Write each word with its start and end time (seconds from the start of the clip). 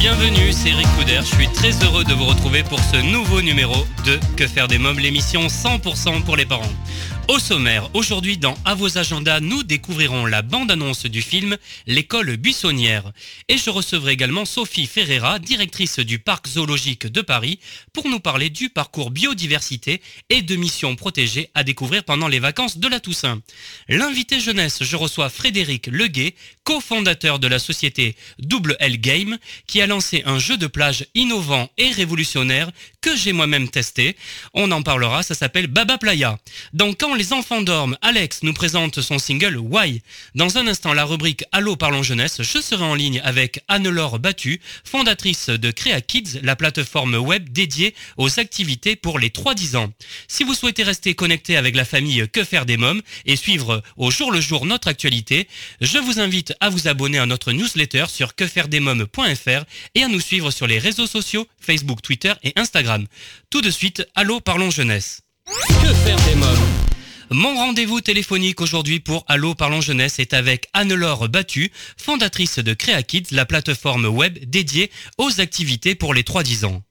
Bienvenue, 0.00 0.50
c'est 0.50 0.70
Eric 0.70 0.86
Couder. 0.96 1.20
Je 1.20 1.34
suis 1.34 1.48
très 1.48 1.72
heureux 1.84 2.04
de 2.04 2.14
vous 2.14 2.24
retrouver 2.24 2.62
pour 2.62 2.80
ce 2.80 2.96
nouveau 2.96 3.42
numéro 3.42 3.86
de 4.06 4.18
Que 4.34 4.46
faire 4.46 4.66
des 4.66 4.78
mômes, 4.78 4.98
l'émission 4.98 5.46
100% 5.46 6.22
pour 6.22 6.36
les 6.36 6.46
parents. 6.46 6.72
Au 7.30 7.38
sommaire, 7.38 7.88
aujourd'hui 7.94 8.38
dans 8.38 8.58
À 8.64 8.74
vos 8.74 8.98
agendas, 8.98 9.38
nous 9.38 9.62
découvrirons 9.62 10.26
la 10.26 10.42
bande-annonce 10.42 11.06
du 11.06 11.22
film 11.22 11.56
L'école 11.86 12.36
buissonnière. 12.36 13.12
Et 13.46 13.56
je 13.56 13.70
recevrai 13.70 14.14
également 14.14 14.44
Sophie 14.44 14.88
Ferreira, 14.88 15.38
directrice 15.38 16.00
du 16.00 16.18
parc 16.18 16.48
zoologique 16.48 17.06
de 17.06 17.20
Paris, 17.20 17.60
pour 17.92 18.08
nous 18.08 18.18
parler 18.18 18.50
du 18.50 18.68
parcours 18.68 19.12
biodiversité 19.12 20.02
et 20.28 20.42
de 20.42 20.56
missions 20.56 20.96
protégées 20.96 21.50
à 21.54 21.62
découvrir 21.62 22.02
pendant 22.02 22.26
les 22.26 22.40
vacances 22.40 22.78
de 22.78 22.88
la 22.88 22.98
Toussaint. 22.98 23.40
L'invité 23.88 24.40
jeunesse, 24.40 24.82
je 24.82 24.96
reçois 24.96 25.30
Frédéric 25.30 25.86
Leguet, 25.86 26.34
cofondateur 26.64 27.38
de 27.38 27.46
la 27.46 27.60
société 27.60 28.16
Double 28.40 28.76
L 28.80 29.00
Game, 29.00 29.38
qui 29.68 29.80
a 29.80 29.86
lancé 29.86 30.24
un 30.26 30.40
jeu 30.40 30.56
de 30.56 30.66
plage 30.66 31.06
innovant 31.14 31.70
et 31.78 31.92
révolutionnaire 31.92 32.72
que 33.00 33.14
j'ai 33.14 33.32
moi-même 33.32 33.68
testé. 33.68 34.16
On 34.52 34.72
en 34.72 34.82
parlera, 34.82 35.22
ça 35.22 35.36
s'appelle 35.36 35.68
Baba 35.68 35.96
Playa. 35.96 36.36
Les 37.20 37.34
enfants 37.34 37.60
dorment, 37.60 37.98
Alex 38.00 38.42
nous 38.44 38.54
présente 38.54 39.02
son 39.02 39.18
single 39.18 39.58
Why. 39.58 40.00
Dans 40.34 40.56
un 40.56 40.66
instant, 40.66 40.94
la 40.94 41.04
rubrique 41.04 41.44
Allô 41.52 41.76
parlons 41.76 42.02
jeunesse, 42.02 42.40
je 42.40 42.62
serai 42.62 42.82
en 42.82 42.94
ligne 42.94 43.20
avec 43.22 43.60
Anne-Laure 43.68 44.18
Battu, 44.18 44.58
fondatrice 44.84 45.50
de 45.50 45.70
Crea 45.70 46.00
Kids, 46.00 46.40
la 46.42 46.56
plateforme 46.56 47.16
web 47.16 47.50
dédiée 47.50 47.94
aux 48.16 48.40
activités 48.40 48.96
pour 48.96 49.18
les 49.18 49.28
3-10 49.28 49.76
ans. 49.76 49.92
Si 50.28 50.44
vous 50.44 50.54
souhaitez 50.54 50.82
rester 50.82 51.14
connecté 51.14 51.58
avec 51.58 51.76
la 51.76 51.84
famille 51.84 52.26
Que 52.32 52.42
faire 52.42 52.64
des 52.64 52.78
mômes 52.78 53.02
et 53.26 53.36
suivre 53.36 53.82
au 53.98 54.10
jour 54.10 54.32
le 54.32 54.40
jour 54.40 54.64
notre 54.64 54.88
actualité, 54.88 55.46
je 55.82 55.98
vous 55.98 56.20
invite 56.20 56.54
à 56.60 56.70
vous 56.70 56.88
abonner 56.88 57.18
à 57.18 57.26
notre 57.26 57.52
newsletter 57.52 58.06
sur 58.08 58.34
quefairedesmômes.fr 58.34 59.64
et 59.94 60.02
à 60.02 60.08
nous 60.08 60.20
suivre 60.20 60.50
sur 60.50 60.66
les 60.66 60.78
réseaux 60.78 61.06
sociaux 61.06 61.46
Facebook, 61.60 62.00
Twitter 62.00 62.32
et 62.44 62.54
Instagram. 62.56 63.06
Tout 63.50 63.60
de 63.60 63.70
suite, 63.70 64.08
Allô 64.14 64.40
parlons 64.40 64.70
jeunesse. 64.70 65.20
Que 65.82 65.92
faire 65.92 66.16
des 66.16 66.36
Mon 67.32 67.54
rendez-vous 67.54 68.00
téléphonique 68.00 68.60
aujourd'hui 68.60 68.98
pour 68.98 69.24
Allô 69.28 69.54
Parlons 69.54 69.80
Jeunesse 69.80 70.18
est 70.18 70.34
avec 70.34 70.68
Anne-Laure 70.72 71.28
Battu, 71.28 71.70
fondatrice 71.96 72.58
de 72.58 72.74
Crea 72.74 73.04
Kids, 73.04 73.28
la 73.30 73.46
plateforme 73.46 74.06
web 74.06 74.36
dédiée 74.50 74.90
aux 75.16 75.40
activités 75.40 75.94
pour 75.94 76.12
les 76.12 76.24
3-10 76.24 76.64
ans. 76.66 76.82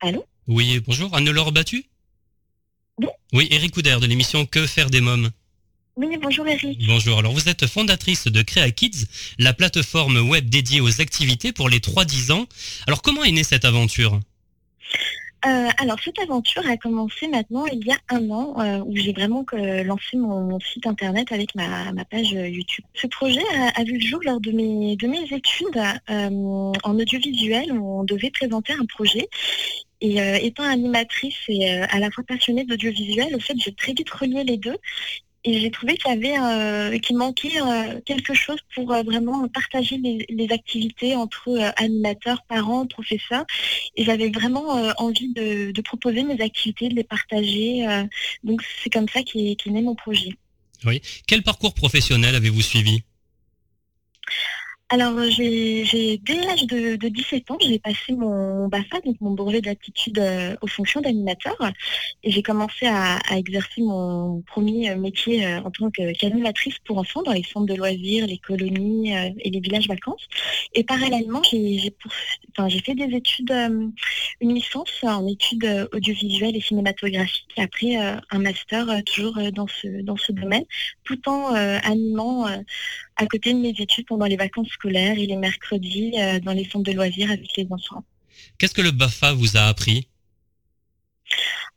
Allô 0.00 0.24
Oui, 0.48 0.80
bonjour, 0.80 1.14
Anne-Laure 1.14 1.52
Battu 1.52 1.84
Oui. 2.98 3.06
Oui, 3.32 3.46
Eric 3.52 3.72
Couder 3.72 3.98
de 4.00 4.06
l'émission 4.06 4.46
Que 4.46 4.66
faire 4.66 4.90
des 4.90 5.00
mômes. 5.00 5.30
Oui, 5.94 6.18
bonjour 6.20 6.48
Eric. 6.48 6.84
Bonjour, 6.84 7.20
alors 7.20 7.32
vous 7.32 7.48
êtes 7.48 7.68
fondatrice 7.68 8.26
de 8.26 8.42
Crea 8.42 8.72
Kids, 8.72 9.06
la 9.38 9.52
plateforme 9.52 10.16
web 10.28 10.50
dédiée 10.50 10.80
aux 10.80 11.00
activités 11.00 11.52
pour 11.52 11.68
les 11.68 11.78
3-10 11.78 12.32
ans. 12.32 12.46
Alors 12.88 13.00
comment 13.00 13.22
est 13.22 13.30
née 13.30 13.44
cette 13.44 13.64
aventure? 13.64 14.18
Euh, 15.44 15.68
alors 15.78 15.98
cette 16.04 16.20
aventure 16.20 16.64
a 16.68 16.76
commencé 16.76 17.26
maintenant 17.26 17.66
il 17.66 17.84
y 17.84 17.90
a 17.90 17.96
un 18.10 18.30
an 18.30 18.54
euh, 18.60 18.78
où 18.86 18.94
j'ai 18.94 19.12
vraiment 19.12 19.42
que- 19.42 19.82
lancé 19.82 20.16
mon, 20.16 20.60
site 20.60 20.86
internet 20.86 21.32
avec 21.32 21.54
ma, 21.56 21.92
page 22.04 22.32
euh, 22.34 22.46
YouTube. 22.46 22.84
Ce 22.94 23.08
projet 23.08 23.42
a, 23.74 23.82
vu 23.82 23.98
le 23.98 24.06
jour 24.06 24.20
lors 24.24 24.40
de 24.40 24.52
mes, 24.52 24.96
de 24.96 25.08
mes 25.08 25.24
études 25.32 25.82
euh, 26.10 26.72
en 26.84 26.98
audiovisuel 26.98 27.72
où 27.72 28.00
on 28.00 28.04
devait 28.04 28.30
présenter 28.30 28.72
un 28.72 28.84
projet. 28.86 29.28
Et 30.00 30.20
euh, 30.20 30.38
étant 30.40 30.64
animatrice 30.64 31.36
et 31.48 31.72
euh, 31.72 31.86
à 31.90 31.98
la 31.98 32.10
fois 32.10 32.24
passionnée 32.24 32.64
d'audiovisuel, 32.64 33.34
au 33.34 33.40
fait 33.40 33.54
j'ai 33.56 33.72
très 33.72 33.92
vite 33.94 34.10
relié 34.10 34.44
les 34.44 34.58
deux. 34.58 34.76
Et 35.44 35.60
j'ai 35.60 35.70
trouvé 35.72 35.96
qu'il 35.96 36.10
y 36.10 36.14
avait, 36.14 36.38
euh, 36.38 36.98
qu'il 36.98 37.16
manquait 37.16 37.60
euh, 37.60 38.00
quelque 38.06 38.32
chose 38.32 38.58
pour 38.74 38.92
euh, 38.92 39.02
vraiment 39.02 39.48
partager 39.48 39.98
les, 39.98 40.48
activités 40.50 41.16
entre 41.16 41.72
animateurs, 41.76 42.42
parents, 42.48 42.86
professeurs. 42.86 43.44
Et 43.96 44.04
j'avais 44.04 44.30
vraiment 44.30 44.92
envie 44.98 45.32
de, 45.32 45.80
proposer 45.82 46.22
mes 46.22 46.40
activités, 46.40 46.88
de 46.88 46.94
les 46.94 47.04
partager. 47.04 47.86
donc 48.44 48.62
c'est 48.82 48.90
comme 48.90 49.08
ça 49.08 49.22
qu'est 49.22 49.56
né 49.66 49.82
mon 49.82 49.94
projet. 49.94 50.30
Quel 51.26 51.42
parcours 51.42 51.74
professionnel 51.74 52.34
avez-vous 52.34 52.60
suivi? 52.60 53.02
Alors, 54.92 55.16
euh, 55.16 55.30
j'ai, 55.30 56.20
dès 56.22 56.34
l'âge 56.34 56.66
de, 56.66 56.96
de 56.96 57.08
17 57.08 57.50
ans, 57.50 57.56
j'ai 57.62 57.78
passé 57.78 58.12
mon 58.12 58.68
BAFA, 58.68 59.00
donc 59.00 59.16
mon 59.22 59.30
brevet 59.30 59.62
d'aptitude 59.62 60.18
euh, 60.18 60.54
aux 60.60 60.66
fonctions 60.66 61.00
d'animateur. 61.00 61.56
Et 62.22 62.30
j'ai 62.30 62.42
commencé 62.42 62.86
à, 62.86 63.18
exercer 63.34 63.80
mon 63.80 64.42
premier 64.42 64.90
euh, 64.90 64.96
métier 64.96 65.46
en 65.46 65.70
tant 65.70 65.90
qu'animatrice 65.90 66.78
pour 66.84 66.98
enfants 66.98 67.22
dans 67.22 67.32
les 67.32 67.42
centres 67.42 67.64
de 67.64 67.74
loisirs, 67.74 68.26
les 68.26 68.36
colonies 68.36 69.14
et 69.14 69.48
les 69.48 69.60
villages 69.60 69.88
vacances. 69.88 70.28
Et 70.74 70.84
parallèlement, 70.84 71.40
j'ai, 71.42 71.94
fait 72.84 72.94
des 72.94 73.16
études, 73.16 73.50
une 74.42 74.54
licence 74.54 74.92
en 75.04 75.26
études 75.26 75.88
audiovisuelles 75.94 76.54
et 76.54 76.60
cinématographiques. 76.60 77.48
Et 77.56 77.62
après, 77.62 77.96
un 77.96 78.38
master 78.38 79.02
toujours 79.06 79.38
dans 79.54 79.68
ce, 79.68 80.02
dans 80.02 80.18
ce 80.18 80.32
domaine, 80.32 80.64
tout 81.04 81.26
en 81.30 81.54
animant 81.54 82.46
à 83.16 83.26
côté 83.26 83.52
de 83.52 83.58
mes 83.58 83.74
études 83.78 84.06
pendant 84.06 84.26
les 84.26 84.36
vacances 84.36 84.68
scolaires 84.68 85.18
et 85.18 85.26
les 85.26 85.36
mercredis 85.36 86.12
euh, 86.18 86.40
dans 86.40 86.52
les 86.52 86.64
centres 86.64 86.90
de 86.90 86.92
loisirs 86.92 87.30
avec 87.30 87.48
les 87.56 87.66
enfants. 87.70 88.04
Qu'est-ce 88.58 88.74
que 88.74 88.82
le 88.82 88.90
BAFA 88.90 89.32
vous 89.32 89.56
a 89.56 89.62
appris? 89.62 90.08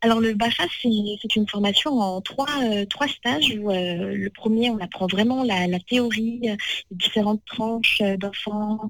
Alors 0.02 0.20
le 0.20 0.34
BAFA, 0.34 0.66
c'est 0.82 1.36
une 1.36 1.48
formation 1.48 2.00
en 2.00 2.22
trois, 2.22 2.50
euh, 2.64 2.86
trois 2.86 3.08
stages 3.08 3.58
où 3.58 3.72
euh, 3.72 4.14
le 4.14 4.30
premier, 4.30 4.70
on 4.70 4.78
apprend 4.80 5.08
vraiment 5.08 5.44
la, 5.44 5.68
la 5.68 5.80
théorie, 5.80 6.42
euh, 6.44 6.56
les 6.92 6.98
différentes 6.98 7.42
tranches 7.46 8.02
d'enfants. 8.20 8.88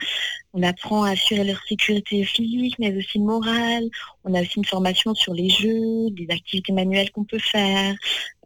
On 0.53 0.63
apprend 0.63 1.03
à 1.03 1.12
assurer 1.12 1.44
leur 1.44 1.62
sécurité 1.69 2.25
physique, 2.25 2.75
mais 2.79 2.94
aussi 2.97 3.19
morale. 3.19 3.85
On 4.23 4.33
a 4.33 4.41
aussi 4.41 4.57
une 4.57 4.66
formation 4.66 5.13
sur 5.13 5.33
les 5.33 5.50
jeux, 5.50 6.09
les 6.17 6.27
activités 6.29 6.73
manuelles 6.73 7.12
qu'on 7.12 7.23
peut 7.23 7.39
faire, 7.39 7.95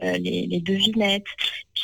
les, 0.01 0.47
les 0.47 0.59
devinettes. 0.59 1.25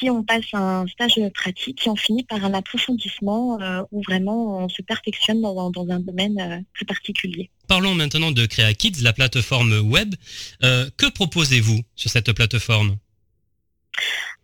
On 0.04 0.24
passe 0.24 0.46
un 0.54 0.86
stage 0.88 1.20
pratique 1.34 1.88
et 1.88 1.90
on 1.90 1.96
finit 1.96 2.24
par 2.24 2.44
un 2.44 2.54
approfondissement 2.54 3.60
euh, 3.62 3.82
où 3.92 4.02
vraiment 4.04 4.60
on 4.60 4.70
se 4.70 4.82
perfectionne 4.82 5.42
dans, 5.42 5.72
un 5.90 6.00
domaine 6.00 6.40
euh, 6.40 6.60
plus 6.74 6.86
particulier. 6.86 7.50
Parlons 7.68 7.96
maintenant 7.96 8.32
de 8.32 8.46
Crea 8.46 8.74
Kids, 8.74 9.02
la 9.02 9.14
plateforme 9.14 9.80
web. 9.80 10.14
Euh, 10.64 10.90
que 10.98 11.10
proposez-vous 11.10 11.82
sur 11.96 12.10
cette 12.10 12.32
plateforme? 12.34 12.98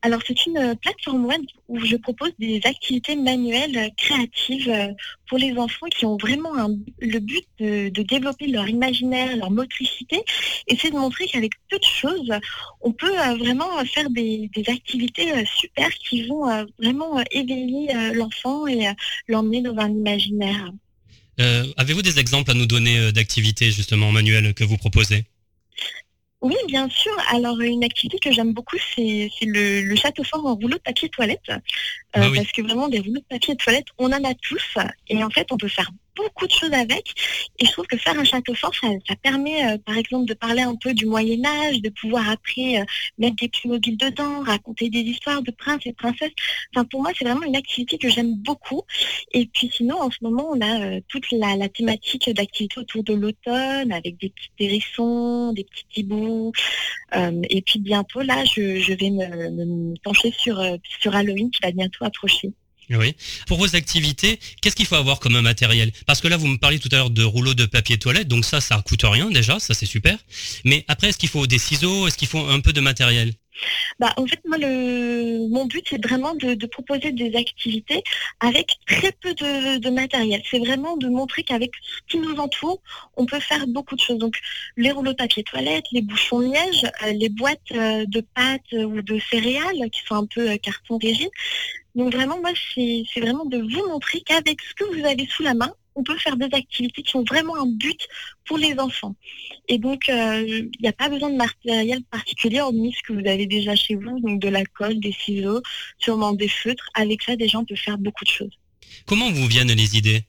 Alors, 0.04 0.22
c'est 0.26 0.48
une 0.48 0.58
euh, 0.58 0.76
plateforme 0.76 1.26
web 1.26 1.42
où 1.68 1.80
je 1.80 1.96
propose 1.96 2.32
des 2.40 2.60
activités 2.64 3.16
manuelles 3.16 3.78
euh, 3.78 3.90
créatives 3.98 4.68
euh, 4.68 4.88
pour 5.30 5.38
les 5.38 5.56
enfants 5.58 5.86
qui 5.96 6.08
ont 6.08 6.18
vraiment 6.18 6.54
le 7.00 7.20
but 7.20 7.46
de, 7.60 7.90
développer 8.02 8.48
leur 8.48 8.68
imaginaire, 8.68 9.38
leur 9.38 9.52
motricité, 9.52 10.24
et 10.68 10.76
c'est 10.76 10.90
de 10.90 10.96
montrer 10.96 11.28
qu'avec 11.28 11.52
peu 11.70 11.78
de 11.78 11.84
choses, 11.84 12.32
on 12.82 12.92
peut 12.92 13.16
vraiment 13.38 13.70
faire 13.86 14.10
des, 14.10 14.50
activités 14.68 15.32
super 15.46 15.90
qui 15.90 16.28
vont 16.28 16.66
vraiment 16.80 17.24
éveiller 17.32 17.90
l'enfant 18.14 18.68
et 18.68 18.88
l'emmener 19.28 19.62
dans 19.62 19.78
un 19.78 19.90
imaginaire. 19.90 20.72
Avez-vous 21.78 22.02
des 22.02 22.20
exemples 22.20 22.52
à 22.52 22.54
nous 22.54 22.66
donner 22.66 23.12
d'activités 23.12 23.72
justement 23.72 24.12
manuelles 24.12 24.54
que 24.54 24.64
vous 24.64 24.78
proposez? 24.78 25.26
Oui, 26.42 26.56
bien 26.68 26.90
sûr. 26.90 27.12
Alors, 27.30 27.60
une 27.62 27.84
activité 27.84 28.18
que 28.18 28.32
j'aime 28.32 28.54
beaucoup, 28.54 28.78
c'est 28.96 29.30
le, 29.44 29.82
le 29.82 29.96
château 29.96 30.24
fort 30.24 30.46
en 30.46 30.56
rouleau 30.56 30.78
de 30.78 30.82
papier 30.82 31.08
toilette. 31.10 31.42
Euh, 31.50 31.58
Ah 32.14 32.30
oui. 32.30 32.38
Parce 32.38 32.52
que 32.52 32.64
vraiment, 32.64 32.88
des 32.88 33.00
rouleaux 33.00 33.20
de 33.20 33.26
papier 33.30 33.56
toilette, 33.56 33.86
on 34.00 34.08
en 34.08 34.24
a 34.24 34.34
tous. 34.42 34.76
Et 35.08 35.24
en 35.24 35.30
fait, 35.30 35.48
on 35.52 35.58
peut 35.58 35.68
faire 35.68 35.92
beaucoup 36.16 36.48
de 36.48 36.52
choses 36.52 36.74
avec. 36.74 37.14
Et 37.60 37.66
je 37.66 37.72
trouve 37.72 37.86
que 37.86 37.98
faire 37.98 38.18
un 38.18 38.24
château 38.24 38.54
fort, 38.54 38.74
ça, 38.76 39.16
permet, 39.22 39.66
euh, 39.66 39.78
par 39.78 39.98
exemple, 39.98 40.26
de 40.26 40.34
parler 40.34 40.62
un 40.62 40.76
peu 40.76 40.94
du 40.94 41.06
Moyen 41.06 41.44
Âge, 41.46 41.82
de 41.82 41.90
pouvoir 41.90 42.30
après 42.30 42.80
euh, 42.80 42.86
mettre 43.18 43.36
des 43.38 43.52
mobiles 43.66 43.98
dedans, 43.98 44.42
raconter 44.42 44.90
des 44.90 45.00
histoires 45.00 45.42
de 45.42 45.52
princes 45.52 45.86
et 45.86 45.94
princesses. 45.94 46.32
Enfin, 46.74 46.86
pour 46.86 47.02
moi, 47.02 47.12
c'est 47.18 47.26
vraiment 47.26 47.46
une 47.46 47.56
activité 47.56 47.98
que 47.98 48.10
j'aime 48.10 48.36
beaucoup. 48.36 48.82
Et 49.34 49.46
puis 49.48 49.70
sinon, 49.74 50.02
en 50.02 50.12
ce 50.12 50.18
moment, 50.22 50.50
on 50.52 50.62
a 50.62 50.82
euh, 50.82 51.02
toute 51.08 51.32
la, 51.32 51.70
thématique 51.70 52.30
d'activités 52.32 52.80
autour 52.80 53.04
de 53.04 53.14
l'automne, 53.14 53.92
avec 53.92 54.18
des 54.18 54.30
petits 54.30 54.52
hérissons, 54.60 55.54
des 55.54 55.64
petits 55.64 56.02
hiboux. 56.02 56.52
Et 57.14 57.62
puis 57.62 57.80
bientôt, 57.80 58.22
là, 58.22 58.44
je, 58.46 58.94
vais 58.94 59.10
me, 59.10 59.94
pencher 60.04 60.32
sur, 60.32 60.62
sur 61.00 61.16
Halloween 61.16 61.52
qui 61.52 61.60
va 61.62 61.72
bientôt 61.72 62.06
approcher. 62.06 62.52
Oui. 62.92 63.16
Pour 63.48 63.58
vos 63.58 63.76
activités, 63.76 64.40
qu'est-ce 64.62 64.76
qu'il 64.76 64.86
faut 64.86 64.96
avoir 64.96 65.20
comme 65.20 65.40
matériel? 65.40 65.92
Parce 66.06 66.20
que 66.20 66.28
là, 66.28 66.38
vous 66.38 66.48
me 66.48 66.58
parliez 66.58 66.80
tout 66.80 66.90
à 66.92 66.98
l'heure 66.98 67.10
de 67.10 67.24
rouleaux 67.24 67.54
de 67.54 67.66
papier 67.66 67.98
toilette, 67.98 68.28
donc 68.28 68.46
ça, 68.46 68.60
ça 68.60 68.82
coûte 68.86 69.04
rien 69.04 69.30
déjà, 69.30 69.60
ça 69.60 69.74
c'est 69.74 69.86
super. 69.86 70.18
Mais 70.66 70.84
après, 70.88 71.10
est-ce 71.10 71.18
qu'il 71.18 71.30
faut 71.30 71.48
des 71.48 71.60
ciseaux? 71.60 72.08
Est-ce 72.08 72.18
qu'il 72.18 72.28
faut 72.28 72.46
un 72.48 72.60
peu 72.60 72.74
de 72.74 72.82
matériel? 72.82 73.34
Bah, 74.00 74.14
en 74.18 74.26
fait, 74.26 74.40
moi, 74.46 74.58
le, 74.58 75.48
mon 75.50 75.66
but, 75.66 75.86
c'est 75.90 76.04
vraiment 76.04 76.34
de, 76.36 76.54
de 76.54 76.66
proposer 76.66 77.12
des 77.12 77.36
activités 77.36 78.04
avec 78.40 78.78
très 78.88 79.12
peu 79.12 79.34
de, 79.34 79.78
de 79.78 79.90
matériel. 79.90 80.42
C'est 80.50 80.60
vraiment 80.60 80.98
de 80.98 81.08
montrer 81.08 81.44
qu'avec 81.44 81.72
ce 81.84 82.00
qui 82.08 82.20
nous 82.20 82.36
entoure, 82.36 82.82
on 83.16 83.26
peut 83.26 83.40
faire 83.40 83.68
beaucoup 83.68 83.96
de 83.96 84.02
choses. 84.02 84.18
Donc, 84.18 84.36
les 84.78 84.92
rouleaux 84.92 85.12
de 85.12 85.18
papier 85.18 85.44
toilette, 85.44 85.86
les 85.92 86.02
bouchons 86.02 86.40
liège, 86.40 86.86
euh, 87.04 87.14
les 87.14 87.30
boîtes 87.30 87.60
euh, 87.72 88.06
de 88.08 88.22
pâtes 88.22 88.62
euh, 88.74 88.84
ou 88.84 89.02
de 89.02 89.20
céréales 89.30 89.90
qui 89.92 90.02
sont 90.06 90.16
un 90.16 90.26
peu 90.26 90.52
euh, 90.52 90.58
carton 90.58 90.98
rigide. 90.98 91.30
Donc, 91.96 92.14
vraiment, 92.14 92.40
moi, 92.40 92.52
c'est 92.74 93.04
vraiment 93.18 93.46
de 93.46 93.58
vous 93.58 93.88
montrer 93.90 94.22
qu'avec 94.22 94.62
ce 94.62 94.74
que 94.74 94.86
vous 94.86 95.06
avez 95.06 95.28
sous 95.28 95.44
la 95.44 95.54
main, 95.54 95.74
on 95.96 96.04
peut 96.04 96.18
faire 96.18 96.38
des 96.38 96.50
activités 96.54 97.02
qui 97.02 97.16
ont 97.16 97.24
vraiment 97.24 97.56
un 97.56 97.66
but 97.66 98.08
pour 98.46 98.58
les 98.58 98.78
enfants. 98.80 99.16
Et 99.68 99.78
donc, 99.78 100.10
euh, 100.10 100.44
il 100.48 100.82
n'y 100.82 100.90
a 100.90 100.94
pas 100.94 101.10
besoin 101.10 101.30
de 101.30 101.36
matériel 101.36 102.02
particulier, 102.10 102.62
hormis 102.62 102.94
ce 102.94 103.02
que 103.08 103.14
vous 103.14 103.28
avez 103.28 103.46
déjà 103.46 103.76
chez 103.76 103.96
vous, 103.96 104.20
donc 104.20 104.40
de 104.40 104.50
la 104.50 104.66
colle, 104.66 105.00
des 105.00 105.12
ciseaux, 105.12 105.62
sûrement 105.98 106.34
des 106.34 106.48
feutres. 106.48 106.90
Avec 106.94 107.24
ça, 107.24 107.36
déjà, 107.36 107.60
on 107.60 107.66
peut 107.66 107.76
faire 107.76 107.98
beaucoup 107.98 108.24
de 108.24 108.30
choses. 108.30 108.58
Comment 109.06 109.32
vous 109.32 109.48
viennent 109.48 109.72
les 109.72 109.98
idées? 109.98 110.24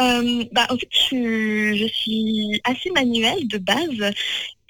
Euh, 0.00 0.44
bah, 0.52 0.66
en 0.70 0.76
fait, 0.76 0.88
je 0.92 1.88
suis 1.92 2.60
assez 2.64 2.90
manuelle 2.90 3.48
de 3.48 3.58
base. 3.58 4.12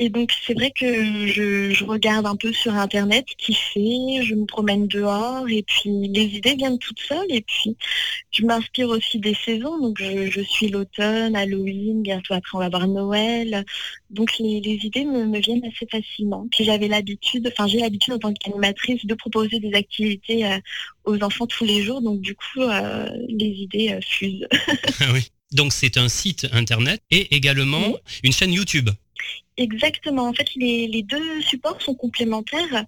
Et 0.00 0.10
donc, 0.10 0.30
c'est 0.46 0.54
vrai 0.54 0.70
que 0.70 1.26
je, 1.26 1.70
je 1.72 1.84
regarde 1.84 2.24
un 2.26 2.36
peu 2.36 2.52
sur 2.52 2.72
Internet 2.74 3.26
ce 3.30 3.34
qui 3.36 3.54
fait, 3.54 4.24
je 4.24 4.34
me 4.36 4.46
promène 4.46 4.86
dehors 4.86 5.48
et 5.48 5.64
puis 5.64 5.90
les 6.08 6.36
idées 6.36 6.54
viennent 6.54 6.78
toutes 6.78 7.00
seules. 7.00 7.26
Et 7.30 7.40
puis, 7.40 7.76
je 8.30 8.44
m'inspire 8.44 8.88
aussi 8.90 9.18
des 9.18 9.34
saisons. 9.34 9.78
Donc, 9.80 9.98
je, 10.00 10.30
je 10.30 10.40
suis 10.40 10.68
l'automne, 10.68 11.34
Halloween, 11.34 12.02
bientôt 12.02 12.34
après, 12.34 12.56
on 12.56 12.60
va 12.60 12.68
voir 12.68 12.86
Noël. 12.86 13.64
Donc, 14.10 14.38
les, 14.38 14.60
les 14.60 14.78
idées 14.84 15.04
me, 15.04 15.26
me 15.26 15.40
viennent 15.40 15.64
assez 15.64 15.86
facilement. 15.90 16.46
Puis, 16.52 16.62
j'avais 16.64 16.86
l'habitude, 16.88 17.48
enfin, 17.52 17.66
j'ai 17.66 17.80
l'habitude 17.80 18.14
en 18.14 18.18
tant 18.18 18.32
qu'animatrice 18.32 19.04
de 19.04 19.14
proposer 19.14 19.58
des 19.58 19.74
activités 19.74 20.46
euh, 20.46 20.58
aux 21.06 21.20
enfants 21.24 21.46
tous 21.48 21.64
les 21.64 21.82
jours. 21.82 22.00
Donc, 22.02 22.20
du 22.20 22.36
coup, 22.36 22.62
euh, 22.62 23.08
les 23.28 23.46
idées 23.48 23.94
euh, 23.94 24.00
fusent. 24.06 24.46
Ah 25.00 25.06
oui. 25.12 25.28
Donc 25.52 25.72
c'est 25.72 25.96
un 25.96 26.10
site 26.10 26.46
internet 26.52 27.00
et 27.10 27.34
également 27.34 27.80
Oui. 27.80 27.94
une 28.22 28.32
chaîne 28.32 28.52
YouTube. 28.52 28.90
Exactement. 29.58 30.28
En 30.28 30.32
fait, 30.32 30.48
les, 30.54 31.02
deux 31.02 31.42
supports 31.42 31.82
sont 31.82 31.94
complémentaires. 31.94 32.84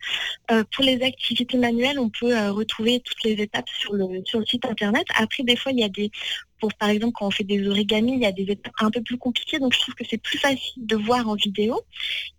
Euh, 0.53 0.63
pour 0.73 0.85
les 0.85 1.03
activités 1.03 1.59
manuelles, 1.59 1.99
on 1.99 2.11
peut 2.11 2.37
euh, 2.37 2.53
retrouver 2.53 3.01
toutes 3.01 3.25
les 3.25 3.33
étapes 3.33 3.69
sur 3.69 3.93
le, 3.93 4.23
sur 4.25 4.39
le 4.39 4.47
site 4.47 4.65
internet. 4.65 5.05
Après, 5.17 5.43
des 5.43 5.57
fois, 5.57 5.73
il 5.73 5.81
y 5.81 5.85
a 5.85 5.89
des, 5.89 6.13
pour 6.61 6.73
par 6.75 6.91
exemple, 6.91 7.15
quand 7.19 7.27
on 7.27 7.31
fait 7.33 7.45
des 7.45 7.67
origamis, 7.67 8.13
il 8.13 8.21
y 8.21 8.27
a 8.27 8.31
des 8.31 8.45
étapes 8.45 8.73
un 8.79 8.91
peu 8.93 9.03
plus 9.03 9.19
compliquées. 9.19 9.59
Donc, 9.59 9.75
je 9.75 9.81
trouve 9.81 9.95
que 9.95 10.05
c'est 10.09 10.23
plus 10.23 10.39
facile 10.39 10.87
de 10.87 10.95
voir 10.95 11.29
en 11.29 11.35
vidéo. 11.35 11.81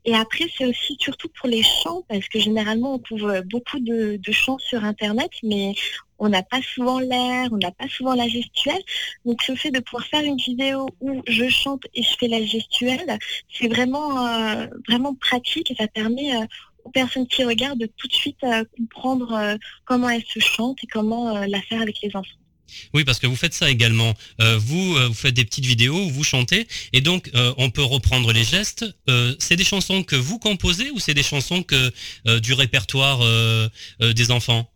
Et 0.06 0.16
après, 0.16 0.46
c'est 0.58 0.66
aussi 0.66 0.96
surtout 0.98 1.28
pour 1.38 1.50
les 1.50 1.64
chants, 1.64 2.06
parce 2.08 2.28
que 2.30 2.40
généralement, 2.40 2.96
on 2.96 3.00
trouve 3.00 3.42
beaucoup 3.46 3.80
de, 3.80 4.16
de 4.16 4.32
chants 4.32 4.60
sur 4.60 4.86
internet, 4.86 5.32
mais 5.44 5.74
on 6.22 6.30
n'a 6.30 6.44
pas 6.44 6.62
souvent 6.62 7.00
l'air, 7.00 7.50
on 7.52 7.58
n'a 7.58 7.72
pas 7.72 7.90
souvent 7.90 8.14
la 8.14 8.28
gestuelle. 8.28 8.82
Donc, 9.26 9.46
le 9.48 9.56
fait 9.56 9.72
de 9.72 9.80
pouvoir 9.80 10.06
faire 10.06 10.24
une 10.24 10.38
vidéo 10.38 10.88
où 11.02 11.24
je 11.28 11.50
chante 11.50 11.84
et 11.96 12.04
je 12.04 12.16
fais 12.20 12.28
la 12.28 12.46
gestuelle, 12.46 13.18
c'est 13.52 13.68
vraiment, 13.68 14.28
euh, 14.28 14.68
pratique 15.20 15.72
et 15.72 15.76
ça 15.76 15.88
permet 15.88 16.36
euh, 16.36 16.46
aux 16.86 16.92
personnes 16.92 17.28
qui 17.28 17.44
regardent 17.44 17.80
de 17.80 17.90
tout 17.98 18.08
de 18.08 18.14
suite 18.14 18.38
euh, 18.44 18.64
comprendre 18.78 19.58
comment 19.86 20.10
elles 20.10 20.24
se 20.32 20.40
chantent 20.40 20.78
et 20.84 20.88
comment 20.88 21.46
la 21.46 21.62
faire 21.64 21.82
avec 21.82 21.98
les 22.04 22.10
enfants. 22.16 22.38
Oui, 22.94 23.04
parce 23.04 23.20
que 23.20 23.28
vous 23.28 23.36
faites 23.36 23.54
ça 23.54 23.70
également. 23.70 24.14
Vous, 24.40 24.96
faites 25.14 25.34
des 25.34 25.44
petites 25.44 25.66
vidéos 25.66 25.98
où 26.06 26.10
vous 26.10 26.24
chantez 26.24 26.68
et 26.94 27.02
donc 27.02 27.30
on 27.58 27.70
peut 27.70 27.84
reprendre 27.84 28.32
les 28.32 28.46
gestes. 28.46 28.86
C'est 29.40 29.58
des 29.58 29.66
chansons 29.66 30.04
que 30.04 30.16
vous 30.16 30.40
composez 30.40 30.90
ou 30.92 31.00
c'est 31.00 31.14
des 31.14 31.24
chansons 31.24 31.64
que 31.64 31.92
du 32.40 32.54
répertoire 32.54 33.20
des 34.00 34.32
enfants? 34.32 34.72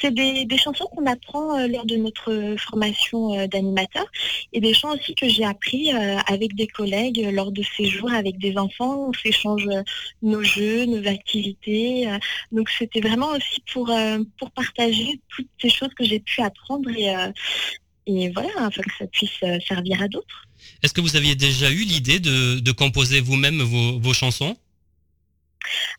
C'est 0.00 0.12
des, 0.12 0.46
chansons 0.56 0.86
qu'on 0.86 1.06
apprend 1.06 1.58
euh, 1.58 1.66
lors 1.66 1.86
de 1.86 1.96
notre 1.96 2.56
formation 2.58 3.38
euh, 3.38 3.46
d'animateur 3.46 4.06
et 4.52 4.60
des 4.60 4.74
chants 4.74 4.94
aussi 4.94 5.14
que 5.14 5.28
j'ai 5.28 5.44
appris 5.44 5.92
euh, 5.92 6.18
avec 6.26 6.54
des 6.54 6.66
collègues 6.66 7.22
euh, 7.24 7.30
lors 7.30 7.52
de 7.52 7.62
séjours 7.76 8.12
avec 8.12 8.38
des 8.38 8.56
enfants. 8.56 9.08
On 9.08 9.12
s'échange 9.12 9.66
euh, 9.68 9.82
nos 10.22 10.42
jeux, 10.42 10.84
nos 10.86 11.06
activités. 11.06 12.08
euh, 12.08 12.18
donc 12.52 12.68
c'était 12.70 13.00
vraiment 13.00 13.30
aussi 13.30 13.62
pour, 13.72 13.90
euh, 13.90 14.18
pour 14.38 14.50
partager 14.50 15.20
toutes 15.28 15.48
ces 15.60 15.70
choses 15.70 15.92
que 15.96 16.04
j'ai 16.04 16.20
pu 16.20 16.40
apprendre 16.42 16.88
et, 16.90 17.14
euh, 17.14 18.30
voilà, 18.34 18.50
afin 18.66 18.82
que 18.82 18.90
ça 18.98 19.06
puisse 19.06 19.30
euh, 19.44 19.58
servir 19.66 20.02
à 20.02 20.08
d'autres. 20.08 20.48
Est-ce 20.82 20.92
que 20.92 21.00
vous 21.00 21.16
aviez 21.16 21.34
déjà 21.34 21.70
eu 21.70 21.84
l'idée 21.84 22.20
de, 22.20 22.72
composer 22.72 23.20
vous-même 23.20 23.62
vos 23.62 24.12
chansons? 24.12 24.56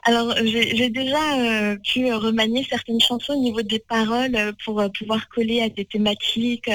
Alors, 0.04 0.34
j'ai 0.44 0.90
déjà 0.90 1.40
euh, 1.40 1.78
pu 1.78 2.08
euh, 2.08 2.18
remanier 2.18 2.66
certaines 2.70 3.00
chansons 3.00 3.34
au 3.34 3.42
niveau 3.42 3.62
des 3.62 3.80
paroles 3.80 4.36
euh, 4.36 4.52
pour 4.66 4.84
pouvoir 4.98 5.30
coller 5.30 5.62
à 5.62 5.70
des 5.70 5.86
thématiques, 5.86 6.70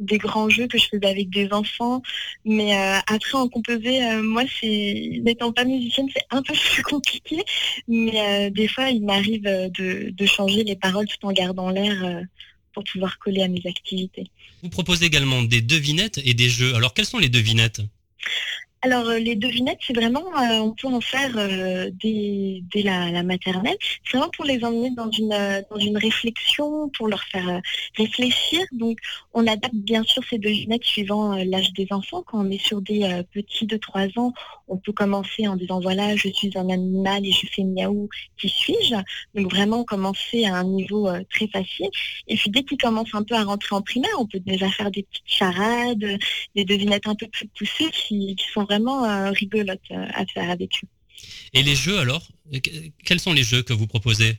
des 0.00 0.18
grands 0.18 0.48
jeux 0.48 0.66
que 0.66 0.78
je 0.78 0.86
faisais 0.86 1.06
avec 1.06 1.30
des 1.30 1.52
enfants. 1.52 2.02
Mais 2.44 2.72
après, 3.06 3.34
en 3.38 3.48
composer, 3.48 4.00
moi, 4.22 4.42
c'est 4.60 5.20
n'étant 5.22 5.52
pas 5.52 5.64
musicienne, 5.64 6.08
c'est 6.14 6.26
un 6.30 6.42
peu 6.42 6.52
plus 6.72 6.82
compliqué. 6.82 7.42
Mais 7.88 8.50
des 8.50 8.68
fois, 8.68 8.90
il 8.90 9.04
m'arrive 9.04 9.42
de, 9.42 10.10
de 10.10 10.26
changer 10.26 10.64
les 10.64 10.76
paroles 10.76 11.06
tout 11.06 11.26
en 11.26 11.32
gardant 11.32 11.70
l'air 11.70 12.24
pour 12.72 12.82
pouvoir 12.84 13.18
coller 13.18 13.42
à 13.42 13.48
mes 13.48 13.62
activités. 13.66 14.26
Vous 14.62 14.68
proposez 14.68 15.06
également 15.06 15.42
des 15.42 15.60
devinettes 15.60 16.20
et 16.24 16.34
des 16.34 16.48
jeux. 16.48 16.74
Alors 16.74 16.92
quelles 16.92 17.06
sont 17.06 17.18
les 17.18 17.28
devinettes? 17.28 17.80
Alors 18.84 19.08
euh, 19.08 19.18
les 19.18 19.34
devinettes, 19.34 19.78
c'est 19.80 19.96
vraiment, 19.96 20.26
euh, 20.38 20.58
on 20.58 20.72
peut 20.72 20.88
en 20.88 21.00
faire 21.00 21.30
euh, 21.38 21.90
dès, 21.90 22.62
la, 22.82 23.22
maternelle. 23.22 23.78
C'est 24.04 24.18
vraiment 24.18 24.30
pour 24.36 24.44
les 24.44 24.62
emmener 24.62 24.90
dans 24.90 25.10
une 25.10 25.64
dans 25.70 25.78
une 25.78 25.96
réflexion, 25.96 26.90
pour 26.90 27.08
leur 27.08 27.22
faire 27.22 27.62
réfléchir. 27.96 28.60
Donc 28.72 28.98
on 29.32 29.46
adapte 29.46 29.74
bien 29.74 30.02
sûr 30.02 30.22
ces 30.28 30.36
devinettes 30.36 30.84
suivant 30.84 31.34
l'âge 31.34 31.72
des 31.72 31.86
enfants. 31.92 32.22
Quand 32.26 32.44
on 32.44 32.50
est 32.50 32.62
sur 32.62 32.82
des 32.82 33.22
petits 33.32 33.66
de 33.66 33.78
3 33.78 34.18
ans, 34.18 34.34
on 34.68 34.76
peut 34.76 34.92
commencer 34.92 35.46
en 35.46 35.56
disant 35.56 35.80
voilà, 35.80 36.16
je 36.16 36.28
suis 36.28 36.50
un 36.56 36.68
animal 36.70 37.24
et 37.26 37.32
je 37.32 37.46
fais 37.46 37.62
miaou, 37.64 38.08
qui 38.38 38.48
suis-je? 38.48 38.94
Donc 39.34 39.52
vraiment 39.52 39.84
commencer 39.84 40.44
à 40.44 40.56
un 40.56 40.64
niveau 40.64 41.08
euh, 41.08 41.22
très 41.30 41.48
facile. 41.48 41.88
Et 42.28 42.36
puis 42.36 42.50
dès 42.50 42.62
qu'ils 42.62 42.78
commencent 42.78 43.14
un 43.14 43.22
peu 43.22 43.34
à 43.34 43.44
rentrer 43.44 43.74
en 43.74 43.82
primaire, 43.82 44.10
on 44.18 44.26
peut 44.26 44.40
déjà 44.40 44.70
faire 44.70 44.90
des 44.90 45.02
petites 45.02 45.24
charades, 45.26 46.18
des 46.54 46.64
devinettes 46.64 47.06
un 47.06 47.14
peu 47.14 47.26
plus 47.28 47.48
poussées 47.48 47.90
qui, 47.90 48.36
sont 48.52 48.64
vraiment 48.64 49.04
euh, 49.04 49.30
rigolotes 49.30 49.80
euh, 49.90 50.06
à 50.14 50.24
faire 50.26 50.50
avec 50.50 50.70
eux. 50.82 50.88
Et 51.52 51.62
les 51.62 51.74
jeux 51.74 51.98
alors? 51.98 52.26
Que- 52.52 52.90
Quels 53.04 53.20
sont 53.20 53.32
les 53.32 53.42
jeux 53.42 53.62
que 53.62 53.72
vous 53.72 53.86
proposez? 53.86 54.38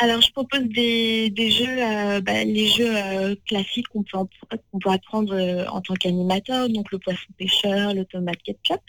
Alors 0.00 0.20
je 0.20 0.30
propose 0.30 0.62
des, 0.62 1.28
des 1.30 1.50
jeux, 1.50 1.66
euh, 1.66 2.20
bah, 2.20 2.44
les 2.44 2.68
jeux 2.68 2.96
euh, 2.96 3.34
classiques 3.46 3.88
qu'on 3.88 4.04
peut, 4.04 4.18
peut 4.50 4.90
apprendre 4.90 5.34
euh, 5.34 5.66
en 5.66 5.80
tant 5.80 5.94
qu'animateur, 5.94 6.68
donc 6.68 6.92
le 6.92 7.00
poisson 7.00 7.26
pêcheur, 7.36 7.94
le 7.94 8.04
tomate 8.04 8.40
ketchup. 8.44 8.80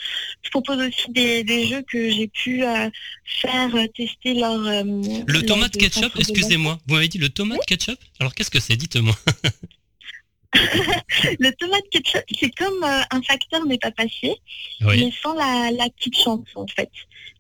Je 0.43 0.51
propose 0.51 0.77
aussi 0.77 1.11
des, 1.11 1.43
des 1.43 1.65
jeux 1.65 1.81
que 1.81 2.11
j'ai 2.11 2.27
pu 2.27 2.63
faire 3.25 3.71
tester 3.95 4.35
lors... 4.35 4.59
Le 4.59 5.23
lors 5.27 5.45
tomate 5.45 5.75
ketchup, 5.75 6.11
excusez-moi. 6.19 6.77
Vous 6.85 6.93
m'avez 6.93 7.07
dit 7.07 7.17
le 7.17 7.29
tomate 7.29 7.65
ketchup? 7.65 7.99
Alors 8.19 8.35
qu'est-ce 8.35 8.51
que 8.51 8.59
c'est? 8.59 8.75
Dites-moi. 8.75 9.15
Le 11.39 11.51
tomate 11.51 11.87
ketchup, 11.91 12.23
c'est 12.39 12.49
comme 12.55 12.83
euh, 12.83 13.01
un 13.11 13.21
facteur 13.21 13.65
n'est 13.65 13.77
pas 13.77 13.91
passé, 13.91 14.35
Oui. 14.81 15.05
mais 15.05 15.11
sans 15.11 15.33
la, 15.33 15.71
la 15.71 15.89
petite 15.91 16.17
chanson 16.17 16.43
en 16.55 16.67
fait. 16.67 16.89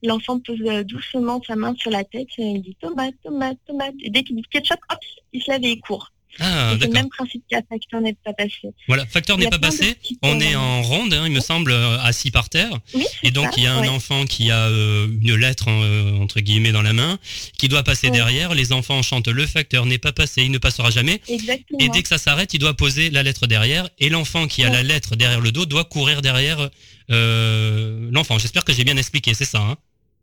L'enfant 0.03 0.39
pose 0.39 0.61
euh, 0.61 0.83
doucement 0.83 1.41
sa 1.45 1.55
main 1.55 1.73
sur 1.75 1.91
la 1.91 2.03
tête 2.03 2.27
et 2.37 2.43
il 2.43 2.61
dit 2.61 2.75
tomate, 2.79 3.15
tomate, 3.23 3.57
tomate. 3.67 3.95
Et 4.01 4.09
dès 4.09 4.23
qu'il 4.23 4.35
dit 4.35 4.43
ketchup, 4.51 4.79
hop, 4.91 4.99
il 5.33 5.41
se 5.41 5.51
lève 5.51 5.63
et 5.63 5.71
il 5.71 5.81
court. 5.81 6.11
Ah, 6.39 6.73
c'est 6.79 6.87
le 6.87 6.93
même 6.93 7.09
principe 7.09 7.43
qu'un 7.49 7.61
facteur 7.67 8.01
n'est 8.01 8.15
pas 8.23 8.33
passé. 8.33 8.69
Voilà, 8.87 9.05
facteur 9.05 9.37
n'est 9.37 9.49
pas 9.49 9.59
passé. 9.59 9.95
On 10.21 10.39
est 10.39 10.55
en 10.55 10.81
ronde, 10.81 11.13
hein, 11.13 11.23
il 11.25 11.31
me 11.31 11.39
semble, 11.39 11.71
euh, 11.71 11.99
assis 12.01 12.31
par 12.31 12.49
terre. 12.49 12.71
Oui, 12.93 13.05
Et 13.23 13.31
donc 13.31 13.45
ça, 13.45 13.51
il 13.57 13.63
y 13.63 13.67
a 13.67 13.73
un 13.73 13.81
ouais. 13.81 13.87
enfant 13.89 14.25
qui 14.25 14.51
a 14.51 14.67
euh, 14.67 15.07
une 15.21 15.35
lettre 15.35 15.65
euh, 15.69 16.17
entre 16.17 16.39
guillemets 16.39 16.71
dans 16.71 16.81
la 16.81 16.93
main, 16.93 17.17
qui 17.57 17.67
doit 17.67 17.83
passer 17.83 18.07
Ouais. 18.07 18.13
derrière. 18.13 18.53
Les 18.55 18.71
enfants 18.71 19.01
chantent 19.01 19.27
le 19.27 19.45
facteur 19.45 19.85
n'est 19.85 19.97
pas 19.97 20.11
passé, 20.13 20.43
il 20.43 20.51
ne 20.51 20.57
passera 20.57 20.89
jamais. 20.91 21.21
Exactement. 21.27 21.79
Et 21.79 21.89
dès 21.89 22.01
que 22.01 22.07
ça 22.07 22.17
s'arrête, 22.17 22.53
il 22.53 22.59
doit 22.59 22.73
poser 22.75 23.09
la 23.09 23.23
lettre 23.23 23.47
derrière. 23.47 23.89
Et 23.99 24.09
l'enfant 24.09 24.47
qui 24.47 24.63
a 24.63 24.69
la 24.69 24.83
lettre 24.83 25.15
derrière 25.15 25.41
le 25.41 25.51
dos 25.51 25.65
doit 25.65 25.83
courir 25.85 26.21
derrière 26.21 26.69
euh, 27.11 28.09
l'enfant. 28.11 28.37
J'espère 28.39 28.63
que 28.65 28.73
j'ai 28.73 28.83
bien 28.83 28.97
expliqué, 28.97 29.33
c'est 29.33 29.45
ça. 29.45 29.59
Hein 29.59 29.77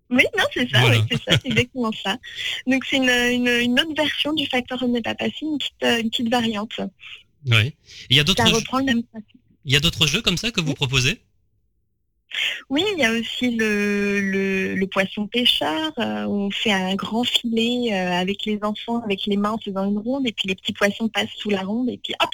Oui, 0.08 0.22
non, 0.38 0.44
c'est 0.54 0.70
ça, 0.70 0.80
Voilà. 0.80 0.98
oui, 1.00 1.04
c'est 1.10 1.22
ça, 1.30 1.38
c'est 1.42 1.48
exactement 1.48 1.90
ça. 1.92 2.16
Donc 2.66 2.84
c'est 2.84 2.96
une, 2.98 3.08
une, 3.10 3.48
une 3.48 3.80
autre 3.80 3.94
version 3.96 4.32
du 4.32 4.46
facteur 4.46 4.86
n'est 4.86 5.02
pas 5.02 5.14
passé, 5.16 5.34
une 5.42 5.58
petite, 5.58 5.74
euh, 5.82 6.00
une 6.00 6.10
petite 6.10 6.30
variante. 6.30 6.78
ouais. 7.50 7.74
Il 8.10 8.16
y 8.16 8.20
a 8.20 8.24
d'autres, 8.24 8.46
jeux- 8.46 8.54
reprend 8.54 8.78
le 8.78 8.84
même 8.84 9.02
principe. 9.02 9.40
il 9.64 9.72
y 9.72 9.76
a 9.76 9.80
d'autres 9.80 10.06
jeux 10.06 10.22
comme 10.22 10.36
ça 10.36 10.50
que 10.52 10.60
vous 10.60 10.74
proposez? 10.74 11.20
Oui, 12.68 12.84
il 12.92 12.98
y 13.00 13.04
a 13.04 13.12
aussi 13.12 13.56
le, 13.56 14.20
le, 14.20 14.74
le 14.74 14.86
poisson 14.88 15.26
pêcheur. 15.26 15.92
euh, 15.98 16.24
où 16.24 16.34
on 16.34 16.50
fait 16.50 16.72
un 16.72 16.94
grand 16.94 17.24
filet 17.24 17.92
euh, 17.94 18.12
avec 18.12 18.44
les 18.44 18.58
enfants, 18.62 19.00
avec 19.02 19.26
les 19.26 19.36
mains 19.36 19.52
en 19.52 19.58
faisant 19.58 19.84
une 19.88 19.98
ronde, 19.98 20.26
et 20.26 20.32
puis 20.32 20.48
les 20.48 20.54
petits 20.54 20.72
poissons 20.72 21.08
passent 21.08 21.30
sous 21.36 21.50
la 21.50 21.62
ronde, 21.62 21.88
et 21.88 21.98
puis 22.02 22.14
hop, 22.20 22.30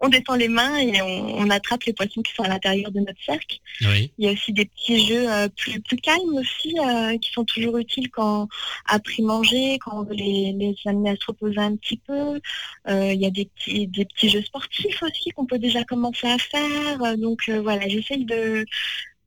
on 0.00 0.08
descend 0.08 0.38
les 0.38 0.48
mains 0.48 0.78
et 0.78 1.00
on, 1.02 1.38
on 1.38 1.50
attrape 1.50 1.84
les 1.84 1.92
poissons 1.92 2.22
qui 2.22 2.32
sont 2.32 2.42
à 2.42 2.48
l'intérieur 2.48 2.90
de 2.90 3.00
notre 3.00 3.22
cercle. 3.24 3.58
Oui. 3.82 4.10
Il 4.18 4.24
y 4.24 4.28
a 4.28 4.32
aussi 4.32 4.52
des 4.52 4.64
petits 4.64 5.06
jeux 5.06 5.30
euh, 5.30 5.48
plus, 5.48 5.80
plus 5.80 5.96
calmes 5.98 6.36
aussi, 6.36 6.74
euh, 6.78 7.18
qui 7.18 7.30
sont 7.32 7.44
toujours 7.44 7.76
utiles 7.76 8.10
quand 8.10 8.48
après 8.86 9.22
manger, 9.22 9.78
quand 9.78 10.00
on 10.00 10.02
veut 10.04 10.14
les, 10.14 10.52
les 10.52 10.74
amener 10.86 11.10
à 11.10 11.16
se 11.16 11.26
reposer 11.26 11.58
un 11.58 11.76
petit 11.76 11.98
peu. 11.98 12.40
Euh, 12.88 13.12
il 13.12 13.20
y 13.20 13.26
a 13.26 13.30
des 13.30 13.44
petits, 13.44 13.86
des 13.86 14.06
petits 14.06 14.30
jeux 14.30 14.42
sportifs 14.42 15.02
aussi 15.02 15.30
qu'on 15.30 15.46
peut 15.46 15.58
déjà 15.58 15.84
commencer 15.84 16.28
à 16.28 16.38
faire. 16.38 17.16
Donc 17.18 17.48
voilà, 17.50 17.86
j'essaye 17.88 18.24
de, 18.24 18.64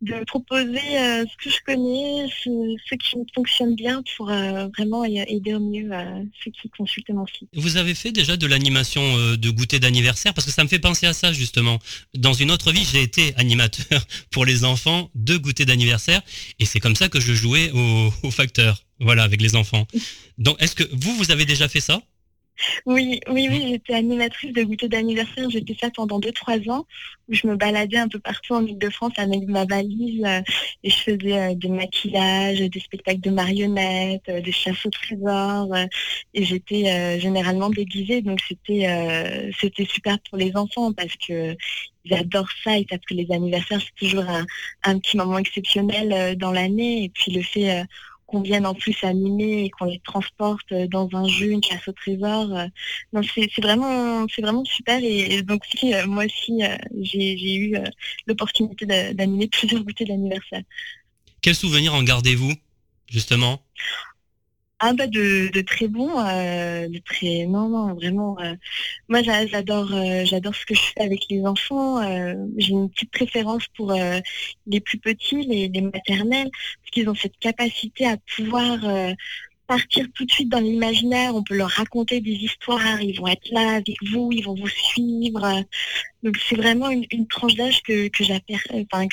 de 0.03 0.23
proposer 0.25 0.97
euh, 0.97 1.23
ce 1.25 1.43
que 1.43 1.49
je 1.49 1.59
connais, 1.65 2.27
ce, 2.43 2.95
qui 2.95 3.15
fonctionne 3.33 3.75
bien 3.75 4.03
pour 4.15 4.29
euh, 4.29 4.67
vraiment 4.77 5.05
aider 5.05 5.53
au 5.53 5.59
mieux 5.59 5.89
euh, 5.91 6.23
ceux 6.43 6.51
qui 6.51 6.69
consultent 6.69 7.09
mon 7.09 7.25
site. 7.25 7.47
Vous 7.53 7.77
avez 7.77 7.95
fait 7.95 8.11
déjà 8.11 8.35
de 8.35 8.45
l'animation 8.45 9.01
de 9.35 9.49
goûter 9.49 9.79
d'anniversaire 9.79 10.33
parce 10.33 10.45
que 10.45 10.51
ça 10.51 10.63
me 10.63 10.69
fait 10.69 10.79
penser 10.79 11.05
à 11.05 11.13
ça 11.13 11.31
justement. 11.31 11.79
Dans 12.15 12.33
une 12.33 12.51
autre 12.51 12.71
vie, 12.71 12.85
j'ai 12.91 13.01
été 13.01 13.33
animateur 13.37 14.05
pour 14.31 14.45
les 14.45 14.65
enfants 14.65 15.09
de 15.15 15.37
goûter 15.37 15.65
d'anniversaire 15.65 16.21
et 16.59 16.65
c'est 16.65 16.79
comme 16.81 16.95
ça 16.95 17.07
que 17.07 17.19
je 17.19 17.33
jouais 17.33 17.71
au, 17.71 18.13
au 18.23 18.31
facteur. 18.31 18.83
Voilà, 18.99 19.23
avec 19.23 19.41
les 19.41 19.55
enfants. 19.55 19.87
Donc, 20.37 20.61
est-ce 20.61 20.75
que 20.75 20.83
vous, 20.93 21.15
vous 21.15 21.31
avez 21.31 21.45
déjà 21.45 21.67
fait 21.67 21.81
ça? 21.81 22.01
Oui, 22.85 23.19
oui, 23.29 23.47
oui, 23.49 23.67
j'étais 23.69 23.93
animatrice 23.93 24.53
de 24.53 24.63
goûter 24.63 24.87
d'anniversaire. 24.87 25.49
J'ai 25.49 25.63
fait 25.65 25.75
ça 25.79 25.89
pendant 25.89 26.19
2-3 26.19 26.69
ans, 26.69 26.85
où 27.27 27.33
je 27.33 27.47
me 27.47 27.55
baladais 27.55 27.97
un 27.97 28.07
peu 28.07 28.19
partout 28.19 28.53
en 28.53 28.65
Ile-de-France 28.65 29.13
avec 29.17 29.47
ma 29.47 29.65
valise 29.65 30.23
euh, 30.25 30.41
et 30.83 30.89
je 30.89 30.97
faisais 30.97 31.39
euh, 31.39 31.55
des 31.55 31.69
maquillages, 31.69 32.59
des 32.59 32.79
spectacles 32.79 33.21
de 33.21 33.31
marionnettes, 33.31 34.29
euh, 34.29 34.41
des 34.41 34.51
chasses 34.51 34.85
au 34.85 34.89
trésor. 34.89 35.75
et 36.33 36.43
j'étais 36.43 37.19
généralement 37.19 37.69
déguisée, 37.69 38.21
donc 38.21 38.39
c'était 38.49 39.85
super 39.85 40.19
pour 40.29 40.37
les 40.37 40.55
enfants 40.55 40.93
parce 40.93 41.15
que 41.15 41.55
ils 42.05 42.13
adorent 42.13 42.51
ça. 42.63 42.77
Ils 42.77 42.85
savent 42.89 42.99
que 43.07 43.13
les 43.13 43.27
anniversaires 43.31 43.79
c'est 43.81 44.07
toujours 44.07 44.29
un, 44.29 44.45
un 44.83 44.99
petit 44.99 45.17
moment 45.17 45.37
exceptionnel 45.37 46.37
dans 46.37 46.51
l'année. 46.51 47.05
Et 47.05 47.09
puis 47.09 47.31
le 47.31 47.41
fait 47.41 47.85
qu'on 48.33 48.41
vienne 48.41 48.65
en 48.65 48.73
plus 48.73 48.95
animer 49.03 49.65
et 49.65 49.69
qu'on 49.69 49.85
les 49.85 49.99
transporte 49.99 50.71
euh, 50.71 50.87
dans 50.87 51.07
un 51.13 51.27
jeu, 51.27 51.51
une 51.51 51.63
chasse 51.63 51.87
au 51.87 51.91
trésor. 51.91 52.55
euh, 52.55 52.65
non, 53.13 53.21
c'est 53.21 53.61
vraiment, 53.61 54.25
c'est 54.33 54.41
vraiment 54.41 54.65
super. 54.65 54.99
Et, 55.03 55.35
et 55.35 55.41
donc 55.43 55.63
si 55.65 55.93
euh, 55.93 56.07
moi 56.07 56.25
aussi 56.25 56.61
j'ai 57.01 57.55
eu 57.55 57.77
l'opportunité 58.27 58.85
d'a- 58.85 59.13
d'animer 59.13 59.47
plusieurs 59.51 59.83
goûters 59.83 60.07
d'anniversaire. 60.07 60.63
Quel 61.41 61.55
souvenir 61.55 61.93
en 61.93 62.03
gardez-vous 62.03 62.53
justement? 63.07 63.61
Ah 64.85 64.91
bah 64.93 65.07
de, 65.07 65.61
très 65.61 65.87
bons, 65.87 66.19
euh, 66.19 66.89
de 66.89 66.99
très 66.99 67.45
non 67.45 67.69
non 67.69 67.93
vraiment. 67.93 68.37
euh, 68.41 68.53
moi 69.07 69.23
j'a- 69.23 69.47
j'adore 69.47 69.93
euh, 69.93 70.25
j'adore 70.25 70.53
ce 70.55 70.65
que 70.65 70.75
je 70.75 70.81
fais 70.81 71.01
avec 71.01 71.21
les 71.29 71.41
enfants. 71.45 72.01
J'ai 72.57 72.71
une 72.73 72.89
petite 72.89 73.11
préférence 73.11 73.65
pour 73.77 73.93
les 74.67 74.81
plus 74.81 74.97
petits, 74.99 75.41
les, 75.43 75.69
les 75.69 75.81
maternelles, 75.81 76.49
parce 76.81 76.91
qu'ils 76.91 77.07
ont 77.09 77.15
cette 77.15 77.37
capacité 77.39 78.05
à 78.07 78.17
pouvoir 78.35 78.79
partir 79.67 80.05
tout 80.15 80.25
de 80.25 80.31
suite 80.31 80.49
dans 80.49 80.59
l'imaginaire. 80.59 81.33
On 81.35 81.43
peut 81.43 81.55
leur 81.57 81.69
raconter 81.69 82.19
des 82.21 82.31
histoires, 82.33 83.01
ils 83.01 83.17
vont 83.19 83.27
être 83.27 83.49
là 83.51 83.75
avec 83.77 83.97
vous, 84.11 84.31
ils 84.33 84.43
vont 84.43 84.55
vous 84.55 84.67
suivre. 84.67 85.63
Donc 86.23 86.37
c'est 86.49 86.55
vraiment 86.57 86.89
une, 86.89 87.27
tranche 87.27 87.55
d'âge 87.55 87.81
que 87.83 88.09
que 88.09 88.23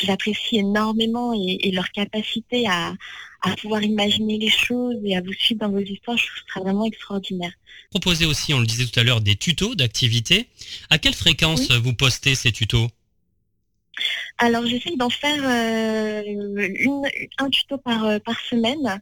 j'apprécie 0.04 0.58
énormément 0.58 1.32
et 1.34 1.70
leur 1.72 1.90
capacité 1.92 2.66
à 2.68 2.94
à 3.42 3.56
pouvoir 3.56 3.82
imaginer 3.82 4.38
les 4.38 4.50
choses 4.50 4.96
et 5.04 5.16
à 5.16 5.20
vous 5.20 5.32
suivre 5.32 5.60
dans 5.60 5.70
vos 5.70 5.80
histoires, 5.80 6.16
je 6.16 6.26
trouve 6.26 6.42
ça 6.54 6.60
vraiment 6.60 6.84
extraordinaire. 6.84 7.52
Proposez 7.90 8.26
aussi, 8.26 8.54
on 8.54 8.60
le 8.60 8.66
disait 8.66 8.86
tout 8.86 9.00
à 9.00 9.02
l'heure, 9.02 9.20
des 9.20 9.36
tutos 9.36 9.74
d'activités. 9.74 10.48
À 10.90 10.98
quelle 10.98 11.14
fréquence 11.14 11.70
vous 11.70 11.94
postez 11.94 12.34
ces 12.34 12.52
tutos? 12.52 12.88
Alors 14.38 14.66
j'essaye 14.66 14.96
d'en 14.96 15.10
faire 15.10 15.42
euh, 15.42 16.22
une, 16.26 17.02
un 17.38 17.50
tuto 17.50 17.76
par, 17.78 18.04
euh, 18.04 18.18
par 18.18 18.38
semaine. 18.40 19.00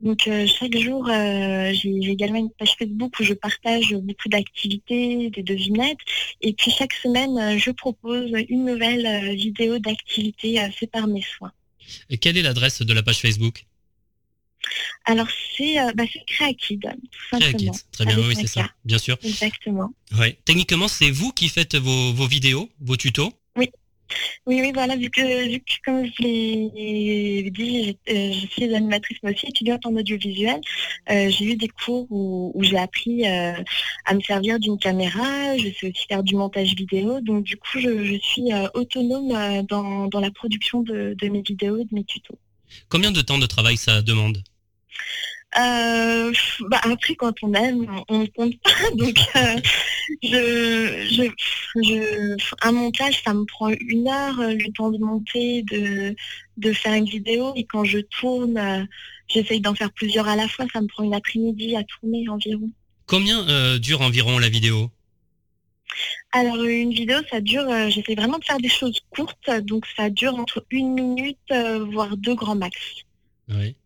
Donc 0.00 0.26
euh, 0.26 0.46
chaque 0.46 0.76
jour, 0.76 1.08
euh, 1.08 1.72
j'ai 1.74 2.10
également 2.10 2.38
une 2.38 2.50
page 2.50 2.74
Facebook 2.78 3.12
où 3.20 3.22
je 3.22 3.34
partage 3.34 3.94
beaucoup 3.94 4.28
d'activités, 4.28 5.30
des 5.30 5.42
devinettes. 5.42 5.98
Et 6.40 6.52
puis 6.54 6.70
chaque 6.70 6.92
semaine, 6.94 7.58
je 7.58 7.70
propose 7.70 8.30
une 8.48 8.64
nouvelle 8.64 9.36
vidéo 9.36 9.78
d'activité 9.78 10.58
faite 10.72 10.90
par 10.90 11.06
mes 11.06 11.22
soins. 11.22 11.52
Et 12.10 12.18
Quelle 12.18 12.36
est 12.36 12.42
l'adresse 12.42 12.82
de 12.82 12.92
la 12.92 13.02
page 13.02 13.20
Facebook? 13.20 13.64
Alors 15.04 15.26
c'est 15.56 15.80
euh, 15.80 15.92
bah, 15.94 16.04
Créakid, 16.26 16.80
tout 16.80 17.20
simplement. 17.30 17.72
Kids. 17.72 17.80
Très 17.90 18.04
bien, 18.04 18.14
Avec 18.14 18.26
oui, 18.28 18.36
c'est 18.36 18.46
ça, 18.46 18.70
bien 18.84 18.98
sûr. 18.98 19.18
Exactement. 19.22 19.92
Ouais. 20.16 20.38
Techniquement, 20.44 20.88
c'est 20.88 21.10
vous 21.10 21.32
qui 21.32 21.48
faites 21.48 21.74
vos, 21.74 22.12
vos 22.12 22.28
vidéos, 22.28 22.70
vos 22.80 22.96
tutos? 22.96 23.32
Oui, 24.46 24.60
oui, 24.60 24.72
voilà, 24.74 24.96
vu 24.96 25.08
que, 25.10 25.48
vu 25.48 25.60
que 25.60 25.72
comme 25.84 26.04
je 26.04 26.22
l'ai 26.22 27.50
dit, 27.50 27.84
j'ai- 27.84 28.12
euh, 28.12 28.32
je 28.32 28.46
suis 28.48 28.74
animatrice, 28.74 29.18
mais 29.22 29.32
aussi 29.34 29.46
étudiante 29.46 29.86
en 29.86 29.94
audiovisuel. 29.94 30.60
Euh, 31.10 31.30
j'ai 31.30 31.44
eu 31.52 31.56
des 31.56 31.68
cours 31.68 32.06
où, 32.10 32.52
j'ai 32.62 32.76
appris 32.78 33.26
euh, 33.26 33.52
à 34.04 34.14
me 34.14 34.20
servir 34.20 34.58
d'une 34.58 34.78
caméra, 34.78 35.56
je 35.58 35.68
sais 35.68 35.90
aussi 35.90 36.06
faire 36.08 36.22
du 36.22 36.34
montage 36.34 36.74
vidéo, 36.74 37.20
donc 37.20 37.44
du 37.44 37.56
coup, 37.56 37.78
je, 37.78 38.04
je 38.04 38.16
suis 38.16 38.52
euh, 38.52 38.68
autonome 38.74 39.30
euh, 39.34 39.62
dans, 39.62 40.06
dans 40.08 40.20
la 40.20 40.30
production 40.30 40.82
de, 40.82 41.14
de 41.16 41.28
mes 41.28 41.42
vidéos 41.42 41.78
et 41.78 41.84
de 41.84 41.94
mes 41.94 42.04
tutos. 42.04 42.38
Combien 42.88 43.10
de 43.12 43.20
temps 43.20 43.38
de 43.38 43.46
travail 43.46 43.76
ça 43.76 44.02
demande? 44.02 44.42
Euh, 45.58 46.32
bah 46.70 46.80
après, 46.82 47.14
quand 47.14 47.34
on 47.42 47.52
aime, 47.52 47.86
on 48.08 48.20
ne 48.20 48.26
compte 48.26 48.54
pas. 48.62 48.70
Donc, 48.94 49.18
euh, 49.36 49.60
je, 50.22 51.06
je, 51.10 51.82
je, 51.82 52.36
un 52.62 52.72
montage, 52.72 53.22
ça 53.22 53.34
me 53.34 53.44
prend 53.44 53.68
une 53.68 54.08
heure, 54.08 54.40
euh, 54.40 54.54
le 54.54 54.72
temps 54.72 54.90
de 54.90 54.98
monter, 54.98 55.62
de, 55.62 56.16
de 56.56 56.72
faire 56.72 56.94
une 56.94 57.04
vidéo. 57.04 57.52
Et 57.54 57.64
quand 57.64 57.84
je 57.84 57.98
tourne, 57.98 58.56
euh, 58.56 58.84
j'essaye 59.28 59.60
d'en 59.60 59.74
faire 59.74 59.92
plusieurs 59.92 60.26
à 60.26 60.36
la 60.36 60.48
fois. 60.48 60.64
Ça 60.72 60.80
me 60.80 60.86
prend 60.86 61.04
une 61.04 61.14
après-midi 61.14 61.76
à 61.76 61.84
tourner 61.84 62.26
environ. 62.30 62.70
Combien 63.06 63.46
euh, 63.48 63.78
dure 63.78 64.00
environ 64.00 64.38
la 64.38 64.48
vidéo? 64.48 64.90
Alors, 66.32 66.62
une 66.64 66.94
vidéo, 66.94 67.18
ça 67.30 67.42
dure, 67.42 67.66
j'essaie 67.90 68.14
vraiment 68.14 68.38
de 68.38 68.44
faire 68.44 68.56
des 68.56 68.70
choses 68.70 68.98
courtes. 69.10 69.50
Donc, 69.64 69.84
ça 69.94 70.08
dure 70.08 70.34
entre 70.36 70.64
une 70.70 70.94
minute, 70.94 71.36
voire 71.90 72.16
deux 72.16 72.34
grands 72.34 72.54
max. 72.54 72.78
Ouais. 73.50 73.76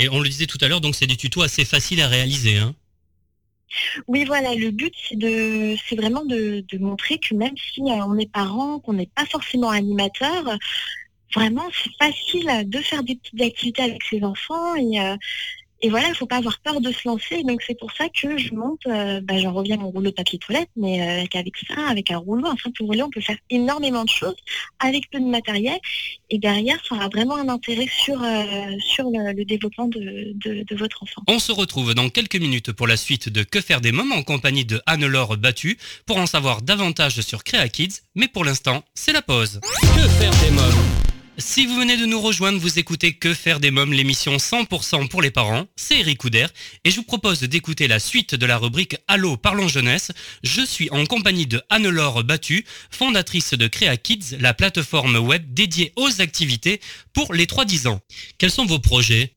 Et 0.00 0.08
on 0.08 0.18
le 0.18 0.28
disait 0.30 0.46
tout 0.46 0.56
à 0.62 0.68
l'heure, 0.68 0.80
donc 0.80 0.94
c'est 0.94 1.06
des 1.06 1.16
tutos 1.16 1.42
assez 1.42 1.66
faciles 1.66 2.00
à 2.00 2.08
réaliser. 2.08 2.56
Hein. 2.56 2.74
Oui, 4.08 4.24
voilà, 4.24 4.54
le 4.54 4.70
but, 4.70 4.94
c'est 5.06 5.16
de, 5.16 5.76
c'est 5.86 5.94
vraiment 5.94 6.24
de, 6.24 6.64
montrer 6.78 7.18
que 7.18 7.34
même 7.34 7.54
si 7.56 7.82
euh, 7.82 8.04
on 8.06 8.18
est 8.18 8.32
parent, 8.32 8.78
qu'on 8.80 8.94
n'est 8.94 9.10
pas 9.14 9.26
forcément 9.26 9.68
animateur, 9.68 10.56
vraiment, 11.34 11.68
c'est 11.72 11.92
facile 12.02 12.68
de 12.68 12.78
faire 12.78 13.02
des 13.02 13.16
petites 13.16 13.42
activités 13.42 13.82
avec 13.82 14.02
ses 14.04 14.24
enfants 14.24 14.74
et, 14.74 14.98
euh, 15.00 15.16
et 15.82 15.88
voilà, 15.88 16.08
il 16.08 16.10
ne 16.10 16.16
faut 16.16 16.26
pas 16.26 16.36
avoir 16.36 16.58
peur 16.60 16.80
de 16.80 16.92
se 16.92 17.08
lancer. 17.08 17.42
Donc, 17.42 17.62
c'est 17.66 17.78
pour 17.78 17.90
ça 17.92 18.08
que 18.08 18.36
je 18.36 18.54
monte, 18.54 18.80
euh, 18.86 19.20
bah, 19.22 19.38
j'en 19.38 19.52
reviens 19.52 19.76
à 19.76 19.80
mon 19.80 19.90
rouleau 19.90 20.10
de 20.10 20.14
papier 20.14 20.38
toilette, 20.38 20.68
mais 20.76 21.00
euh, 21.00 21.26
qu'avec 21.30 21.54
ça, 21.66 21.88
avec 21.88 22.10
un 22.10 22.18
rouleau, 22.18 22.46
un 22.46 22.56
simple 22.56 22.82
rouleau, 22.82 23.06
on 23.06 23.10
peut 23.10 23.20
faire 23.20 23.38
énormément 23.48 24.04
de 24.04 24.10
choses 24.10 24.36
avec 24.78 25.10
peu 25.10 25.20
de 25.20 25.24
matériel 25.24 25.78
et 26.28 26.38
derrière, 26.38 26.78
ça 26.86 26.94
aura 26.94 27.08
vraiment 27.08 27.36
un 27.36 27.48
intérêt 27.48 27.88
sur, 27.88 28.22
euh, 28.22 28.44
sur 28.78 29.04
le, 29.04 29.32
le 29.32 29.44
développement 29.44 29.88
de, 29.88 30.32
de, 30.34 30.64
de 30.64 30.76
votre 30.76 31.02
enfant. 31.02 31.22
On 31.28 31.38
se 31.38 31.52
retrouve 31.52 31.94
dans 31.94 32.08
quelques 32.08 32.36
minutes 32.36 32.72
pour 32.72 32.86
la 32.86 32.96
suite 32.96 33.28
de 33.28 33.42
Que 33.42 33.60
faire 33.60 33.80
des 33.80 33.92
mômes 33.92 34.12
en 34.12 34.22
compagnie 34.22 34.64
de 34.64 34.80
Anne-Laure 34.86 35.36
Battu 35.36 35.78
pour 36.06 36.18
en 36.18 36.26
savoir 36.26 36.62
davantage 36.62 37.20
sur 37.20 37.42
Crea 37.44 37.68
Kids, 37.68 38.00
mais 38.14 38.28
pour 38.28 38.44
l'instant, 38.44 38.84
c'est 38.94 39.12
la 39.12 39.22
pause. 39.22 39.60
Que 39.62 40.08
faire 40.08 40.32
des 40.42 40.50
mômes 40.50 41.09
si 41.38 41.66
vous 41.66 41.74
venez 41.76 41.96
de 41.96 42.06
nous 42.06 42.20
rejoindre, 42.20 42.58
vous 42.58 42.78
écoutez 42.78 43.14
Que 43.14 43.34
faire 43.34 43.60
des 43.60 43.70
mômes, 43.70 43.92
l'émission 43.92 44.36
100% 44.36 45.08
pour 45.08 45.22
les 45.22 45.30
parents. 45.30 45.66
C'est 45.76 46.00
Eric 46.00 46.18
Couder 46.18 46.46
et 46.84 46.90
je 46.90 46.96
vous 46.96 47.02
propose 47.02 47.40
d'écouter 47.40 47.88
la 47.88 47.98
suite 47.98 48.34
de 48.34 48.46
la 48.46 48.58
rubrique 48.58 48.96
Allô, 49.08 49.36
parlons 49.36 49.68
jeunesse. 49.68 50.12
Je 50.42 50.64
suis 50.64 50.90
en 50.90 51.06
compagnie 51.06 51.46
de 51.46 51.62
Anne-Laure 51.70 52.24
Battu, 52.24 52.64
fondatrice 52.90 53.54
de 53.54 53.66
Crea 53.68 53.96
Kids, 53.96 54.36
la 54.38 54.54
plateforme 54.54 55.16
web 55.16 55.54
dédiée 55.54 55.92
aux 55.96 56.20
activités 56.20 56.80
pour 57.12 57.32
les 57.32 57.46
3-10 57.46 57.88
ans. 57.88 58.00
Quels 58.38 58.50
sont 58.50 58.66
vos 58.66 58.78
projets? 58.78 59.34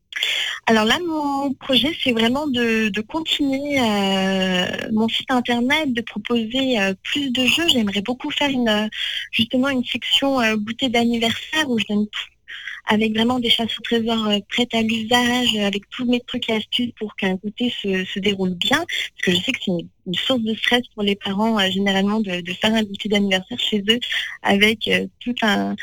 Alors 0.65 0.85
là, 0.85 0.97
mon 1.05 1.53
projet, 1.53 1.91
c'est 2.01 2.13
vraiment 2.13 2.47
de, 2.47 2.89
continuer 3.01 3.79
euh, 3.79 4.65
mon 4.93 5.09
site 5.09 5.29
internet, 5.29 5.93
de 5.93 6.01
proposer 6.01 6.79
euh, 6.79 6.93
plus 7.03 7.31
de 7.31 7.45
jeux. 7.45 7.67
J'aimerais 7.67 8.01
beaucoup 8.01 8.31
faire 8.31 8.49
une, 8.49 8.69
euh, 8.69 8.87
justement 9.31 9.67
une 9.67 9.83
section 9.83 10.39
goûter 10.55 10.87
d'anniversaire 10.87 11.69
où 11.69 11.77
je 11.79 11.85
donne 11.89 12.07
tout, 12.07 12.55
avec 12.87 13.13
vraiment 13.13 13.39
des 13.39 13.49
chasses 13.49 13.77
au 13.77 13.81
trésor 13.81 14.29
prêtes 14.47 14.73
à 14.73 14.81
l'usage, 14.81 15.53
avec 15.57 15.89
tous 15.89 16.05
mes 16.05 16.21
trucs 16.21 16.49
et 16.49 16.53
astuces 16.53 16.93
pour 16.97 17.13
qu'un 17.17 17.35
goûter 17.35 17.69
se, 17.69 18.19
déroule 18.19 18.55
bien. 18.55 18.77
Parce 18.77 19.21
que 19.23 19.31
je 19.31 19.37
sais 19.37 19.51
que 19.51 19.59
c'est 19.65 19.71
une, 19.71 20.15
source 20.15 20.41
de 20.41 20.55
stress 20.55 20.83
pour 20.93 21.03
les 21.03 21.15
parents, 21.15 21.59
généralement, 21.69 22.21
de, 22.21 22.41
faire 22.61 22.73
un 22.73 22.83
goûter 22.83 23.09
d'anniversaire 23.09 23.59
chez 23.59 23.83
eux 23.89 23.99
avec 24.43 24.89
tout 25.19 25.35
un 25.41 25.75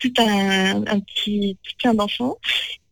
tout 0.00 0.12
un, 0.18 0.84
un 0.86 1.00
petit 1.00 1.56
tout 1.62 1.72
plein 1.78 1.94
d'enfants. 1.94 2.36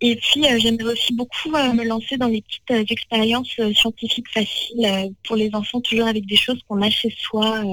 Et 0.00 0.15
puis 0.17 0.47
euh, 0.47 0.59
j'aimerais 0.61 0.93
aussi 0.93 1.12
beaucoup 1.12 1.53
euh, 1.55 1.73
me 1.73 1.85
lancer 1.85 2.17
dans 2.17 2.29
les 2.29 2.43
petites 2.43 2.71
euh, 2.71 2.85
expériences 2.88 3.55
euh, 3.59 3.75
scientifiques 3.75 4.29
faciles 4.33 5.12
pour 5.25 5.35
les 5.35 5.50
enfants, 5.55 5.81
toujours 5.81 6.07
avec 6.07 6.25
des 6.27 6.37
choses 6.37 6.61
qu'on 6.69 6.81
a 6.83 6.91
chez 6.91 7.12
soi 7.19 7.65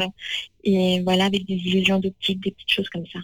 et 0.63 1.01
voilà 1.01 1.25
avec 1.25 1.45
des 1.45 1.53
illusions 1.53 1.99
d'optique, 1.99 2.41
des 2.41 2.51
petites 2.51 2.71
choses 2.71 2.89
comme 2.89 3.05
ça. 3.13 3.19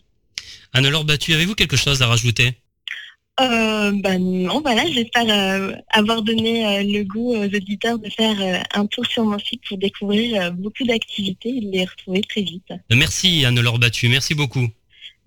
Anne-Laure 0.74 1.06
Battu, 1.06 1.34
avez-vous 1.34 1.56
quelque 1.56 1.78
chose 1.78 2.02
à 2.04 2.08
rajouter? 2.08 2.54
Euh, 3.40 3.92
ben 3.96 4.20
non, 4.20 4.62
voilà, 4.62 4.86
j'espère 4.86 5.26
euh, 5.28 5.74
avoir 5.90 6.22
donné 6.22 6.66
euh, 6.66 6.84
le 6.84 7.04
goût 7.04 7.34
aux 7.34 7.46
auditeurs 7.46 7.98
de 7.98 8.10
faire 8.10 8.38
un 8.74 8.86
tour 8.86 9.06
sur 9.08 9.24
mon 9.24 9.40
site 9.40 9.62
pour 9.68 9.78
découvrir 9.80 10.52
beaucoup 10.54 10.84
d'activités 10.84 11.50
et 11.50 11.62
de 11.62 11.72
les 11.72 11.86
retrouver 11.86 12.22
très 12.22 12.42
vite. 12.42 12.72
Merci 12.92 13.46
Anne-Laure 13.46 13.80
Battu, 13.80 14.10
merci 14.10 14.36
beaucoup. 14.36 14.68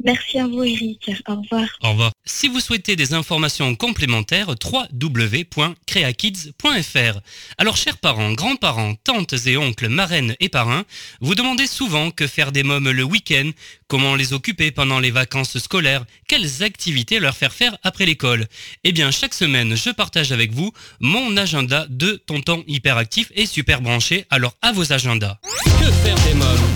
Merci 0.02 0.38
à 0.38 0.46
vous 0.46 0.64
Eric, 0.64 1.10
au 1.28 1.36
revoir. 1.36 1.68
Au 1.82 1.90
revoir. 1.90 2.12
Si 2.24 2.48
vous 2.48 2.60
souhaitez 2.60 2.96
des 2.96 3.12
informations 3.14 3.74
complémentaires, 3.74 4.48
www.creakids.fr. 4.48 7.20
Alors 7.58 7.76
chers 7.76 7.98
parents, 7.98 8.32
grands-parents, 8.32 8.94
tantes 8.96 9.34
et 9.46 9.56
oncles, 9.56 9.88
marraines 9.88 10.34
et 10.40 10.48
parrains, 10.48 10.84
vous 11.20 11.34
demandez 11.34 11.66
souvent 11.66 12.10
que 12.10 12.26
faire 12.26 12.52
des 12.52 12.64
mômes 12.64 12.90
le 12.90 13.04
week-end, 13.04 13.50
comment 13.86 14.16
les 14.16 14.32
occuper 14.32 14.72
pendant 14.72 15.00
les 15.00 15.10
vacances 15.10 15.58
scolaires, 15.58 16.04
quelles 16.28 16.62
activités 16.62 17.20
leur 17.20 17.36
faire 17.36 17.52
faire 17.52 17.76
après 17.82 18.06
l'école. 18.06 18.46
Eh 18.82 18.92
bien 18.92 19.10
chaque 19.10 19.34
semaine, 19.34 19.76
je 19.76 19.90
partage 19.90 20.32
avec 20.32 20.52
vous 20.52 20.72
mon 21.00 21.36
agenda 21.36 21.86
de 21.88 22.22
tonton 22.26 22.64
hyperactif 22.66 23.30
et 23.34 23.46
super 23.46 23.80
branché, 23.80 24.26
alors 24.30 24.54
à 24.60 24.72
vos 24.72 24.92
agendas. 24.92 25.38
Que 25.80 25.90
faire 25.90 26.16
des 26.26 26.34
mômes? 26.34 26.73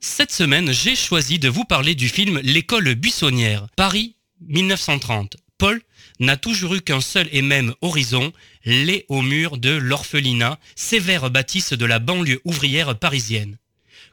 Cette 0.00 0.30
semaine, 0.30 0.72
j'ai 0.72 0.94
choisi 0.94 1.40
de 1.40 1.48
vous 1.48 1.64
parler 1.64 1.96
du 1.96 2.08
film 2.08 2.38
L'école 2.44 2.94
buissonnière, 2.94 3.66
Paris 3.74 4.14
1930. 4.42 5.36
Paul 5.58 5.82
n'a 6.20 6.36
toujours 6.36 6.74
eu 6.76 6.80
qu'un 6.80 7.00
seul 7.00 7.28
et 7.32 7.42
même 7.42 7.74
horizon, 7.80 8.32
les 8.64 9.04
hauts 9.08 9.22
murs 9.22 9.58
de 9.58 9.70
l'orphelinat, 9.70 10.60
sévère 10.76 11.30
bâtisse 11.30 11.72
de 11.72 11.84
la 11.84 11.98
banlieue 11.98 12.40
ouvrière 12.44 12.96
parisienne. 12.96 13.58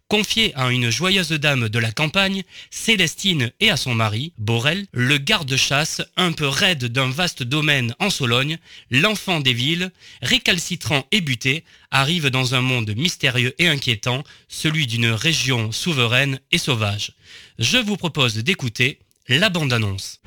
Confié 0.08 0.54
à 0.56 0.70
une 0.70 0.92
joyeuse 0.92 1.32
dame 1.32 1.68
de 1.68 1.80
la 1.80 1.92
campagne, 1.92 2.44
Célestine 2.70 3.52
et 3.60 3.72
à 3.72 3.78
son 3.78 3.96
mari, 3.96 4.34
Borel, 4.38 4.86
le 4.92 5.18
garde-chasse, 5.18 6.04
un 6.16 6.32
peu 6.32 6.48
raide 6.48 6.86
d'un 6.86 7.10
vaste 7.10 7.42
domaine 7.42 7.96
en 8.00 8.12
Sologne, 8.12 8.60
l'enfant 8.92 9.40
des 9.40 9.54
villes, 9.54 9.92
récalcitrant 10.22 11.08
et 11.12 11.22
buté, 11.22 11.64
arrive 11.90 12.30
dans 12.30 12.54
un 12.54 12.62
monde 12.62 12.94
mystérieux 12.96 13.56
et 13.58 13.68
inquiétant, 13.68 14.24
celui 14.48 14.86
d'une 14.86 15.08
région 15.08 15.72
souveraine 15.72 16.40
et 16.52 16.60
sauvage. 16.60 17.14
Je 17.58 17.80
vous 17.80 17.98
propose 17.98 18.36
d'écouter 18.36 19.00
la 19.28 19.50
bande-annonce. 19.50 20.22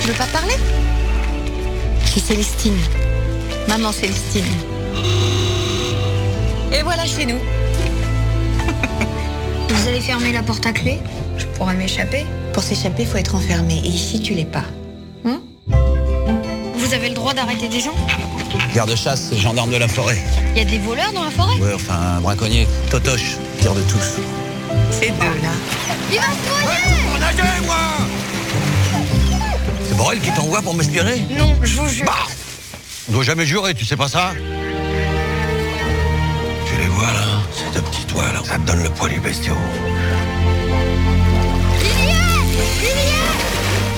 Tu 0.00 0.06
veux 0.06 0.14
pas 0.14 0.28
parler? 0.28 0.54
Suis 2.06 2.20
Célestine. 2.20 2.78
Maman 3.66 3.90
Célestine. 3.90 4.44
Et 6.72 6.82
voilà 6.82 7.04
chez 7.06 7.26
nous. 7.26 7.38
Vous 9.68 9.88
allez 9.88 10.00
fermer 10.00 10.32
la 10.32 10.42
porte 10.42 10.66
à 10.66 10.72
clé 10.72 10.98
Je 11.38 11.46
pourrais 11.46 11.74
m'échapper. 11.74 12.24
Pour 12.52 12.62
s'échapper, 12.62 13.04
faut 13.04 13.16
être 13.18 13.34
enfermé. 13.34 13.80
Et 13.84 13.88
ici, 13.88 14.20
tu 14.20 14.34
l'es 14.34 14.44
pas. 14.44 14.64
Hein 15.24 15.40
Vous 16.76 16.94
avez 16.94 17.08
le 17.08 17.14
droit 17.14 17.34
d'arrêter 17.34 17.68
des 17.68 17.80
gens 17.80 17.94
Garde-chasse, 18.74 19.34
gendarme 19.36 19.70
de 19.70 19.76
la 19.76 19.88
forêt. 19.88 20.18
Il 20.52 20.58
y 20.58 20.60
a 20.60 20.64
des 20.64 20.78
voleurs 20.78 21.12
dans 21.12 21.24
la 21.24 21.30
forêt 21.30 21.54
Ouais, 21.60 21.74
enfin, 21.74 21.94
un 22.16 22.20
braconnier. 22.20 22.66
Totoche, 22.90 23.36
tire 23.60 23.74
de 23.74 23.82
tous. 23.82 24.16
Ces 24.90 25.08
deux-là. 25.08 25.52
Il 26.12 26.18
va 26.18 26.24
se 26.24 26.48
noyer 26.48 27.66
moi 27.66 27.76
C'est 29.88 29.96
Borel 29.96 30.18
qui 30.20 30.30
t'envoie 30.32 30.62
pour 30.62 30.74
m'espionner 30.74 31.24
Non, 31.38 31.54
je 31.62 31.76
vous 31.76 31.88
jure. 31.88 32.06
Bah 32.06 32.26
On 33.08 33.12
doit 33.12 33.22
jamais 33.24 33.46
jurer, 33.46 33.74
tu 33.74 33.84
sais 33.84 33.96
pas 33.96 34.08
ça 34.08 34.32
vois 37.00 37.12
là 37.12 37.26
Ces 37.52 37.74
deux 37.74 37.82
petits 37.86 38.04
doigts 38.06 38.32
là, 38.32 38.40
ça 38.44 38.56
te 38.56 38.66
donne 38.66 38.82
le 38.82 38.90
poids 38.90 39.08
du 39.08 39.20
bestiau. 39.20 39.54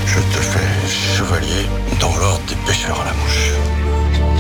Je 0.06 0.18
te 0.18 0.40
fais 0.52 1.16
chevalier 1.16 1.66
dans 2.00 2.14
l'ordre 2.16 2.45
des 2.47 2.54
pêcheurs 2.67 3.00
à 3.00 3.06
la 3.06 3.12
mouche. 3.12 3.50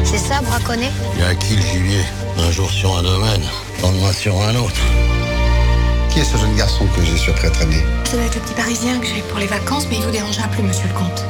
C'est 0.04 0.18
ça, 0.18 0.40
braconner 0.42 0.90
Il 1.14 1.20
y 1.20 1.24
a 1.24 1.28
acquis 1.28 1.56
le 1.56 1.62
gibier? 1.62 2.04
Un 2.38 2.50
jour 2.50 2.70
sur 2.70 2.96
un 2.96 3.02
domaine, 3.02 3.42
le 3.78 3.82
lendemain 3.82 4.12
sur 4.12 4.40
un 4.40 4.54
autre. 4.56 4.80
Qui 6.10 6.20
est 6.20 6.24
ce 6.24 6.36
jeune 6.36 6.54
garçon 6.56 6.86
que 6.94 7.02
j'ai 7.04 7.16
surpris 7.16 7.46
à 7.46 7.50
traîner 7.50 7.82
Ça 8.04 8.16
doit 8.16 8.26
être 8.26 8.34
le 8.34 8.40
petit 8.42 8.54
parisien 8.54 8.98
que 8.98 9.06
j'ai 9.06 9.22
pour 9.22 9.38
les 9.38 9.46
vacances, 9.46 9.86
mais 9.90 9.96
il 9.96 10.02
vous 10.02 10.10
dérangera 10.10 10.46
plus, 10.48 10.62
monsieur 10.62 10.88
le 10.88 10.94
comte. 10.94 11.24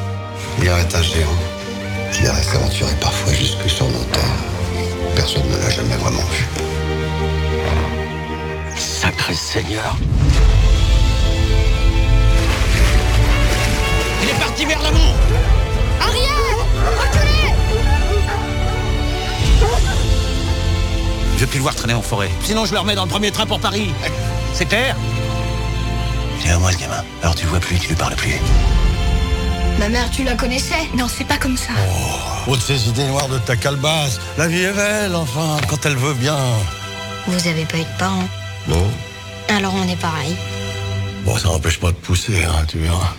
Il 0.59 0.67
est 0.67 0.71
un 0.71 1.03
géant 1.03 1.39
qui 2.13 2.27
a 2.27 2.35
aventuré 2.35 2.93
parfois 3.01 3.33
jusque 3.33 3.69
sur 3.69 3.87
nos 3.87 4.05
terres. 4.13 4.45
Personne 5.15 5.49
ne 5.49 5.57
l'a 5.57 5.71
jamais 5.71 5.97
vraiment 5.97 6.25
vu. 6.33 6.47
Sacré 9.03 9.35
Seigneur 9.35 9.97
Il 14.23 14.29
est 14.29 14.39
parti 14.39 14.65
vers 14.65 14.81
l'amont 14.81 15.13
Ariel 16.01 16.31
Reculez 17.01 17.53
Je 21.35 21.41
veux 21.41 21.47
plus 21.49 21.57
le 21.57 21.63
voir 21.63 21.75
traîner 21.75 21.95
en 21.95 22.01
forêt. 22.01 22.31
Sinon, 22.45 22.65
je 22.65 22.73
le 22.75 22.79
remets 22.79 22.95
dans 22.95 23.03
le 23.03 23.11
premier 23.11 23.33
train 23.33 23.45
pour 23.45 23.59
Paris. 23.59 23.93
C'est 24.55 24.67
clair? 24.67 24.95
C'est 26.41 26.51
à 26.51 26.61
moi 26.61 26.71
ce 26.71 26.79
gamin. 26.79 27.03
Alors 27.23 27.35
tu 27.35 27.43
le 27.43 27.51
vois 27.51 27.59
plus, 27.59 27.81
tu 27.81 27.89
lui 27.89 27.97
parles 27.97 28.15
plus. 28.15 28.37
Ma 29.81 29.89
mère, 29.89 30.09
tu 30.13 30.23
la 30.23 30.37
connaissais? 30.37 30.89
Non, 30.97 31.09
c'est 31.09 31.27
pas 31.27 31.39
comme 31.39 31.57
ça. 31.57 31.73
Oh, 32.47 32.55
de 32.55 32.61
ces 32.61 32.89
idées 32.89 33.07
noires 33.07 33.29
de 33.29 33.39
ta 33.39 33.57
calebasse. 33.57 34.21
La 34.39 34.47
vie 34.47 34.63
est 34.63 34.73
belle, 34.73 35.17
enfin, 35.17 35.57
quand 35.69 35.85
elle 35.87 35.97
veut 35.97 36.15
bien. 36.15 36.39
Vous 37.27 37.49
avez 37.49 37.65
pas 37.65 37.79
eu 37.79 37.81
de 37.81 37.99
parents? 37.99 38.29
Non 38.69 38.91
Alors 39.49 39.75
on 39.75 39.89
est 39.89 40.01
pareil. 40.01 40.37
Bon, 41.25 41.37
ça 41.37 41.49
n'empêche 41.49 41.79
pas 41.79 41.89
de 41.89 41.97
pousser, 41.97 42.45
hein, 42.45 42.65
tu 42.69 42.79
verras. 42.79 43.15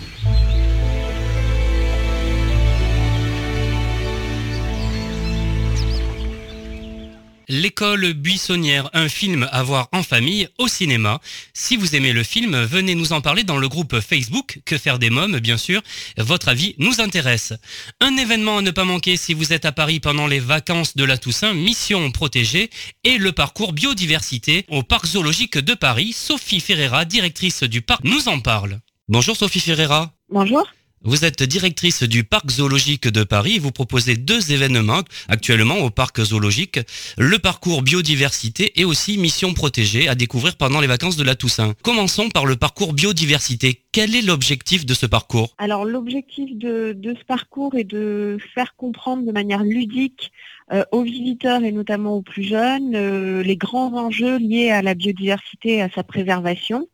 L'école 7.48 8.12
buissonnière, 8.14 8.88
un 8.94 9.08
film 9.08 9.48
à 9.52 9.62
voir 9.62 9.88
en 9.92 10.02
famille 10.02 10.48
au 10.58 10.68
cinéma. 10.68 11.20
Si 11.52 11.76
vous 11.76 11.94
aimez 11.94 12.12
le 12.12 12.22
film, 12.22 12.56
venez 12.62 12.94
nous 12.94 13.12
en 13.12 13.20
parler 13.20 13.44
dans 13.44 13.58
le 13.58 13.68
groupe 13.68 14.00
Facebook 14.00 14.60
Que 14.64 14.78
faire 14.78 14.98
des 14.98 15.10
mômes, 15.10 15.38
bien 15.38 15.56
sûr. 15.56 15.82
Votre 16.16 16.48
avis 16.48 16.74
nous 16.78 17.00
intéresse. 17.00 17.52
Un 18.00 18.16
événement 18.16 18.58
à 18.58 18.62
ne 18.62 18.70
pas 18.70 18.84
manquer 18.84 19.16
si 19.16 19.34
vous 19.34 19.52
êtes 19.52 19.64
à 19.64 19.72
Paris 19.72 20.00
pendant 20.00 20.26
les 20.26 20.40
vacances 20.40 20.96
de 20.96 21.04
la 21.04 21.18
Toussaint, 21.18 21.54
Mission 21.54 22.10
protégée 22.10 22.70
et 23.04 23.18
le 23.18 23.32
parcours 23.32 23.72
biodiversité 23.72 24.64
au 24.68 24.82
parc 24.82 25.06
zoologique 25.06 25.58
de 25.58 25.74
Paris. 25.74 26.12
Sophie 26.12 26.60
Ferreira, 26.60 27.04
directrice 27.04 27.62
du 27.62 27.82
parc, 27.82 28.04
nous 28.04 28.28
en 28.28 28.40
parle. 28.40 28.80
Bonjour 29.08 29.36
Sophie 29.36 29.60
Ferreira. 29.60 30.12
Bonjour. 30.30 30.66
Vous 31.06 31.26
êtes 31.26 31.42
directrice 31.42 32.02
du 32.02 32.24
parc 32.24 32.50
zoologique 32.50 33.06
de 33.08 33.24
Paris 33.24 33.58
vous 33.58 33.72
proposez 33.72 34.16
deux 34.16 34.52
événements 34.52 35.02
actuellement 35.28 35.76
au 35.80 35.90
parc 35.90 36.22
zoologique, 36.22 36.80
le 37.18 37.38
parcours 37.38 37.82
biodiversité 37.82 38.80
et 38.80 38.86
aussi 38.86 39.18
mission 39.18 39.52
protégée 39.52 40.08
à 40.08 40.14
découvrir 40.14 40.56
pendant 40.56 40.80
les 40.80 40.86
vacances 40.86 41.16
de 41.16 41.24
la 41.24 41.34
Toussaint. 41.34 41.74
Commençons 41.82 42.30
par 42.30 42.46
le 42.46 42.56
parcours 42.56 42.94
biodiversité. 42.94 43.82
Quel 43.92 44.14
est 44.14 44.22
l'objectif 44.22 44.86
de 44.86 44.94
ce 44.94 45.04
parcours? 45.04 45.54
Alors 45.58 45.84
l'objectif 45.84 46.56
de, 46.56 46.94
de 46.96 47.14
ce 47.14 47.24
parcours 47.26 47.74
est 47.74 47.84
de 47.84 48.38
faire 48.54 48.74
comprendre 48.74 49.26
de 49.26 49.32
manière 49.32 49.62
ludique 49.62 50.32
euh, 50.72 50.84
aux 50.90 51.02
visiteurs 51.02 51.62
et 51.64 51.72
notamment 51.72 52.16
aux 52.16 52.22
plus 52.22 52.44
jeunes 52.44 52.96
euh, 52.96 53.42
les 53.42 53.56
grands 53.58 53.92
enjeux 53.92 54.38
liés 54.38 54.70
à 54.70 54.80
la 54.80 54.94
biodiversité 54.94 55.74
et 55.74 55.82
à 55.82 55.90
sa 55.90 56.02
préservation. 56.02 56.88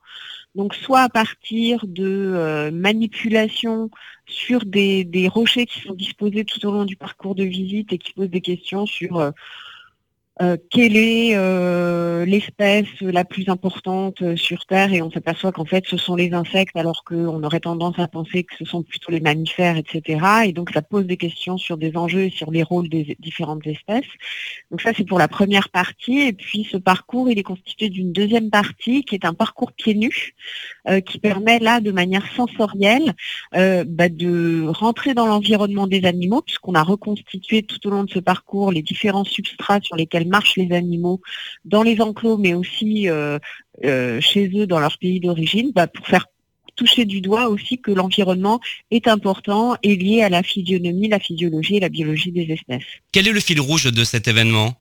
Donc 0.55 0.75
soit 0.75 1.03
à 1.03 1.09
partir 1.09 1.87
de 1.87 2.05
euh, 2.05 2.71
manipulations 2.71 3.91
sur 4.27 4.65
des, 4.65 5.05
des 5.05 5.29
rochers 5.29 5.67
qui 5.67 5.81
sont 5.81 5.95
disposés 5.95 6.45
tout 6.45 6.65
au 6.67 6.73
long 6.73 6.85
du 6.85 6.97
parcours 6.97 7.35
de 7.35 7.45
visite 7.45 7.93
et 7.93 7.99
qui 7.99 8.13
posent 8.13 8.31
des 8.31 8.41
questions 8.41 8.87
sur 8.87 9.33
euh, 10.43 10.57
quelle 10.71 10.97
est 10.97 11.37
euh, 11.37 12.25
l'espèce 12.25 12.89
la 13.03 13.27
plus 13.27 13.51
importante 13.51 14.23
euh, 14.23 14.37
sur 14.37 14.65
Terre? 14.65 14.95
Et 14.95 15.03
on 15.03 15.11
s'aperçoit 15.11 15.53
qu'en 15.53 15.67
fait 15.67 15.85
ce 15.87 15.99
sont 15.99 16.15
les 16.15 16.33
insectes 16.33 16.77
alors 16.77 17.05
qu'on 17.05 17.43
aurait 17.43 17.61
tendance 17.61 17.99
à 17.99 18.09
penser 18.09 18.45
que 18.45 18.55
ce 18.57 18.65
sont 18.65 18.83
plutôt 18.83 19.13
les 19.13 19.21
mammifères, 19.21 19.77
etc. 19.77 20.47
Et 20.47 20.53
donc 20.53 20.71
ça 20.71 20.81
pose 20.81 21.05
des 21.05 21.19
questions 21.19 21.59
sur 21.59 21.77
des 21.77 21.95
enjeux 21.95 22.23
et 22.23 22.31
sur 22.31 22.51
les 22.51 22.63
rôles 22.63 22.89
des 22.89 23.19
différentes 23.21 23.67
espèces. 23.67 24.09
Donc 24.71 24.81
ça 24.81 24.93
c'est 24.97 25.05
pour 25.05 25.19
la 25.19 25.29
première 25.29 25.69
partie 25.69 26.21
et 26.21 26.33
puis 26.33 26.67
ce 26.71 26.79
parcours 26.79 27.29
il 27.31 27.39
est 27.39 27.43
constitué 27.43 27.91
d'une 27.91 28.13
deuxième 28.13 28.49
partie 28.49 29.05
qui 29.05 29.17
est 29.17 29.27
un 29.27 29.35
parcours 29.35 29.73
pieds 29.73 29.95
nus 29.95 30.35
euh, 30.91 31.01
qui 31.01 31.19
permet 31.19 31.59
là 31.59 31.81
de 31.81 31.93
manière 31.93 32.27
sensorielle 32.35 33.15
euh, 33.55 33.85
bah, 33.87 34.09
de 34.09 34.65
rentrer 34.67 35.15
dans 35.15 35.27
l'environnement 35.27 35.87
des 35.87 36.05
animaux 36.05 36.43
puisqu'on 36.43 36.75
a 36.75 36.83
reconstitué 36.83 37.63
tout 37.63 37.87
au 37.87 37.91
long 37.91 38.05
de 38.05 38.11
ce 38.11 38.19
parcours 38.19 38.73
les 38.73 38.83
différents 38.83 39.25
substrats 39.25 39.81
sur 39.83 39.97
lesquels 39.97 40.27
marchent 40.27 40.57
les 40.57 40.73
animaux 40.73 41.21
dans 41.65 41.83
les 41.83 42.01
enclos 42.01 42.39
mais 42.39 42.55
aussi 42.55 43.09
euh, 43.09 43.39
chez 44.21 44.51
eux 44.57 44.67
dans 44.67 44.81
leur 44.81 44.99
pays 44.99 45.21
d'origine 45.21 45.71
bah, 45.75 45.87
pour 45.87 46.07
faire 46.07 46.27
toucher 46.81 47.05
du 47.05 47.21
doigt 47.21 47.49
aussi 47.49 47.79
que 47.79 47.91
l'environnement 47.91 48.59
est 48.91 49.07
important 49.07 49.77
et 49.83 49.97
lié 49.97 50.23
à 50.23 50.31
la 50.31 50.43
physionomie, 50.43 51.09
la 51.09 51.19
physiologie 51.19 51.77
et 51.77 51.81
la 51.81 51.91
biologie 51.91 52.33
des 52.33 52.51
espèces. 52.51 52.85
Quel 53.13 53.29
est 53.29 53.33
le 53.33 53.41
fil 53.41 53.61
rouge 53.61 53.93
de 53.93 54.05
cet 54.05 54.29
événement? 54.29 54.80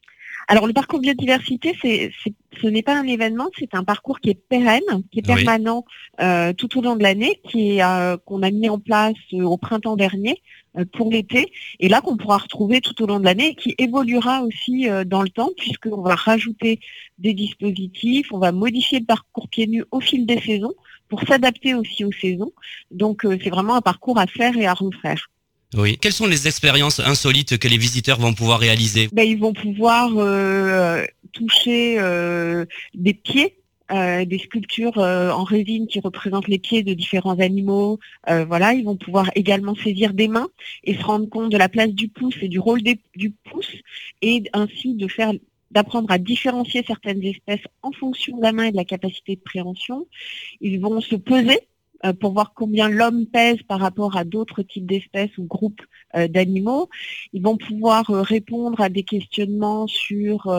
Alors 0.52 0.66
le 0.66 0.74
parcours 0.74 1.00
biodiversité, 1.00 1.78
c'est, 1.80 2.12
ce 2.60 2.68
n'est 2.68 2.82
pas 2.82 2.98
un 2.98 3.04
événement, 3.04 3.50
c'est 3.60 3.76
un 3.76 3.84
parcours 3.84 4.20
qui 4.20 4.32
est 4.32 4.34
pérenne, 4.50 4.82
qui 5.12 5.20
est 5.20 5.22
permanent 5.22 5.86
euh, 6.22 6.54
tout 6.54 6.76
au 6.76 6.82
long 6.82 6.96
de 6.96 7.04
l'année, 7.04 7.40
qui 7.48 7.78
est, 7.78 7.84
euh, 7.84 8.18
qu'on 8.18 8.42
a 8.42 8.50
mis 8.50 8.68
en 8.68 8.80
place 8.80 9.14
euh, 9.34 9.44
au 9.44 9.58
printemps 9.58 9.96
dernier 9.96 10.42
pour 10.94 11.12
l'été, 11.12 11.52
et 11.80 11.88
là 11.88 12.02
qu'on 12.02 12.18
pourra 12.18 12.38
retrouver 12.38 12.82
tout 12.82 13.00
au 13.04 13.06
long 13.06 13.20
de 13.20 13.26
l'année, 13.26 13.50
et 13.50 13.56
qui 13.56 13.76
évoluera 13.78 14.42
aussi 14.42 14.88
dans 15.06 15.22
le 15.22 15.30
temps, 15.30 15.50
puisqu'on 15.58 16.02
va 16.02 16.16
rajouter 16.16 16.80
des 17.20 17.34
dispositifs, 17.34 18.32
on 18.32 18.40
va 18.40 18.52
modifier 18.52 19.00
le 19.00 19.06
parcours 19.06 19.50
pieds 19.50 19.68
nus 19.68 19.84
au 19.92 20.00
fil 20.00 20.26
des 20.26 20.40
saisons 20.40 20.74
pour 21.10 21.22
s'adapter 21.24 21.74
aussi 21.74 22.06
aux 22.06 22.12
saisons. 22.12 22.54
Donc 22.92 23.22
c'est 23.24 23.50
vraiment 23.50 23.76
un 23.76 23.82
parcours 23.82 24.20
à 24.20 24.28
faire 24.28 24.58
et 24.58 24.68
à 24.68 24.74
refaire. 24.74 25.30
Oui. 25.76 25.98
Quelles 26.00 26.14
sont 26.14 26.26
les 26.26 26.48
expériences 26.48 27.00
insolites 27.00 27.60
que 27.60 27.68
les 27.68 27.78
visiteurs 27.78 28.20
vont 28.20 28.34
pouvoir 28.34 28.60
réaliser? 28.60 29.08
Ben, 29.14 29.24
Ils 29.24 29.40
vont 29.40 29.54
pouvoir 29.54 30.10
euh, 30.18 31.06
toucher 31.32 31.98
euh, 32.00 32.66
des 32.96 33.14
pieds 33.14 33.56
euh, 33.92 34.24
des 34.24 34.38
sculptures 34.38 35.00
en 35.00 35.44
résine 35.44 35.88
qui 35.88 36.00
représentent 36.00 36.48
les 36.48 36.60
pieds 36.60 36.84
de 36.84 36.94
différents 36.94 37.40
animaux. 37.40 38.00
voilà, 38.28 38.74
ils 38.74 38.86
vont 38.86 38.98
pouvoir 38.98 39.32
également 39.34 39.76
saisir 39.76 40.14
des 40.14 40.28
mains 40.28 40.50
et 40.84 40.94
se 40.94 41.02
rendre 41.04 41.28
compte 41.28 41.52
de 41.52 41.58
la 41.58 41.70
place 41.70 41.90
du 41.90 42.08
pouce 42.08 42.36
et 42.42 42.50
du 42.50 42.60
rôle 42.60 42.82
du 42.84 43.32
pouce 43.32 43.74
et 44.22 44.44
ainsi 44.54 44.94
de 44.94 45.08
faire 45.08 45.34
d'apprendre 45.72 46.12
à 46.12 46.18
différencier 46.18 46.84
certaines 46.86 47.24
espèces 47.24 47.66
en 47.82 47.92
fonction 47.92 48.38
de 48.38 48.44
la 48.44 48.52
main 48.52 48.66
et 48.66 48.72
de 48.72 48.78
la 48.78 48.86
capacité 48.86 49.36
de 49.36 49.42
préhension. 49.42 50.08
Ils 50.62 50.80
vont 50.80 51.02
se 51.02 51.16
peser 51.16 51.60
euh, 51.60 51.60
pour 52.20 52.34
voir 52.34 52.54
combien 52.54 52.90
l'homme 52.90 53.26
pèse 53.26 53.62
par 53.64 53.80
rapport 53.80 54.16
à 54.16 54.24
d'autres 54.24 54.64
types 54.64 54.86
d'espèces 54.86 55.38
ou 55.38 55.44
groupes 55.44 55.82
euh, 56.16 56.28
d'animaux. 56.28 56.90
Ils 57.34 57.42
vont 57.42 57.58
pouvoir 57.58 58.10
euh, 58.10 58.22
répondre 58.22 58.82
à 58.82 58.90
des 58.90 59.04
questionnements 59.04 59.88
sur 59.88 60.52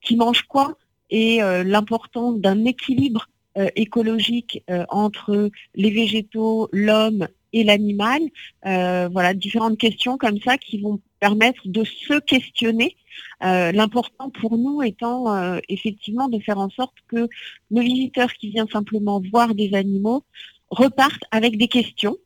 qui 0.00 0.16
mange 0.16 0.42
quoi 0.42 0.76
et 1.10 1.38
l'importance 1.38 2.40
d'un 2.40 2.64
équilibre 2.64 3.28
écologique 3.76 4.64
entre 4.88 5.50
les 5.76 5.90
végétaux, 5.90 6.68
l'homme 6.72 7.28
et 7.54 7.64
l'animal. 7.64 8.20
voilà, 8.62 9.32
différentes 9.34 9.78
questions 9.78 10.18
comme 10.18 10.38
ça 10.40 10.58
qui 10.58 10.80
vont 10.80 11.00
permettre 11.20 11.62
de 11.64 11.84
se 11.84 12.20
questionner. 12.20 12.96
Euh, 13.42 13.72
l'important 13.72 14.30
pour 14.30 14.56
nous 14.56 14.82
étant 14.82 15.34
euh, 15.34 15.58
effectivement 15.68 16.28
de 16.28 16.38
faire 16.38 16.58
en 16.58 16.70
sorte 16.70 16.94
que 17.08 17.28
nos 17.70 17.80
visiteurs 17.82 18.32
qui 18.32 18.50
viennent 18.50 18.68
simplement 18.68 19.22
voir 19.32 19.54
des 19.54 19.74
animaux 19.74 20.24
repartent 20.70 21.24
avec 21.30 21.56
des 21.58 21.68
questions. 21.68 22.16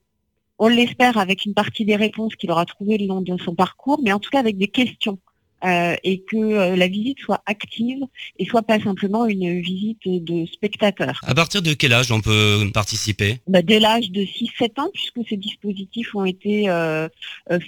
On 0.58 0.68
l'espère 0.68 1.18
avec 1.18 1.44
une 1.44 1.54
partie 1.54 1.84
des 1.84 1.96
réponses 1.96 2.34
qu'il 2.36 2.50
aura 2.50 2.64
trouvées 2.64 2.98
le 2.98 3.06
long 3.06 3.20
de 3.20 3.36
son 3.38 3.54
parcours, 3.54 4.00
mais 4.02 4.12
en 4.12 4.18
tout 4.18 4.30
cas 4.30 4.40
avec 4.40 4.58
des 4.58 4.68
questions. 4.68 5.18
Euh, 5.64 5.96
et 6.04 6.20
que 6.20 6.36
euh, 6.36 6.76
la 6.76 6.86
visite 6.86 7.18
soit 7.18 7.42
active 7.46 7.98
et 8.38 8.46
soit 8.46 8.62
pas 8.62 8.78
simplement 8.78 9.26
une 9.26 9.60
visite 9.60 9.98
de 10.04 10.46
spectateurs. 10.46 11.20
À 11.26 11.34
partir 11.34 11.62
de 11.62 11.72
quel 11.74 11.92
âge 11.92 12.12
on 12.12 12.20
peut 12.20 12.70
participer? 12.72 13.40
Bah, 13.48 13.62
Dès 13.62 13.80
l'âge 13.80 14.12
de 14.12 14.20
6-7 14.20 14.80
ans, 14.80 14.88
puisque 14.94 15.28
ces 15.28 15.36
dispositifs 15.36 16.14
ont 16.14 16.24
été 16.24 16.68
euh, 16.68 17.08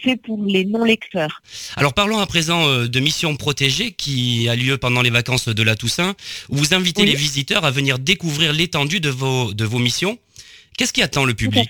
faits 0.05 0.23
pour 0.23 0.45
les 0.45 0.65
non-lecteurs. 0.65 1.43
Alors 1.75 1.93
parlons 1.93 2.21
à 2.21 2.27
présent 2.27 2.87
de 2.87 3.01
Mission 3.01 3.35
Protégée 3.35 3.91
qui 3.91 4.49
a 4.49 4.55
lieu 4.55 4.79
pendant 4.79 5.03
les 5.03 5.11
vacances 5.11 5.49
de 5.49 5.63
la 5.65 5.75
Toussaint, 5.75 6.15
où 6.49 6.57
vous 6.57 6.75
invitez 6.75 7.05
les 7.05 7.17
visiteurs 7.17 7.65
à 7.65 7.73
venir 7.73 7.99
découvrir 7.99 8.53
l'étendue 8.53 9.01
de 9.01 9.11
vos, 9.11 9.53
de 9.53 9.65
vos 9.65 9.81
missions. 9.81 10.17
Qu'est-ce 10.79 10.93
qui 10.93 11.03
attend 11.03 11.25
le 11.25 11.35
public? 11.35 11.69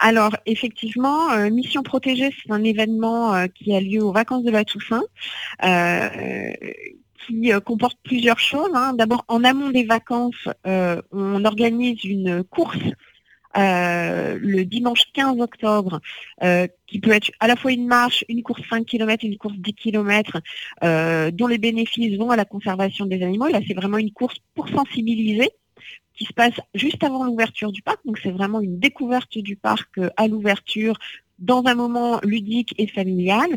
Alors 0.00 0.34
effectivement, 0.46 1.30
euh, 1.30 1.50
Mission 1.50 1.82
Protégée, 1.82 2.30
c'est 2.42 2.50
un 2.50 2.64
événement 2.64 3.34
euh, 3.34 3.46
qui 3.48 3.76
a 3.76 3.80
lieu 3.80 4.02
aux 4.02 4.12
vacances 4.12 4.44
de 4.44 4.50
la 4.50 4.64
Toussaint, 4.64 5.02
euh, 5.62 6.50
qui 7.26 7.52
comporte 7.66 7.98
plusieurs 8.02 8.38
choses. 8.38 8.70
Hein. 8.74 8.94
D'abord, 8.94 9.26
en 9.28 9.44
amont 9.44 9.68
des 9.68 9.84
vacances, 9.84 10.48
on 10.64 11.44
organise 11.44 12.02
une 12.04 12.42
course 12.44 12.78
le 13.54 14.62
dimanche 14.62 15.02
15 15.12 15.38
octobre, 15.40 16.00
qui 16.86 16.98
peut 16.98 17.10
être 17.10 17.30
à 17.38 17.46
la 17.46 17.56
fois 17.56 17.72
une 17.72 17.86
marche, 17.86 18.24
une 18.28 18.42
course 18.42 18.62
5 18.70 18.86
km, 18.86 19.24
une 19.24 19.36
course 19.36 19.56
10 19.58 19.74
km, 19.74 20.40
dont 21.32 21.46
les 21.46 21.58
bénéfices 21.58 22.16
vont 22.16 22.30
à 22.30 22.36
la 22.36 22.46
conservation 22.46 23.04
des 23.04 23.22
animaux. 23.22 23.48
là, 23.48 23.60
c'est 23.68 23.74
vraiment 23.74 23.98
une 23.98 24.12
course 24.12 24.36
pour 24.54 24.68
sensibiliser 24.70 25.50
qui 26.14 26.24
se 26.24 26.32
passe 26.32 26.54
juste 26.74 27.02
avant 27.02 27.24
l'ouverture 27.24 27.72
du 27.72 27.82
parc. 27.82 27.98
Donc 28.04 28.18
c'est 28.22 28.30
vraiment 28.30 28.60
une 28.60 28.78
découverte 28.78 29.38
du 29.38 29.56
parc 29.56 29.98
euh, 29.98 30.10
à 30.16 30.28
l'ouverture 30.28 30.98
dans 31.40 31.64
un 31.64 31.74
moment 31.74 32.20
ludique 32.22 32.74
et 32.78 32.86
familial. 32.86 33.48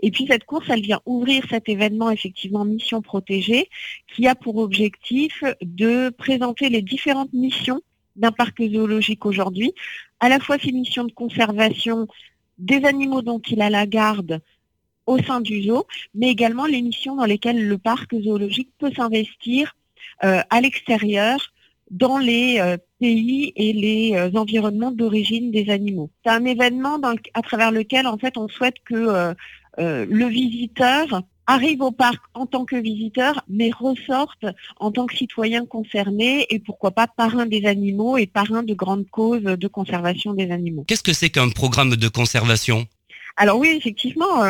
Et 0.00 0.10
puis 0.10 0.26
cette 0.26 0.44
course, 0.44 0.66
elle 0.70 0.80
vient 0.80 1.00
ouvrir 1.04 1.44
cet 1.50 1.68
événement 1.68 2.10
effectivement 2.10 2.64
Mission 2.64 3.02
Protégée, 3.02 3.68
qui 4.14 4.26
a 4.26 4.34
pour 4.34 4.56
objectif 4.56 5.44
de 5.60 6.08
présenter 6.08 6.70
les 6.70 6.82
différentes 6.82 7.32
missions 7.34 7.82
d'un 8.16 8.32
parc 8.32 8.62
zoologique 8.62 9.26
aujourd'hui, 9.26 9.74
à 10.20 10.30
la 10.30 10.40
fois 10.40 10.58
ses 10.58 10.72
missions 10.72 11.04
de 11.04 11.12
conservation 11.12 12.08
des 12.56 12.84
animaux 12.86 13.20
dont 13.20 13.40
il 13.40 13.60
a 13.60 13.68
la 13.68 13.86
garde 13.86 14.40
au 15.04 15.18
sein 15.18 15.40
du 15.40 15.62
zoo, 15.64 15.86
mais 16.14 16.30
également 16.30 16.64
les 16.64 16.80
missions 16.80 17.16
dans 17.16 17.26
lesquelles 17.26 17.68
le 17.68 17.78
parc 17.78 18.18
zoologique 18.18 18.70
peut 18.78 18.90
s'investir 18.92 19.76
euh, 20.24 20.40
à 20.48 20.60
l'extérieur 20.60 21.52
dans 21.90 22.18
les 22.18 22.58
euh, 22.60 22.76
pays 23.00 23.52
et 23.56 23.72
les 23.72 24.14
euh, 24.14 24.30
environnements 24.34 24.90
d'origine 24.90 25.50
des 25.50 25.70
animaux. 25.70 26.10
C'est 26.24 26.32
un 26.32 26.44
événement 26.44 27.00
à 27.34 27.42
travers 27.42 27.70
lequel 27.70 28.06
en 28.06 28.18
fait 28.18 28.36
on 28.36 28.48
souhaite 28.48 28.76
que 28.84 28.94
euh, 28.94 29.34
le 29.78 30.26
visiteur 30.26 31.22
arrive 31.46 31.80
au 31.82 31.92
parc 31.92 32.20
en 32.34 32.46
tant 32.46 32.64
que 32.64 32.74
visiteur, 32.74 33.44
mais 33.48 33.70
ressorte 33.70 34.46
en 34.80 34.90
tant 34.90 35.06
que 35.06 35.16
citoyen 35.16 35.64
concerné 35.64 36.46
et 36.50 36.58
pourquoi 36.58 36.90
pas 36.90 37.06
parrain 37.06 37.46
des 37.46 37.66
animaux 37.66 38.16
et 38.16 38.26
parrain 38.26 38.64
de 38.64 38.74
grandes 38.74 39.08
causes 39.08 39.42
de 39.42 39.68
conservation 39.68 40.34
des 40.34 40.50
animaux. 40.50 40.84
Qu'est-ce 40.88 41.04
que 41.04 41.12
c'est 41.12 41.30
qu'un 41.30 41.50
programme 41.50 41.94
de 41.94 42.08
conservation? 42.08 42.86
Alors 43.36 43.58
oui, 43.58 43.68
effectivement, 43.76 44.42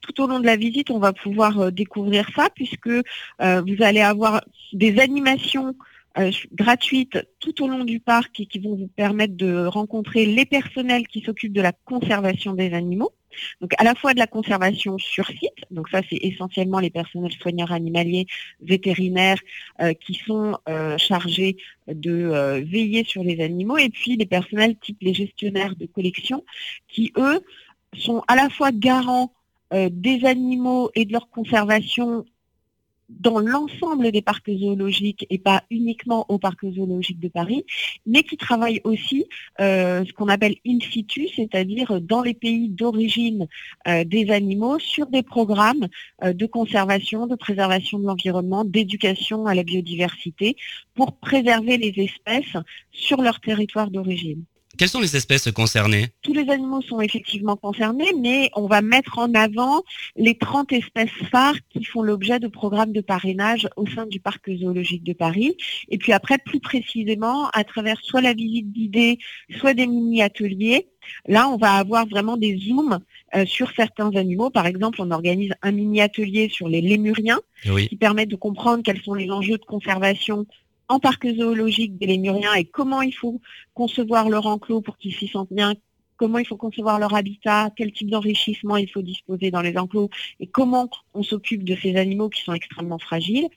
tout 0.00 0.22
au 0.22 0.26
long 0.26 0.40
de 0.40 0.46
la 0.46 0.56
visite, 0.56 0.90
on 0.90 0.98
va 0.98 1.12
pouvoir 1.12 1.70
découvrir 1.70 2.28
ça 2.34 2.48
puisque 2.52 2.88
vous 2.88 3.76
allez 3.82 4.00
avoir 4.00 4.42
des 4.72 4.98
animations 4.98 5.76
euh, 6.18 6.30
gratuites 6.52 7.18
tout 7.40 7.62
au 7.62 7.66
long 7.66 7.84
du 7.84 7.98
parc 7.98 8.38
et 8.38 8.46
qui 8.46 8.60
vont 8.60 8.76
vous 8.76 8.86
permettre 8.86 9.36
de 9.36 9.66
rencontrer 9.66 10.26
les 10.26 10.46
personnels 10.46 11.08
qui 11.08 11.22
s'occupent 11.22 11.52
de 11.52 11.60
la 11.60 11.72
conservation 11.72 12.52
des 12.52 12.72
animaux. 12.72 13.12
Donc 13.60 13.72
à 13.78 13.84
la 13.84 13.96
fois 13.96 14.14
de 14.14 14.20
la 14.20 14.28
conservation 14.28 14.96
sur 14.96 15.26
site, 15.26 15.64
donc 15.72 15.88
ça 15.88 16.02
c'est 16.08 16.18
essentiellement 16.22 16.78
les 16.78 16.90
personnels 16.90 17.32
soigneurs 17.32 17.72
animaliers, 17.72 18.26
vétérinaires 18.60 19.40
euh, 19.80 19.92
qui 19.92 20.14
sont 20.14 20.56
euh, 20.68 20.96
chargés 20.98 21.56
de 21.88 22.62
veiller 22.64 23.02
sur 23.02 23.24
les 23.24 23.42
animaux, 23.42 23.76
et 23.76 23.88
puis 23.88 24.16
les 24.16 24.26
personnels 24.26 24.76
type 24.78 24.98
les 25.00 25.14
gestionnaires 25.14 25.74
de 25.74 25.86
collection 25.86 26.44
qui 26.86 27.12
eux 27.16 27.40
sont 27.98 28.22
à 28.28 28.36
la 28.36 28.48
fois 28.50 28.70
garants 28.70 29.32
des 29.72 30.24
animaux 30.24 30.92
et 30.94 31.04
de 31.04 31.12
leur 31.12 31.28
conservation 31.28 32.24
dans 33.08 33.38
l'ensemble 33.38 34.10
des 34.12 34.22
parcs 34.22 34.50
zoologiques 34.50 35.26
et 35.30 35.38
pas 35.38 35.62
uniquement 35.70 36.26
au 36.28 36.38
parc 36.38 36.64
zoologique 36.64 37.20
de 37.20 37.28
Paris, 37.28 37.64
mais 38.06 38.22
qui 38.22 38.36
travaillent 38.36 38.80
aussi 38.84 39.26
euh, 39.60 40.04
ce 40.04 40.12
qu'on 40.12 40.28
appelle 40.28 40.56
in 40.66 40.78
situ, 40.80 41.28
c'est-à-dire 41.34 42.00
dans 42.00 42.22
les 42.22 42.34
pays 42.34 42.68
d'origine 42.68 43.46
euh, 43.88 44.04
des 44.04 44.30
animaux 44.30 44.78
sur 44.78 45.06
des 45.06 45.22
programmes 45.22 45.88
euh, 46.22 46.32
de 46.32 46.46
conservation, 46.46 47.26
de 47.26 47.36
préservation 47.36 47.98
de 47.98 48.06
l'environnement, 48.06 48.64
d'éducation 48.64 49.46
à 49.46 49.54
la 49.54 49.62
biodiversité 49.62 50.56
pour 50.94 51.16
préserver 51.16 51.76
les 51.76 51.94
espèces 52.02 52.56
sur 52.90 53.20
leur 53.20 53.40
territoire 53.40 53.90
d'origine. 53.90 54.44
Quelles 54.76 54.88
sont 54.88 55.00
les 55.00 55.16
espèces 55.16 55.50
concernées? 55.52 56.08
Tous 56.22 56.32
les 56.32 56.48
animaux 56.50 56.82
sont 56.82 57.00
effectivement 57.00 57.56
concernés, 57.56 58.12
mais 58.20 58.50
on 58.56 58.66
va 58.66 58.82
mettre 58.82 59.18
en 59.18 59.32
avant 59.34 59.82
les 60.16 60.36
30 60.36 60.72
espèces 60.72 61.10
phares 61.30 61.56
qui 61.70 61.84
font 61.84 62.02
l'objet 62.02 62.40
de 62.40 62.48
programmes 62.48 62.92
de 62.92 63.00
parrainage 63.00 63.68
au 63.76 63.86
sein 63.86 64.06
du 64.06 64.18
parc 64.18 64.50
zoologique 64.52 65.04
de 65.04 65.12
Paris. 65.12 65.56
Et 65.90 65.98
puis 65.98 66.12
après, 66.12 66.38
plus 66.38 66.60
précisément, 66.60 67.48
à 67.52 67.62
travers 67.62 68.00
soit 68.02 68.20
la 68.20 68.34
visite 68.34 68.72
d'idées, 68.72 69.18
soit 69.60 69.74
des 69.74 69.86
mini-ateliers, 69.86 70.88
là, 71.28 71.48
on 71.48 71.56
va 71.56 71.74
avoir 71.74 72.06
vraiment 72.06 72.36
des 72.36 72.58
zooms 72.58 72.98
euh, 73.34 73.46
sur 73.46 73.70
certains 73.72 74.10
animaux. 74.16 74.50
Par 74.50 74.66
exemple, 74.66 75.00
on 75.00 75.10
organise 75.10 75.52
un 75.62 75.72
mini-atelier 75.72 76.48
sur 76.48 76.68
les 76.68 76.80
lémuriens 76.80 77.40
qui 77.62 77.96
permet 77.96 78.26
de 78.26 78.36
comprendre 78.36 78.82
quels 78.82 79.00
sont 79.00 79.14
les 79.14 79.30
enjeux 79.30 79.58
de 79.58 79.64
conservation 79.64 80.46
en 80.88 80.98
parc 80.98 81.26
zoologique 81.26 81.96
des 81.98 82.06
lémuriens 82.06 82.54
et 82.54 82.64
comment 82.64 83.02
il 83.02 83.14
faut 83.14 83.40
concevoir 83.74 84.28
leur 84.28 84.46
enclos 84.46 84.80
pour 84.80 84.96
qu'ils 84.98 85.14
s'y 85.14 85.28
sentent 85.28 85.52
bien, 85.52 85.74
comment 86.16 86.38
il 86.38 86.46
faut 86.46 86.56
concevoir 86.56 86.98
leur 86.98 87.14
habitat, 87.14 87.70
quel 87.76 87.92
type 87.92 88.10
d'enrichissement 88.10 88.76
il 88.76 88.88
faut 88.90 89.02
disposer 89.02 89.50
dans 89.50 89.62
les 89.62 89.76
enclos 89.76 90.10
et 90.40 90.46
comment 90.46 90.88
on 91.12 91.22
s'occupe 91.22 91.64
de 91.64 91.76
ces 91.76 91.96
animaux 91.96 92.28
qui 92.28 92.42
sont 92.42 92.52
extrêmement 92.52 92.98
fragiles. 92.98 93.48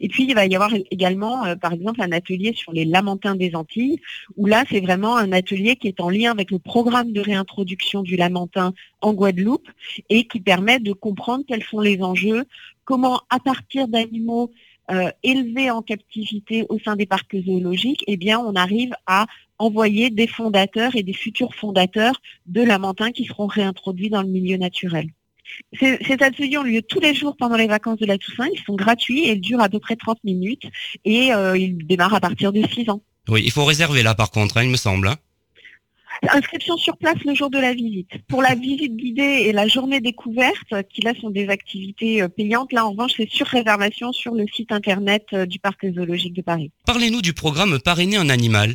Et 0.00 0.08
puis, 0.08 0.24
il 0.24 0.34
va 0.34 0.46
y 0.46 0.54
avoir 0.54 0.72
également, 0.92 1.44
euh, 1.44 1.56
par 1.56 1.72
exemple, 1.72 2.00
un 2.00 2.12
atelier 2.12 2.52
sur 2.54 2.72
les 2.72 2.84
lamentins 2.84 3.34
des 3.34 3.56
Antilles, 3.56 4.00
où 4.36 4.46
là, 4.46 4.62
c'est 4.70 4.80
vraiment 4.80 5.16
un 5.16 5.32
atelier 5.32 5.74
qui 5.74 5.88
est 5.88 6.00
en 6.00 6.10
lien 6.10 6.30
avec 6.30 6.52
le 6.52 6.60
programme 6.60 7.12
de 7.12 7.20
réintroduction 7.20 8.02
du 8.02 8.14
lamentin 8.16 8.72
en 9.00 9.12
Guadeloupe 9.12 9.68
et 10.10 10.28
qui 10.28 10.40
permet 10.40 10.78
de 10.78 10.92
comprendre 10.92 11.44
quels 11.48 11.64
sont 11.64 11.80
les 11.80 12.00
enjeux, 12.02 12.44
comment, 12.84 13.22
à 13.30 13.40
partir 13.40 13.88
d'animaux 13.88 14.52
euh, 14.90 15.10
élevés 15.22 15.70
en 15.70 15.82
captivité 15.82 16.64
au 16.68 16.78
sein 16.78 16.96
des 16.96 17.06
parcs 17.06 17.36
zoologiques, 17.44 18.04
eh 18.06 18.16
bien, 18.16 18.38
on 18.38 18.54
arrive 18.54 18.94
à 19.06 19.26
envoyer 19.58 20.10
des 20.10 20.26
fondateurs 20.26 20.96
et 20.96 21.02
des 21.02 21.12
futurs 21.12 21.54
fondateurs 21.54 22.20
de 22.46 22.62
lamentins 22.62 23.12
qui 23.12 23.24
seront 23.24 23.46
réintroduits 23.46 24.10
dans 24.10 24.22
le 24.22 24.28
milieu 24.28 24.56
naturel. 24.56 25.08
Ces 25.78 26.16
ateliers 26.20 26.58
ont 26.58 26.62
lieu 26.62 26.82
tous 26.82 27.00
les 27.00 27.14
jours 27.14 27.36
pendant 27.36 27.56
les 27.56 27.66
vacances 27.66 27.98
de 27.98 28.06
la 28.06 28.18
Toussaint. 28.18 28.48
Ils 28.52 28.62
sont 28.64 28.74
gratuits 28.74 29.24
et 29.24 29.32
ils 29.32 29.40
durent 29.40 29.60
à 29.60 29.68
peu 29.68 29.78
près 29.78 29.96
30 29.96 30.22
minutes 30.24 30.64
et 31.04 31.32
euh, 31.32 31.56
ils 31.56 31.76
démarrent 31.86 32.14
à 32.14 32.20
partir 32.20 32.52
de 32.52 32.62
6 32.66 32.90
ans. 32.90 33.02
Oui, 33.28 33.42
il 33.44 33.50
faut 33.50 33.64
réserver 33.64 34.02
là 34.02 34.14
par 34.14 34.30
contre, 34.30 34.56
hein, 34.56 34.64
il 34.64 34.70
me 34.70 34.76
semble. 34.76 35.08
Hein. 35.08 35.16
Inscription 36.32 36.76
sur 36.76 36.96
place 36.96 37.22
le 37.24 37.34
jour 37.34 37.50
de 37.50 37.58
la 37.58 37.74
visite. 37.74 38.10
Pour 38.28 38.42
la 38.42 38.54
visite 38.54 38.96
guidée 38.96 39.44
et 39.46 39.52
la 39.52 39.66
journée 39.66 40.00
découverte, 40.00 40.82
qui 40.90 41.02
là 41.02 41.12
sont 41.20 41.30
des 41.30 41.48
activités 41.48 42.22
euh, 42.22 42.28
payantes, 42.28 42.72
là 42.72 42.86
en 42.86 42.92
revanche 42.92 43.14
c'est 43.16 43.28
sur 43.28 43.46
réservation 43.46 44.12
sur 44.12 44.34
le 44.34 44.46
site 44.46 44.72
internet 44.72 45.26
euh, 45.32 45.46
du 45.46 45.58
Parc 45.58 45.86
zoologique 45.92 46.34
de 46.34 46.42
Paris. 46.42 46.70
Parlez-nous 46.86 47.20
du 47.20 47.32
programme 47.32 47.78
Parrainer 47.78 48.16
un 48.16 48.28
animal. 48.28 48.74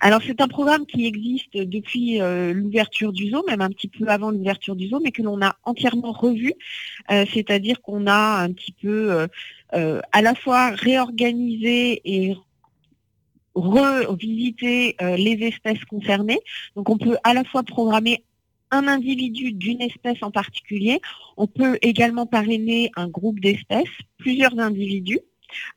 Alors 0.00 0.20
c'est 0.24 0.40
un 0.40 0.48
programme 0.48 0.86
qui 0.86 1.06
existe 1.06 1.56
depuis 1.56 2.20
euh, 2.20 2.52
l'ouverture 2.52 3.12
du 3.12 3.30
zoo, 3.30 3.44
même 3.48 3.60
un 3.60 3.70
petit 3.70 3.88
peu 3.88 4.06
avant 4.08 4.30
l'ouverture 4.30 4.76
du 4.76 4.88
zoo, 4.88 5.00
mais 5.02 5.10
que 5.10 5.22
l'on 5.22 5.42
a 5.42 5.56
entièrement 5.64 6.12
revu. 6.12 6.52
C'est-à-dire 7.08 7.80
qu'on 7.80 8.06
a 8.06 8.42
un 8.42 8.52
petit 8.52 8.72
peu 8.72 9.26
à 9.72 10.22
la 10.22 10.34
fois 10.34 10.70
réorganisé 10.70 12.00
et 12.04 12.36
revisiter 13.60 14.96
euh, 15.00 15.16
les 15.16 15.46
espèces 15.46 15.84
concernées. 15.84 16.40
Donc 16.76 16.88
on 16.90 16.98
peut 16.98 17.16
à 17.24 17.34
la 17.34 17.44
fois 17.44 17.62
programmer 17.62 18.24
un 18.70 18.86
individu 18.86 19.52
d'une 19.52 19.80
espèce 19.80 20.22
en 20.22 20.30
particulier. 20.30 21.00
On 21.36 21.46
peut 21.46 21.78
également 21.82 22.26
parrainer 22.26 22.90
un 22.96 23.08
groupe 23.08 23.40
d'espèces, 23.40 23.88
plusieurs 24.18 24.58
individus. 24.58 25.20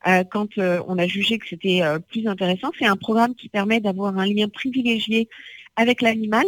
Euh, 0.06 0.24
quand 0.24 0.58
euh, 0.58 0.82
on 0.86 0.98
a 0.98 1.06
jugé 1.06 1.38
que 1.38 1.48
c'était 1.48 1.80
plus 2.08 2.26
intéressant, 2.26 2.70
c'est 2.78 2.86
un 2.86 2.96
programme 2.96 3.34
qui 3.34 3.48
permet 3.48 3.80
d'avoir 3.80 4.18
un 4.18 4.26
lien 4.26 4.48
privilégié 4.48 5.28
avec 5.76 6.02
l'animal, 6.02 6.44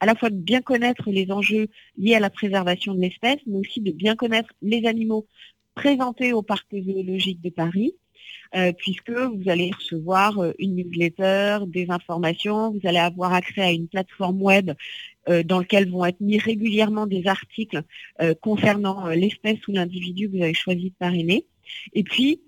à 0.00 0.06
la 0.06 0.14
fois 0.14 0.28
de 0.28 0.36
bien 0.36 0.60
connaître 0.60 1.10
les 1.10 1.32
enjeux 1.32 1.68
liés 1.96 2.14
à 2.14 2.20
la 2.20 2.28
préservation 2.28 2.94
de 2.94 3.00
l'espèce, 3.00 3.38
mais 3.46 3.58
aussi 3.58 3.80
de 3.80 3.90
bien 3.90 4.14
connaître 4.14 4.52
les 4.60 4.86
animaux 4.86 5.26
présentés 5.74 6.32
au 6.32 6.42
parc 6.42 6.66
zoologique 6.72 7.40
de 7.40 7.50
Paris, 7.50 7.94
euh, 8.54 8.72
puisque 8.72 9.10
vous 9.10 9.48
allez 9.48 9.70
recevoir 9.70 10.38
euh, 10.38 10.52
une 10.58 10.76
newsletter, 10.76 11.58
des 11.66 11.90
informations, 11.90 12.70
vous 12.70 12.80
allez 12.84 12.98
avoir 12.98 13.34
accès 13.34 13.60
à 13.60 13.72
une 13.72 13.88
plateforme 13.88 14.40
web 14.40 14.72
euh, 15.28 15.42
dans 15.42 15.58
laquelle 15.58 15.90
vont 15.90 16.04
être 16.04 16.20
mis 16.20 16.38
régulièrement 16.38 17.06
des 17.06 17.26
articles 17.26 17.82
concernant 18.40 19.08
l'espèce 19.08 19.66
ou 19.68 19.72
l'individu 19.72 20.28
que 20.28 20.36
vous 20.36 20.42
avez 20.42 20.54
choisi 20.54 20.90
de 20.90 20.94
parrainer. 20.98 21.46
Et 21.92 22.02
puis, 22.02 22.40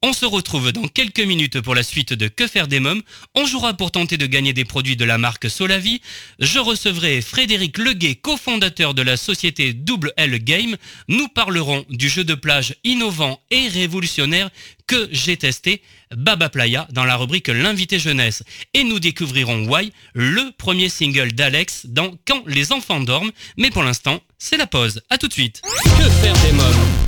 On 0.02 0.12
se 0.12 0.26
retrouve 0.26 0.72
dans 0.72 0.86
quelques 0.86 1.20
minutes 1.20 1.60
pour 1.60 1.74
la 1.74 1.82
suite 1.82 2.12
de 2.12 2.28
Que 2.28 2.46
faire 2.46 2.68
des 2.68 2.80
mômes. 2.80 3.02
On 3.34 3.46
jouera 3.46 3.74
pour 3.74 3.90
tenter 3.90 4.16
de 4.16 4.26
gagner 4.26 4.52
des 4.52 4.64
produits 4.64 4.94
de 4.94 5.04
la 5.04 5.18
marque 5.18 5.50
Solavi. 5.50 6.00
Je 6.38 6.58
recevrai 6.58 7.20
Frédéric 7.22 7.78
Leguet, 7.78 8.14
cofondateur 8.14 8.94
de 8.94 9.02
la 9.02 9.16
société 9.16 9.72
Double 9.72 10.12
L 10.16 10.38
Game. 10.38 10.76
Nous 11.08 11.26
parlerons 11.28 11.84
du 11.88 12.08
jeu 12.08 12.24
de 12.24 12.34
plage 12.34 12.76
innovant 12.84 13.40
et 13.50 13.68
révolutionnaire 13.68 14.50
que 14.86 15.08
j'ai 15.10 15.38
testé, 15.38 15.82
Baba 16.14 16.48
Playa, 16.48 16.86
dans 16.92 17.04
la 17.04 17.16
rubrique 17.16 17.48
L'invité 17.48 17.98
jeunesse. 17.98 18.42
Et 18.74 18.84
nous 18.84 19.00
découvrirons 19.00 19.66
Why, 19.66 19.92
le 20.14 20.52
premier 20.56 20.88
single 20.88 21.32
d'Alex 21.32 21.86
dans 21.86 22.12
Quand 22.26 22.42
les 22.46 22.72
enfants 22.72 23.00
dorment. 23.00 23.32
Mais 23.56 23.70
pour 23.70 23.82
l'instant, 23.82 24.20
c'est 24.38 24.56
la 24.56 24.66
pause. 24.66 25.02
A 25.10 25.18
tout 25.18 25.28
de 25.28 25.32
suite. 25.32 25.62
Que 25.62 26.10
faire 26.10 26.34
des 26.42 26.52
mômes? 26.52 27.06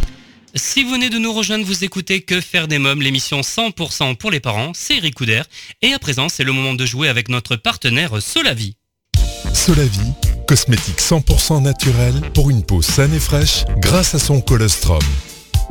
Si 0.54 0.82
vous 0.82 0.90
venez 0.90 1.10
de 1.10 1.18
nous 1.18 1.32
rejoindre, 1.32 1.64
vous 1.64 1.84
écoutez 1.84 2.22
Que 2.22 2.40
faire 2.40 2.68
des 2.68 2.78
mômes, 2.78 3.02
l'émission 3.02 3.42
100% 3.42 4.16
pour 4.16 4.30
les 4.30 4.40
parents, 4.40 4.72
c'est 4.74 4.96
Eric 4.96 5.14
Couder. 5.14 5.42
Et 5.82 5.92
à 5.92 5.98
présent, 5.98 6.28
c'est 6.28 6.44
le 6.44 6.52
moment 6.52 6.74
de 6.74 6.86
jouer 6.86 7.08
avec 7.08 7.28
notre 7.28 7.56
partenaire 7.56 8.20
Solavi. 8.22 8.76
Solavi, 9.54 10.12
cosmétique 10.46 11.00
100% 11.00 11.62
naturel 11.62 12.14
pour 12.34 12.50
une 12.50 12.64
peau 12.64 12.82
saine 12.82 13.14
et 13.14 13.20
fraîche 13.20 13.64
grâce 13.78 14.14
à 14.14 14.18
son 14.18 14.40
colostrum. 14.40 15.00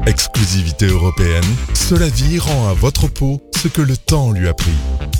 Exclusivité 0.05 0.85
européenne, 0.85 1.43
Solavi 1.73 2.39
rend 2.39 2.69
à 2.69 2.73
votre 2.73 3.07
peau 3.07 3.41
ce 3.55 3.67
que 3.67 3.81
le 3.81 3.97
temps 3.97 4.31
lui 4.31 4.47
a 4.47 4.53
pris. 4.53 4.71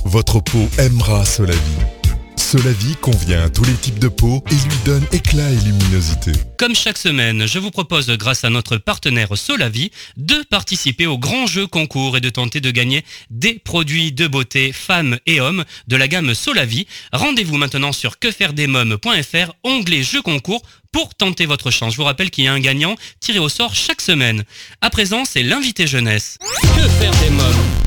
Votre 0.05 0.39
peau 0.39 0.67
aimera 0.77 1.25
Solavi. 1.25 1.57
Solavi 2.37 2.95
convient 3.01 3.43
à 3.43 3.49
tous 3.49 3.65
les 3.65 3.73
types 3.73 3.99
de 3.99 4.07
peau 4.07 4.43
et 4.49 4.53
lui 4.53 4.77
donne 4.85 5.05
éclat 5.11 5.49
et 5.49 5.55
luminosité. 5.65 6.31
Comme 6.57 6.75
chaque 6.75 6.97
semaine, 6.97 7.45
je 7.45 7.59
vous 7.59 7.71
propose, 7.71 8.07
grâce 8.11 8.43
à 8.43 8.49
notre 8.49 8.77
partenaire 8.77 9.37
Solavi, 9.37 9.91
de 10.15 10.35
participer 10.49 11.07
au 11.07 11.17
grand 11.17 11.47
jeu 11.47 11.67
concours 11.67 12.15
et 12.15 12.21
de 12.21 12.29
tenter 12.29 12.61
de 12.61 12.71
gagner 12.71 13.03
des 13.29 13.59
produits 13.59 14.11
de 14.11 14.27
beauté 14.27 14.71
femmes 14.71 15.17
et 15.25 15.41
hommes 15.41 15.65
de 15.87 15.95
la 15.95 16.07
gamme 16.07 16.33
Solavi. 16.33 16.87
Rendez-vous 17.11 17.57
maintenant 17.57 17.91
sur 17.91 18.19
quefairedesmoms.fr, 18.19 19.53
onglet 19.63 20.03
jeu 20.03 20.21
concours 20.21 20.61
pour 20.91 21.15
tenter 21.15 21.45
votre 21.45 21.71
chance. 21.71 21.93
Je 21.93 21.97
vous 21.97 22.05
rappelle 22.05 22.29
qu'il 22.29 22.45
y 22.45 22.47
a 22.47 22.53
un 22.53 22.59
gagnant 22.59 22.95
tiré 23.19 23.39
au 23.39 23.49
sort 23.49 23.75
chaque 23.75 24.01
semaine. 24.01 24.43
À 24.81 24.89
présent, 24.89 25.25
c'est 25.25 25.43
l'invité 25.43 25.85
jeunesse. 25.87 26.37
Que 26.75 26.87
faire 26.87 27.11
des 27.19 27.29
mômes? 27.29 27.86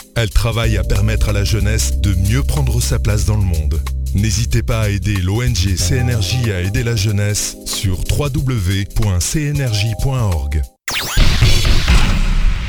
Elle 0.15 0.29
travaille 0.29 0.77
à 0.77 0.83
permettre 0.83 1.29
à 1.29 1.33
la 1.33 1.45
jeunesse 1.45 1.99
de 1.99 2.13
mieux 2.13 2.43
prendre 2.43 2.81
sa 2.81 2.99
place 2.99 3.25
dans 3.25 3.37
le 3.37 3.43
monde. 3.43 3.81
N'hésitez 4.13 4.61
pas 4.61 4.81
à 4.81 4.89
aider 4.89 5.15
l'ONG 5.15 5.75
CNRJ 5.77 6.49
à 6.49 6.61
aider 6.61 6.83
la 6.83 6.97
jeunesse 6.97 7.55
sur 7.65 7.99
www.cnrj.org. 8.09 8.91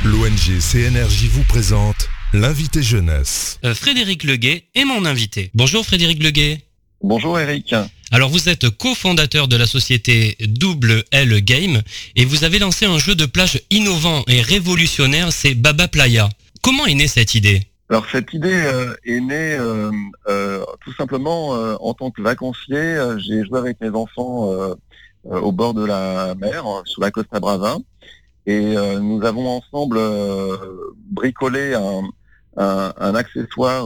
L'ONG 0.05 0.61
CNRJ 0.61 1.25
vous 1.31 1.43
présente 1.45 2.09
l'invité 2.33 2.83
jeunesse. 2.83 3.59
Euh, 3.65 3.75
Frédéric 3.75 4.23
Leguet 4.25 4.69
est 4.75 4.85
mon 4.85 5.05
invité. 5.05 5.51
Bonjour 5.55 5.85
Frédéric 5.85 6.23
Leguet. 6.23 6.61
Bonjour 7.03 7.41
Eric. 7.41 7.75
Alors 8.13 8.31
vous 8.31 8.49
êtes 8.49 8.71
cofondateur 8.71 9.49
de 9.49 9.57
la 9.57 9.67
société 9.67 10.37
Double 10.47 11.03
L 11.11 11.41
Game 11.41 11.83
et 12.15 12.25
vous 12.25 12.45
avez 12.45 12.61
lancé 12.61 12.87
un 12.87 12.99
jeu 12.99 13.17
de 13.17 13.27
plage 13.27 13.61
innovant 13.71 14.23
et 14.29 14.41
révolutionnaire, 14.41 15.33
c'est 15.33 15.55
Baba 15.55 15.89
Playa. 15.89 16.29
Comment 16.63 16.87
est 16.87 16.95
née 16.95 17.09
cette 17.09 17.35
idée? 17.35 17.67
Alors 17.91 18.07
cette 18.11 18.33
idée 18.33 18.55
euh, 18.55 18.95
est 19.05 19.21
née 19.21 19.57
euh, 19.59 19.91
euh, 20.29 20.65
tout 20.81 20.95
simplement 20.95 21.49
en 21.51 21.93
tant 21.93 22.11
que 22.11 22.23
vacancier. 22.23 22.97
J'ai 23.19 23.45
joué 23.45 23.59
avec 23.59 23.81
mes 23.81 23.91
enfants 23.91 24.49
au 25.25 25.53
bord 25.53 25.75
de 25.75 25.85
la 25.85 26.35
mer, 26.37 26.65
sur 26.85 27.03
la 27.03 27.11
Costa 27.11 27.41
Brava, 27.41 27.77
et 28.47 28.75
nous 29.01 29.23
avons 29.25 29.49
ensemble 29.49 30.01
bricolé 31.11 31.75
un, 32.57 33.15
accessoire 33.15 33.85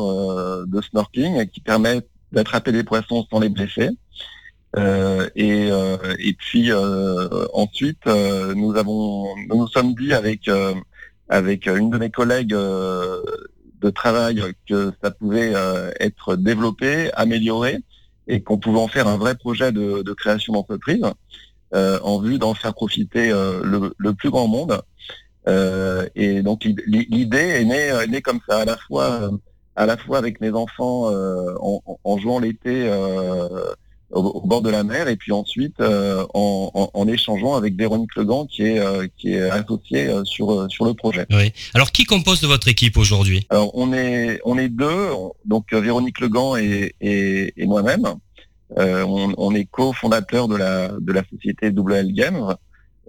de 0.67 0.81
snorkeling 0.83 1.47
qui 1.49 1.61
permet 1.61 2.03
d'attraper 2.33 2.73
les 2.73 2.85
poissons 2.85 3.27
sans 3.31 3.41
les 3.41 3.49
blesser. 3.49 3.89
Et, 4.77 6.37
puis 6.39 6.71
ensuite, 7.53 8.07
nous 8.07 8.77
avons, 8.77 9.35
nous 9.49 9.57
nous 9.57 9.69
sommes 9.69 9.95
dit 9.95 10.13
avec 10.13 10.49
avec 11.29 11.67
une 11.67 11.91
de 11.91 11.99
mes 11.99 12.11
collègues 12.11 12.55
euh, 12.55 13.21
de 13.81 13.91
travail 13.91 14.43
que 14.69 14.93
ça 15.03 15.11
pouvait 15.11 15.53
euh, 15.55 15.91
être 16.01 16.37
développé, 16.37 17.11
amélioré, 17.15 17.79
et 18.29 18.43
qu'on 18.43 18.59
pouvait 18.59 18.79
en 18.81 18.89
faire 18.89 19.07
un 19.09 19.17
vrai 19.19 19.35
projet 19.37 19.71
de, 19.73 20.03
de 20.03 20.13
création 20.13 20.53
d'entreprise 20.53 21.05
euh, 21.75 21.99
en 22.03 22.21
vue 22.21 22.39
d'en 22.39 22.55
faire 22.55 22.75
profiter 22.75 23.31
euh, 23.31 23.61
le, 23.63 23.93
le 23.99 24.15
plus 24.15 24.31
grand 24.31 24.49
monde. 24.49 24.81
Euh, 25.49 26.09
et 26.17 26.43
donc 26.43 26.65
l'id- 26.65 26.83
l'idée 26.87 27.37
est 27.39 27.65
née, 27.65 27.87
est 28.03 28.07
née 28.09 28.23
comme 28.23 28.41
ça, 28.49 28.59
à 28.61 28.65
la 28.65 28.77
fois 28.77 29.05
euh, 29.23 29.31
à 29.77 29.87
la 29.87 29.97
fois 29.97 30.19
avec 30.19 30.41
mes 30.41 30.51
enfants 30.53 31.11
euh, 31.13 31.55
en, 31.61 31.83
en- 32.03 32.19
jouant 32.19 32.41
l'été 32.41 32.89
euh, 32.89 33.47
au, 34.11 34.21
au 34.21 34.41
bord 34.47 34.63
de 34.63 34.71
la 34.71 34.85
mer, 34.85 35.09
et 35.09 35.17
puis 35.17 35.33
ensuite 35.33 35.81
euh, 35.81 36.25
en, 36.35 36.71
en- 36.75 36.91
en 36.95 37.09
échangeant 37.09 37.55
avec 37.57 37.75
Véronique 37.77 38.15
Legan 38.17 38.47
qui 38.47 38.63
est 38.63 38.79
euh, 38.79 39.07
qui 39.19 39.33
est 39.35 39.51
associée 39.51 40.07
euh, 40.09 40.25
sur 40.25 40.53
euh, 40.53 40.69
sur 40.69 40.85
le 40.85 40.95
projet. 40.95 41.27
Oui. 41.31 41.53
Alors, 41.75 41.91
qui 41.93 42.05
compose 42.05 42.41
de 42.41 42.47
votre 42.47 42.69
équipe 42.69 42.97
aujourd'hui? 42.97 43.47
Alors 43.51 43.71
on 43.75 43.93
est 43.93 44.41
on 44.45 44.57
est 44.59 44.69
deux, 44.69 45.11
on- 45.13 45.33
donc 45.45 45.73
Véronique 45.73 46.21
Legan 46.21 46.57
et, 46.57 46.95
et, 47.01 47.53
et 47.57 47.67
moi-même. 47.67 48.07
Euh, 48.79 49.05
on, 49.07 49.33
on 49.39 49.55
est 49.55 49.65
cofondateur 49.65 50.49
de 50.49 50.57
la 50.57 50.89
de 51.01 51.13
la 51.13 51.23
société 51.33 51.71
WL 51.71 52.13
Games 52.13 52.55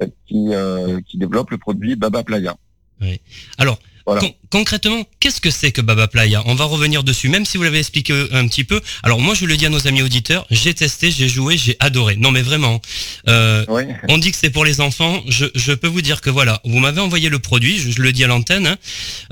euh, 0.02 0.06
qui 0.28 0.50
euh, 0.54 1.00
qui 1.08 1.18
développe 1.18 1.50
le 1.52 1.58
produit 1.58 1.96
Baba 1.96 2.24
Playa. 2.24 2.56
Oui. 3.02 3.20
Alors, 3.58 3.78
Voilà. 4.08 4.22
con- 4.22 4.34
concrètement, 4.50 5.04
qu'est-ce 5.20 5.40
que 5.42 5.52
c'est 5.52 5.72
que 5.72 5.82
Baba 5.82 6.08
Playa? 6.08 6.42
On 6.46 6.56
va 6.56 6.66
revenir 6.66 7.04
dessus, 7.04 7.28
même 7.30 7.46
si 7.46 7.58
vous 7.58 7.64
l'avez 7.64 7.80
expliqué 7.80 8.14
euh, 8.14 8.28
un 8.32 8.48
petit 8.48 8.64
peu. 8.64 8.82
Alors, 9.04 9.20
moi, 9.20 9.36
je 9.36 9.46
le 9.46 9.56
dis 9.58 9.66
à 9.66 9.70
nos 9.70 9.86
amis 9.88 10.02
auditeurs, 10.02 10.48
j'ai 10.50 10.74
testé, 10.74 11.12
j'ai 11.12 11.28
joué, 11.28 11.58
j'ai 11.58 11.76
adoré. 11.80 12.16
Non, 12.16 12.32
mais 12.32 12.42
vraiment. 12.42 12.82
Euh, 13.28 13.66
Oui. 13.68 13.84
on 14.10 14.18
dit 14.18 14.32
que 14.32 14.38
c'est 14.38 14.50
pour 14.50 14.64
les 14.66 14.82
enfants. 14.82 15.22
Je, 15.28 15.46
je 15.54 15.74
peux 15.74 15.88
vous 15.90 16.02
dire 16.02 16.22
que 16.22 16.30
voilà, 16.30 16.62
vous 16.64 16.80
m'avez 16.80 17.02
envoyé 17.02 17.30
le 17.30 17.40
produit, 17.40 17.78
je, 17.80 17.92
je 17.92 18.02
le 18.02 18.12
dis 18.14 18.24
à 18.24 18.28
l'antenne. 18.28 18.66
hein. 18.68 18.78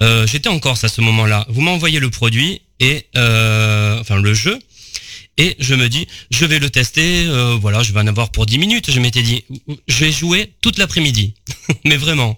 Euh, 0.02 0.28
J'étais 0.28 0.50
en 0.50 0.60
Corse 0.60 0.84
à 0.84 0.90
ce 0.90 1.02
moment-là. 1.02 1.46
Vous 1.50 1.62
m'avez 1.62 1.76
envoyé 1.78 2.00
le 2.00 2.10
produit 2.10 2.62
et 2.82 3.06
euh, 3.16 3.98
enfin 4.02 4.18
le 4.20 4.34
jeu. 4.34 4.60
Et 5.38 5.56
je 5.60 5.76
me 5.76 5.90
dis, 5.90 6.08
je 6.32 6.46
vais 6.46 6.60
le 6.60 6.70
tester, 6.70 7.26
euh, 7.28 7.58
voilà, 7.60 7.84
je 7.84 7.92
vais 7.92 8.00
en 8.00 8.08
avoir 8.08 8.30
pour 8.32 8.46
10 8.46 8.58
minutes. 8.58 8.90
Je 8.90 9.00
m'étais 9.02 9.22
dit, 9.22 9.44
je 9.88 10.06
vais 10.06 10.12
jouer 10.12 10.54
toute 10.62 10.78
l'après-midi. 10.78 11.34
mais 11.86 11.98
vraiment. 11.98 12.36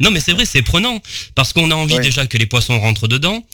Non, 0.00 0.10
mais 0.10 0.18
c'est 0.18 0.32
vrai, 0.32 0.44
c'est 0.44 0.62
prenant. 0.62 1.00
Parce 1.36 1.52
qu'on 1.52 1.70
a 1.70 1.74
envie 1.76 1.98
déjà 2.00 2.26
que 2.26 2.36
les 2.38 2.46
poissons 2.46 2.80
rentrent 2.80 3.06
dedans. 3.06 3.44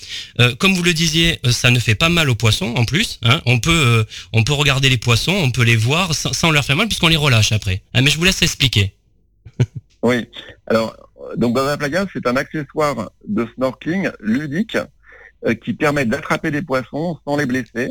Euh, 0.40 0.54
comme 0.56 0.72
vous 0.74 0.82
le 0.82 0.94
disiez, 0.94 1.38
euh, 1.44 1.52
ça 1.52 1.70
ne 1.70 1.78
fait 1.78 1.94
pas 1.94 2.08
mal 2.08 2.30
aux 2.30 2.34
poissons 2.34 2.72
en 2.74 2.86
plus. 2.86 3.18
hein. 3.22 3.42
On, 3.44 3.58
peut, 3.60 3.70
euh, 3.70 4.04
on 4.32 4.44
peut 4.44 4.54
regarder 4.54 4.88
les 4.88 4.98
poissons, 4.98 5.32
on 5.34 5.50
peut 5.50 5.62
les 5.64 5.76
voir 5.76 6.14
sans, 6.14 6.32
sans 6.32 6.50
leur 6.50 6.64
faire 6.64 6.76
mal 6.76 6.88
puisqu'on 6.88 7.08
les 7.08 7.16
relâche 7.16 7.52
après. 7.52 7.82
Ah, 7.92 8.00
mais 8.00 8.10
je 8.10 8.16
vous 8.16 8.24
laisse 8.24 8.40
expliquer. 8.42 8.94
Oui. 10.02 10.26
Alors, 10.68 10.94
donc 11.36 11.54
Baba 11.54 11.76
Playa, 11.76 12.06
c'est 12.12 12.26
un 12.28 12.36
accessoire 12.36 13.10
de 13.26 13.46
snorkeling 13.56 14.10
ludique 14.20 14.76
euh, 15.46 15.54
qui 15.54 15.72
permet 15.72 16.04
d'attraper 16.04 16.50
des 16.52 16.62
poissons 16.62 17.18
sans 17.26 17.36
les 17.36 17.46
blesser. 17.46 17.88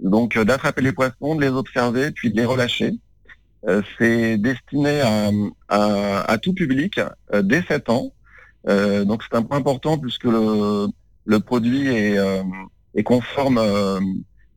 Donc, 0.00 0.36
euh, 0.36 0.44
d'attraper 0.44 0.82
les 0.82 0.92
poissons, 0.92 1.34
de 1.34 1.40
les 1.40 1.48
observer, 1.48 2.10
puis 2.10 2.30
de 2.30 2.36
les 2.36 2.44
relâcher. 2.44 2.92
Euh, 3.66 3.82
c'est 3.98 4.36
destiné 4.38 5.00
à, 5.00 5.30
à, 5.68 6.30
à 6.30 6.38
tout 6.38 6.52
public 6.52 7.00
euh, 7.32 7.42
dès 7.42 7.62
7 7.62 7.88
ans. 7.90 8.12
Donc, 8.64 9.22
c'est 9.22 9.36
un 9.36 9.42
point 9.42 9.58
important 9.58 9.96
puisque 9.96 10.24
le, 10.24 10.88
le 11.24 11.38
produit 11.38 11.86
est, 11.86 12.18
est 12.96 13.02
conforme 13.04 13.60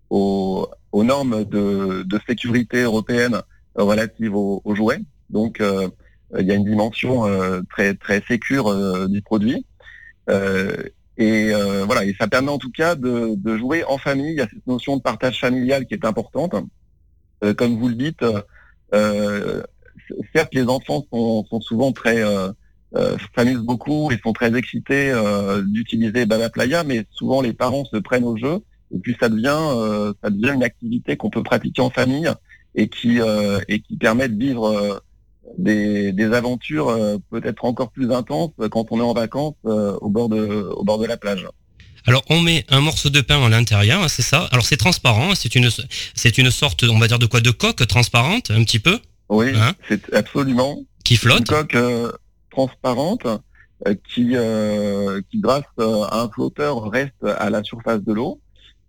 aux, 0.10 0.68
aux 0.92 1.04
normes 1.04 1.46
de, 1.46 2.02
de 2.02 2.20
sécurité 2.28 2.82
européenne 2.82 3.40
relatives 3.76 4.36
aux, 4.36 4.64
aux 4.66 4.74
jouets. 4.74 5.02
Donc, 5.30 5.62
il 5.62 6.44
y 6.44 6.50
a 6.52 6.56
une 6.56 6.66
dimension 6.66 7.26
très 7.70 7.94
très 7.94 8.24
sécure 8.28 9.08
du 9.08 9.22
produit. 9.22 9.64
Et 11.20 11.54
euh, 11.54 11.84
voilà, 11.84 12.06
et 12.06 12.16
ça 12.18 12.30
permet 12.30 12.50
en 12.50 12.58
tout 12.58 12.72
cas 12.72 12.96
de, 12.96 13.36
de 13.36 13.58
jouer 13.58 13.84
en 13.84 13.98
famille. 13.98 14.32
Il 14.32 14.38
y 14.38 14.42
a 14.42 14.48
cette 14.48 14.66
notion 14.66 14.96
de 14.96 15.02
partage 15.02 15.40
familial 15.40 15.86
qui 15.86 15.94
est 15.94 16.06
importante. 16.06 16.56
Euh, 17.44 17.54
comme 17.54 17.78
vous 17.78 17.90
le 17.90 17.96
dites, 17.96 18.24
euh, 18.24 18.42
euh, 18.94 19.62
certes 20.34 20.56
les 20.56 20.64
enfants 20.64 21.06
sont, 21.12 21.46
sont 21.50 21.60
souvent 21.60 21.92
très 21.92 22.24
euh, 22.24 22.52
euh, 22.96 23.18
s'amusent 23.36 23.66
beaucoup 23.66 24.12
et 24.12 24.18
sont 24.24 24.32
très 24.32 24.56
excités 24.56 25.14
d'utiliser 25.68 26.26
Baba 26.26 26.50
Playa, 26.50 26.86
mais 26.86 27.06
souvent 27.12 27.42
les 27.42 27.54
parents 27.54 27.84
se 27.86 27.98
prennent 27.98 28.24
au 28.24 28.38
jeu 28.38 28.60
et 28.96 28.98
puis 28.98 29.16
ça 29.20 29.30
devient 29.30 30.14
ça 30.24 30.30
devient 30.32 30.54
une 30.56 30.64
activité 30.64 31.16
qu'on 31.16 31.30
peut 31.30 31.44
pratiquer 31.44 31.82
en 31.82 31.92
famille 31.92 32.32
et 32.74 32.88
qui 32.88 33.20
et 33.68 33.80
qui 33.82 33.98
permet 33.98 34.28
de 34.28 34.40
vivre 34.40 35.04
des, 35.58 36.12
des 36.12 36.34
aventures 36.34 36.90
euh, 36.90 37.18
peut-être 37.32 37.66
encore 37.66 37.92
plus 37.92 38.12
intenses 38.12 38.52
quand 38.72 38.86
on 38.92 39.00
est 39.00 39.04
en 39.04 39.14
vacances 39.14 39.56
euh, 39.66 39.98
au 40.02 40.10
bord 40.10 40.30
de 40.30 40.70
au 40.76 40.84
bord 40.84 41.00
de 41.00 41.06
la 41.06 41.18
plage. 41.18 41.48
Alors 42.06 42.24
on 42.30 42.40
met 42.42 42.66
un 42.70 42.82
morceau 42.82 43.10
de 43.10 43.22
pain 43.22 43.44
à 43.44 43.50
l'intérieur, 43.50 44.02
hein, 44.04 44.08
c'est 44.08 44.22
ça? 44.22 44.48
Alors 44.52 44.66
c'est 44.66 44.78
transparent, 44.78 45.36
c'est 45.36 45.56
une 45.56 45.70
c'est 46.16 46.38
une 46.38 46.50
sorte, 46.52 46.84
on 46.84 46.98
va 46.98 47.08
dire 47.08 47.20
de 47.20 47.26
quoi, 47.26 47.42
de 47.42 47.52
coque 47.52 47.86
transparente, 47.88 48.52
un 48.52 48.64
petit 48.64 48.80
peu, 48.80 49.00
Oui, 49.30 49.52
Hein? 49.56 49.74
c'est 49.88 50.14
absolument 50.14 50.80
qui 51.04 51.16
une 51.16 51.20
flotte. 51.20 51.48
coque 51.48 51.76
euh, 51.76 52.12
transparente 52.52 53.26
euh, 53.88 53.96
qui 54.14 54.32
euh, 54.36 55.22
qui 55.30 55.40
grâce 55.40 55.64
euh, 55.80 56.04
à 56.04 56.22
un 56.22 56.30
flotteur 56.30 56.90
reste 56.90 57.24
à 57.38 57.50
la 57.50 57.64
surface 57.64 58.02
de 58.02 58.14
l'eau. 58.14 58.40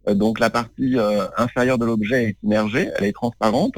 Donc 0.09 0.40
la 0.40 0.49
partie 0.49 0.96
euh, 0.99 1.27
inférieure 1.37 1.79
de 1.79 1.85
l'objet 1.85 2.25
est 2.25 2.37
immergée, 2.42 2.88
elle 2.96 3.05
est 3.05 3.12
transparente. 3.12 3.75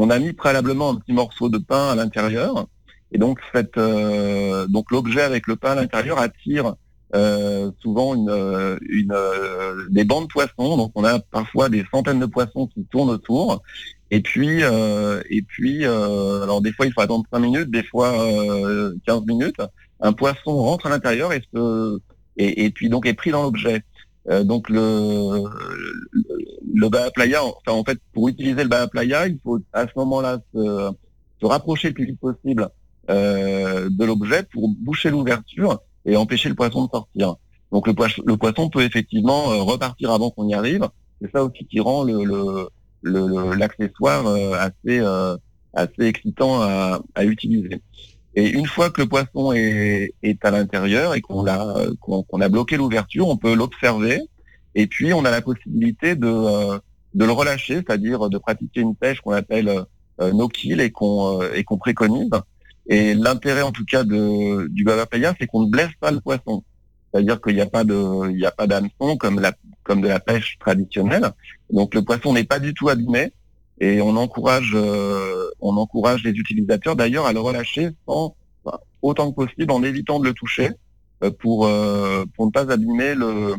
On 0.00 0.10
a 0.10 0.20
mis 0.20 0.32
préalablement 0.32 0.90
un 0.90 0.94
petit 0.94 1.12
morceau 1.12 1.48
de 1.48 1.58
pain 1.58 1.90
à 1.90 1.96
l'intérieur 1.96 2.68
et 3.10 3.18
donc 3.18 3.40
euh, 3.76 4.66
l'objet 4.92 5.22
avec 5.22 5.48
le 5.48 5.56
pain 5.56 5.72
à 5.72 5.74
l'intérieur 5.74 6.20
attire 6.20 6.76
euh, 7.16 7.72
souvent 7.80 8.14
euh, 8.28 8.78
des 9.90 10.04
bancs 10.04 10.28
de 10.28 10.32
poissons. 10.32 10.76
Donc 10.76 10.92
on 10.94 11.02
a 11.02 11.18
parfois 11.18 11.68
des 11.68 11.84
centaines 11.92 12.20
de 12.20 12.26
poissons 12.26 12.68
qui 12.68 12.84
tournent 12.84 13.10
autour. 13.10 13.60
Et 14.12 14.20
puis 14.20 14.62
euh, 14.62 15.20
et 15.30 15.42
puis 15.42 15.84
alors 15.84 16.60
des 16.60 16.72
fois 16.72 16.86
il 16.86 16.92
faut 16.92 17.00
attendre 17.00 17.24
5 17.32 17.40
minutes, 17.40 17.70
des 17.72 17.82
fois 17.82 18.22
euh, 18.22 18.94
15 19.04 19.22
minutes. 19.26 19.60
Un 19.98 20.12
poisson 20.12 20.54
rentre 20.58 20.86
à 20.86 20.90
l'intérieur 20.90 21.32
et, 21.32 21.42
et 22.36 22.70
puis 22.70 22.88
donc 22.88 23.04
est 23.04 23.14
pris 23.14 23.32
dans 23.32 23.42
l'objet. 23.42 23.82
Euh, 24.28 24.44
donc 24.44 24.68
le, 24.68 25.44
le, 26.74 26.88
Baha 26.88 27.10
Playa, 27.10 27.42
enfin 27.44 27.72
en 27.72 27.84
fait 27.84 27.98
pour 28.12 28.28
utiliser 28.28 28.62
le 28.62 28.68
Baha 28.68 28.88
Playa, 28.88 29.26
il 29.26 29.38
faut 29.42 29.58
à 29.72 29.86
ce 29.86 29.92
moment-là 29.96 30.38
se, 30.54 30.90
rapprocher 31.42 31.88
le 31.88 31.94
plus 31.94 32.06
vite 32.06 32.20
possible 32.20 32.68
euh, 33.10 33.88
de 33.90 34.04
l'objet 34.04 34.42
pour 34.52 34.68
boucher 34.68 35.10
l'ouverture 35.10 35.80
et 36.04 36.16
empêcher 36.16 36.48
le 36.48 36.54
poisson 36.54 36.84
de 36.86 36.90
sortir. 36.90 37.36
Donc 37.72 37.86
le, 37.86 37.94
pois- 37.94 38.08
le 38.24 38.36
poisson 38.36 38.68
peut 38.68 38.82
effectivement 38.82 39.52
euh, 39.52 39.62
repartir 39.62 40.10
avant 40.10 40.30
qu'on 40.30 40.48
y 40.48 40.54
arrive. 40.54 40.86
C'est 41.20 41.30
ça 41.32 41.44
aussi 41.44 41.64
qui 41.66 41.80
rend 41.80 42.04
le, 42.04 42.68
l'accessoire 43.02 44.26
assez 45.74 46.04
excitant 46.04 46.60
à 46.62 47.24
utiliser. 47.24 47.82
Et 48.34 48.50
une 48.50 48.66
fois 48.66 48.90
que 48.90 49.00
le 49.00 49.08
poisson 49.08 49.52
est, 49.52 50.14
est 50.22 50.44
à 50.44 50.50
l'intérieur 50.50 51.14
et 51.14 51.20
qu'on 51.20 51.42
l'a 51.42 51.74
qu'on, 52.00 52.22
qu'on 52.22 52.40
a 52.40 52.48
bloqué 52.48 52.76
l'ouverture, 52.76 53.28
on 53.28 53.36
peut 53.36 53.54
l'observer 53.54 54.20
et 54.74 54.86
puis 54.86 55.12
on 55.12 55.24
a 55.24 55.30
la 55.30 55.40
possibilité 55.42 56.14
de 56.14 56.28
euh, 56.28 56.78
de 57.14 57.24
le 57.24 57.32
relâcher, 57.32 57.76
c'est-à-dire 57.76 58.28
de 58.28 58.38
pratiquer 58.38 58.80
une 58.80 58.94
pêche 58.94 59.20
qu'on 59.20 59.32
appelle 59.32 59.68
euh, 60.20 60.32
no 60.32 60.48
kill 60.48 60.80
et 60.80 60.90
qu'on 60.90 61.42
euh, 61.42 61.50
et 61.54 61.64
qu'on 61.64 61.78
préconise. 61.78 62.30
Et 62.86 63.14
l'intérêt 63.14 63.62
en 63.62 63.72
tout 63.72 63.84
cas 63.84 64.04
de, 64.04 64.68
du 64.68 64.84
baba 64.84 65.06
playa, 65.06 65.34
c'est 65.38 65.46
qu'on 65.46 65.64
ne 65.64 65.70
blesse 65.70 65.94
pas 66.00 66.10
le 66.10 66.20
poisson. 66.20 66.62
C'est-à-dire 67.10 67.40
qu'il 67.40 67.54
n'y 67.54 67.60
a 67.60 67.66
pas 67.66 67.84
de, 67.84 68.30
il 68.30 68.36
n'y 68.36 68.46
a 68.46 68.50
pas 68.50 68.66
d'hameçon 68.66 69.16
comme 69.16 69.40
comme 69.82 70.00
de 70.02 70.08
la 70.08 70.20
pêche 70.20 70.58
traditionnelle. 70.60 71.30
Donc 71.70 71.94
le 71.94 72.02
poisson 72.02 72.32
n'est 72.32 72.44
pas 72.44 72.58
du 72.58 72.74
tout 72.74 72.88
abîmé 72.88 73.32
et 73.80 74.00
on 74.00 74.16
encourage, 74.16 74.72
euh, 74.74 75.50
on 75.60 75.76
encourage 75.76 76.24
les 76.24 76.32
utilisateurs 76.32 76.96
d'ailleurs 76.96 77.26
à 77.26 77.32
le 77.32 77.40
relâcher 77.40 77.90
sans, 78.06 78.34
enfin, 78.64 78.78
autant 79.02 79.30
que 79.30 79.36
possible 79.36 79.70
en 79.72 79.82
évitant 79.82 80.18
de 80.18 80.24
le 80.24 80.32
toucher 80.32 80.70
euh, 81.22 81.30
pour 81.30 81.66
euh, 81.66 82.24
pour 82.34 82.46
ne 82.46 82.50
pas 82.50 82.70
abîmer 82.72 83.14
le 83.14 83.54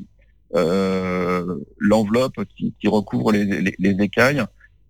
euh, 0.56 1.56
l'enveloppe 1.78 2.44
qui, 2.58 2.74
qui 2.80 2.88
recouvre 2.88 3.32
les, 3.32 3.46
les, 3.46 3.76
les 3.78 4.04
écailles. 4.04 4.44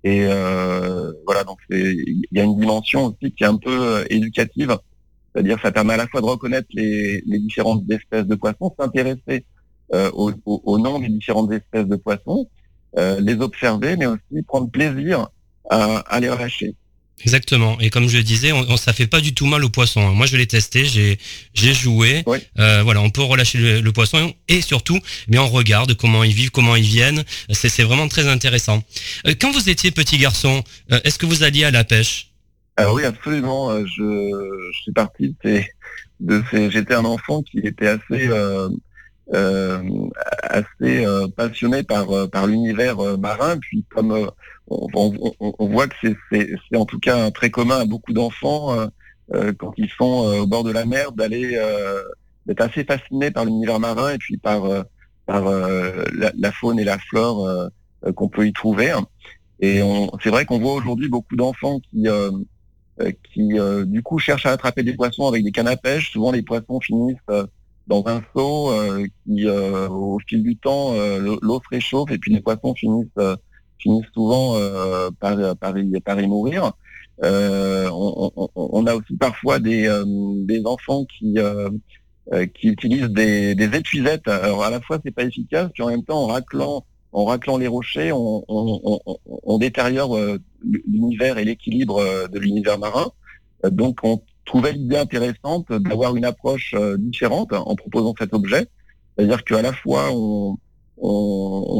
Et 0.03 0.25
euh, 0.25 1.11
voilà, 1.25 1.43
donc 1.43 1.59
il 1.69 2.25
y 2.31 2.39
a 2.39 2.43
une 2.43 2.57
dimension 2.57 3.07
aussi 3.07 3.33
qui 3.33 3.43
est 3.43 3.47
un 3.47 3.57
peu 3.57 3.69
euh, 3.69 4.05
éducative 4.09 4.77
c'est-à-dire 5.31 5.59
ça 5.61 5.71
permet 5.71 5.93
à 5.93 5.97
la 5.97 6.07
fois 6.07 6.21
de 6.21 6.25
reconnaître 6.25 6.69
les, 6.73 7.21
les 7.27 7.39
différentes 7.39 7.83
espèces 7.91 8.25
de 8.25 8.33
poissons, 8.33 8.73
s'intéresser 8.79 9.45
au, 9.93 10.31
au, 10.45 10.61
au 10.65 10.79
nom 10.79 10.99
des 10.99 11.07
différentes 11.09 11.51
espèces 11.51 11.85
de 11.85 11.95
poissons, 11.95 12.47
les 12.97 13.35
observer, 13.35 13.95
mais 13.97 14.05
aussi 14.07 14.43
prendre 14.47 14.69
plaisir 14.69 15.27
à, 15.69 15.97
à 15.99 16.19
les 16.19 16.29
relâcher. 16.29 16.75
Exactement. 17.21 17.77
Et 17.81 17.89
comme 17.89 18.07
je 18.07 18.15
le 18.15 18.23
disais, 18.23 18.53
on, 18.53 18.59
on- 18.69 18.77
ça 18.77 18.93
fait 18.93 19.05
pas 19.07 19.19
du 19.19 19.33
tout 19.33 19.45
mal 19.45 19.63
au 19.65 19.69
poisson. 19.69 19.99
hein. 20.07 20.13
Moi, 20.13 20.25
je 20.25 20.37
l'ai 20.37 20.47
testé, 20.47 20.85
j'ai 20.85 21.19
j'ai 21.53 21.73
joué. 21.73 22.23
Oui. 22.25 22.37
Euh, 22.59 22.81
voilà, 22.81 23.01
on 23.01 23.09
peut 23.09 23.21
relâcher 23.21 23.57
le, 23.57 23.81
le 23.81 23.91
poisson 23.91 24.33
et 24.47 24.61
surtout, 24.61 24.97
mais 25.27 25.37
on 25.37 25.49
regarde 25.49 25.93
comment 25.95 26.23
ils 26.23 26.33
vivent, 26.33 26.51
comment 26.51 26.77
ils 26.77 26.85
viennent. 26.85 27.25
C'est 27.51 27.67
c'est 27.67 27.83
vraiment 27.83 28.07
très 28.07 28.27
intéressant. 28.29 28.81
Euh, 29.27 29.35
quand 29.39 29.51
vous 29.51 29.69
étiez 29.69 29.91
petit 29.91 30.17
garçon, 30.17 30.63
euh, 30.93 30.99
est-ce 31.03 31.19
que 31.19 31.25
vous 31.25 31.43
alliez 31.43 31.65
à 31.65 31.71
la 31.71 31.83
pêche? 31.83 32.31
Alors 32.77 32.93
oui, 32.93 33.03
absolument. 33.03 33.69
euh, 33.69 33.83
Je, 33.85 34.01
je 34.73 34.81
suis 34.83 34.93
parti 34.93 35.27
de 35.27 35.35
ces, 35.43 35.67
de 36.21 36.41
ces. 36.49 36.71
J'étais 36.71 36.93
un 36.95 37.03
enfant 37.05 37.43
qui 37.43 37.59
était 37.59 37.87
assez, 37.87 38.29
euh, 38.29 38.69
euh, 38.69 38.69
assez 39.33 41.05
euh, 41.05 41.27
passionné 41.35 41.83
par 41.83 42.09
euh, 42.11 42.27
par 42.27 42.47
l'univers 42.47 42.99
euh, 42.99 43.17
marin. 43.17 43.57
Puis 43.59 43.85
comme 43.89 44.11
euh, 44.11 44.27
on, 44.67 44.87
on- 44.95 45.33
on- 45.59 45.67
voit 45.69 45.87
que 45.87 45.95
c'est 46.31 46.49
en 46.75 46.85
tout 46.85 46.99
cas 46.99 47.31
très 47.31 47.49
commun 47.49 47.79
à 47.79 47.85
beaucoup 47.85 48.13
d'enfants 48.13 48.73
euh, 48.73 48.87
euh, 49.33 49.53
quand 49.57 49.73
ils 49.77 49.89
sont 49.97 50.27
euh, 50.27 50.39
au 50.41 50.47
bord 50.47 50.63
de 50.63 50.71
la 50.71 50.85
mer 50.85 51.11
d'aller 51.11 51.55
euh, 51.55 52.01
d'être 52.45 52.61
assez 52.61 52.83
fascinés 52.83 53.31
par 53.31 53.45
l'univers 53.45 53.79
marin 53.79 54.11
et 54.13 54.17
puis 54.17 54.37
par 54.37 54.65
euh, 54.65 54.83
par 55.25 55.47
euh, 55.47 56.03
la, 56.13 56.31
la 56.37 56.51
faune 56.51 56.79
et 56.79 56.83
la 56.83 56.97
flore 56.99 57.45
euh, 57.47 57.67
euh, 58.05 58.13
qu'on 58.13 58.29
peut 58.29 58.47
y 58.47 58.53
trouver. 58.53 58.93
Et 59.59 59.81
c'est 60.23 60.29
vrai 60.29 60.45
qu'on 60.45 60.59
voit 60.59 60.73
aujourd'hui 60.73 61.09
beaucoup 61.09 61.35
d'enfants 61.35 61.79
qui 61.81 62.07
euh, 62.07 62.31
euh, 63.01 63.11
qui 63.33 63.59
euh, 63.59 63.85
du 63.85 64.03
coup 64.03 64.19
cherchent 64.19 64.45
à 64.45 64.51
attraper 64.51 64.83
des 64.83 64.93
poissons 64.95 65.27
avec 65.27 65.43
des 65.43 65.51
cannes 65.51 65.67
à 65.67 65.77
pêche. 65.77 66.11
Souvent 66.11 66.31
les 66.31 66.41
poissons 66.43 66.79
finissent 66.81 67.17
euh, 67.29 67.45
dans 67.89 68.03
un 68.07 68.21
seau 68.33 68.71
euh, 68.71 69.05
qui 69.25 69.47
euh, 69.47 69.87
au 69.89 70.19
fil 70.27 70.41
du 70.43 70.55
temps 70.57 70.93
euh, 70.93 71.37
l'eau- 71.41 71.59
se 71.63 71.69
réchauffe 71.75 72.11
et 72.11 72.17
puis 72.17 72.31
les 72.33 72.41
poissons 72.41 72.73
finissent 72.75 73.07
finissent 73.79 74.11
souvent 74.13 74.55
par, 75.21 75.35
par, 75.57 75.77
y, 75.77 75.99
par 76.01 76.19
y 76.21 76.27
mourir. 76.27 76.73
Euh, 77.23 77.89
on, 77.91 78.31
on- 78.35 78.49
on 78.55 78.87
a 78.87 78.93
aussi 78.95 79.15
parfois 79.17 79.59
des, 79.59 79.87
euh, 79.87 80.03
des 80.51 80.61
enfants 80.65 81.05
qui 81.05 81.29
euh, 81.39 81.69
qui 82.55 82.67
utilisent 82.69 83.09
des, 83.21 83.55
des 83.55 83.69
épuisettes. 83.77 84.27
Alors 84.27 84.63
à 84.63 84.69
la 84.69 84.79
fois 84.81 84.99
c'est 85.03 85.11
pas 85.11 85.23
efficace, 85.23 85.69
puis 85.73 85.83
en 85.83 85.89
même 85.89 86.03
temps 86.03 86.21
en 86.23 86.27
raclant 86.27 86.85
en 87.11 87.25
raclant 87.25 87.57
les 87.57 87.67
rochers, 87.67 88.11
on, 88.11 88.43
on, 88.47 89.57
détériore 89.57 90.15
l'univers 90.87 91.39
et 91.39 91.45
l'équilibre 91.45 92.27
de 92.33 92.37
l'univers 92.39 92.77
marin. 92.77 93.11
Donc 93.63 93.99
on 94.03 94.21
trouvait 94.49 94.73
l'idée 94.73 94.97
intéressante 94.97 95.71
d'avoir 95.71 96.15
une 96.15 96.25
approche 96.25 96.73
euh, 96.73 96.97
différente 96.97 97.53
en 97.53 97.75
proposant 97.75 98.13
cet 98.17 98.33
objet. 98.33 98.67
C'est-à-dire 99.15 99.43
qu'à 99.43 99.61
la 99.61 99.73
fois 99.73 100.09
on, 100.11 100.57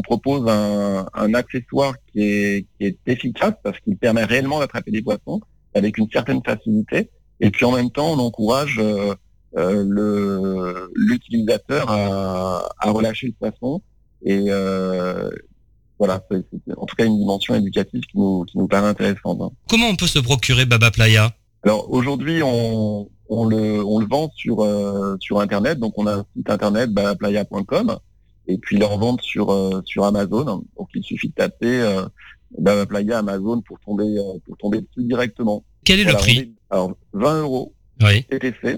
propose 0.04 0.48
un, 0.48 1.34
accessoire 1.34 1.94
qui 2.08 2.22
est, 2.22 2.98
efficace 3.06 3.54
parce 3.64 3.78
qu'il 3.82 3.98
permet 3.98 4.24
réellement 4.24 4.60
d'attraper 4.60 4.92
des 4.92 5.02
poissons 5.02 5.42
avec 5.74 5.98
une 5.98 6.10
certaine 6.12 6.42
facilité. 6.44 7.10
Et 7.42 7.50
puis 7.52 7.66
en 7.66 7.72
même 7.72 7.92
temps, 7.92 8.12
on 8.14 8.20
encourage 8.20 8.78
euh, 8.80 9.14
euh, 9.58 10.88
l'utilisateur 10.96 11.90
à, 11.90 12.92
relâcher 12.92 13.28
le 13.28 13.34
poisson. 13.34 13.82
Et 14.24 14.46
voilà, 16.00 16.24
c'est 16.32 16.46
c'est 16.66 16.78
en 16.78 16.86
tout 16.86 16.96
cas 16.96 17.06
une 17.06 17.18
dimension 17.18 17.56
éducative 17.56 18.02
qui 18.02 18.18
nous, 18.18 18.46
qui 18.46 18.58
nous 18.58 18.68
paraît 18.68 18.88
intéressante. 18.88 19.42
hein. 19.42 19.52
Comment 19.68 19.90
on 19.90 19.96
peut 19.96 20.08
se 20.08 20.20
procurer 20.20 20.66
Baba 20.66 20.92
Playa? 20.92 21.34
Alors 21.64 21.92
aujourd'hui, 21.92 22.42
on, 22.44 23.10
on, 23.30 23.46
le, 23.46 23.84
on 23.84 24.00
le 24.00 24.08
vend 24.08 24.32
sur, 24.36 24.62
euh, 24.62 25.18
sur 25.20 25.40
Internet. 25.40 25.80
Donc 25.80 25.94
on 25.98 26.08
a 26.08 26.16
un 26.16 26.26
site 26.36 26.50
internet 26.50 26.92
babaplaya.com 26.92 27.98
et 28.48 28.58
puis 28.58 28.78
leur 28.78 28.98
vente 28.98 29.22
sur, 29.22 29.52
euh, 29.52 29.82
sur 29.86 30.06
Amazon. 30.06 30.64
Donc 30.78 30.88
il 30.96 31.04
suffit 31.04 31.30
de 31.30 31.34
taper 31.34 31.82
euh, 32.66 32.86
Playa 32.86 33.20
Amazon 33.20 33.62
pour 33.62 33.80
tomber, 33.82 34.18
euh, 34.18 34.40
pour 34.46 34.58
tomber 34.58 34.80
dessus 34.82 35.06
directement. 35.08 35.64
Quel 35.84 36.00
est 36.00 36.04
Voilà, 36.04 36.18
le 36.20 36.24
prix 36.24 36.38
est- 36.40 36.52
Alors 36.70 36.92
20 37.14 37.42
euros 37.42 37.74
Oui. 38.02 38.24
TTC. 38.24 38.78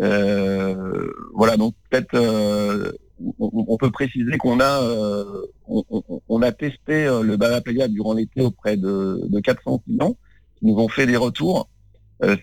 Euh, 0.00 1.12
voilà, 1.34 1.56
donc 1.56 1.74
peut-être 1.90 2.14
euh, 2.14 2.90
on, 3.38 3.76
peut 3.76 3.90
préciser 3.90 4.38
qu'on 4.38 4.60
a 4.60 4.82
euh, 4.82 5.24
on, 5.68 5.84
on- 5.90 6.20
on 6.28 6.42
a 6.42 6.52
testé 6.52 7.04
le 7.22 7.36
Baba 7.36 7.60
Playa 7.60 7.86
durant 7.88 8.14
l'été 8.14 8.40
auprès 8.40 8.76
de, 8.78 9.20
de 9.28 9.40
400 9.40 9.82
clients 9.84 10.16
qui 10.58 10.66
nous 10.66 10.76
ont 10.78 10.88
fait 10.88 11.06
des 11.06 11.16
retours 11.18 11.68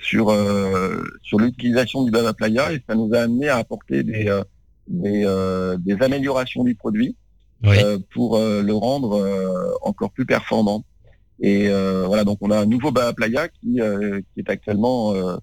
sur 0.01 0.29
euh, 0.29 1.03
sur 1.21 1.39
l'utilisation 1.39 2.03
du 2.03 2.11
Baba 2.11 2.33
Playa 2.33 2.71
et 2.73 2.81
ça 2.87 2.95
nous 2.95 3.09
a 3.13 3.19
amené 3.19 3.47
à 3.49 3.57
apporter 3.57 4.03
des 4.03 4.27
euh, 4.27 4.43
des, 4.87 5.23
euh, 5.25 5.77
des 5.77 6.01
améliorations 6.01 6.63
du 6.63 6.73
produit 6.75 7.15
Oui. 7.63 7.77
euh, 7.83 7.99
pour 8.13 8.37
euh, 8.37 8.61
le 8.63 8.73
rendre 8.73 9.13
euh, 9.21 9.71
encore 9.81 10.11
plus 10.11 10.25
performant. 10.25 10.83
Et 11.39 11.67
euh, 11.69 12.05
voilà, 12.07 12.23
donc 12.23 12.37
on 12.41 12.49
a 12.51 12.57
un 12.59 12.65
nouveau 12.65 12.91
Baba 12.91 13.13
Playa 13.13 13.47
qui, 13.49 13.79
euh, 13.81 14.21
qui 14.33 14.39
est 14.41 14.49
actuellement 14.49 15.13
euh, 15.13 15.35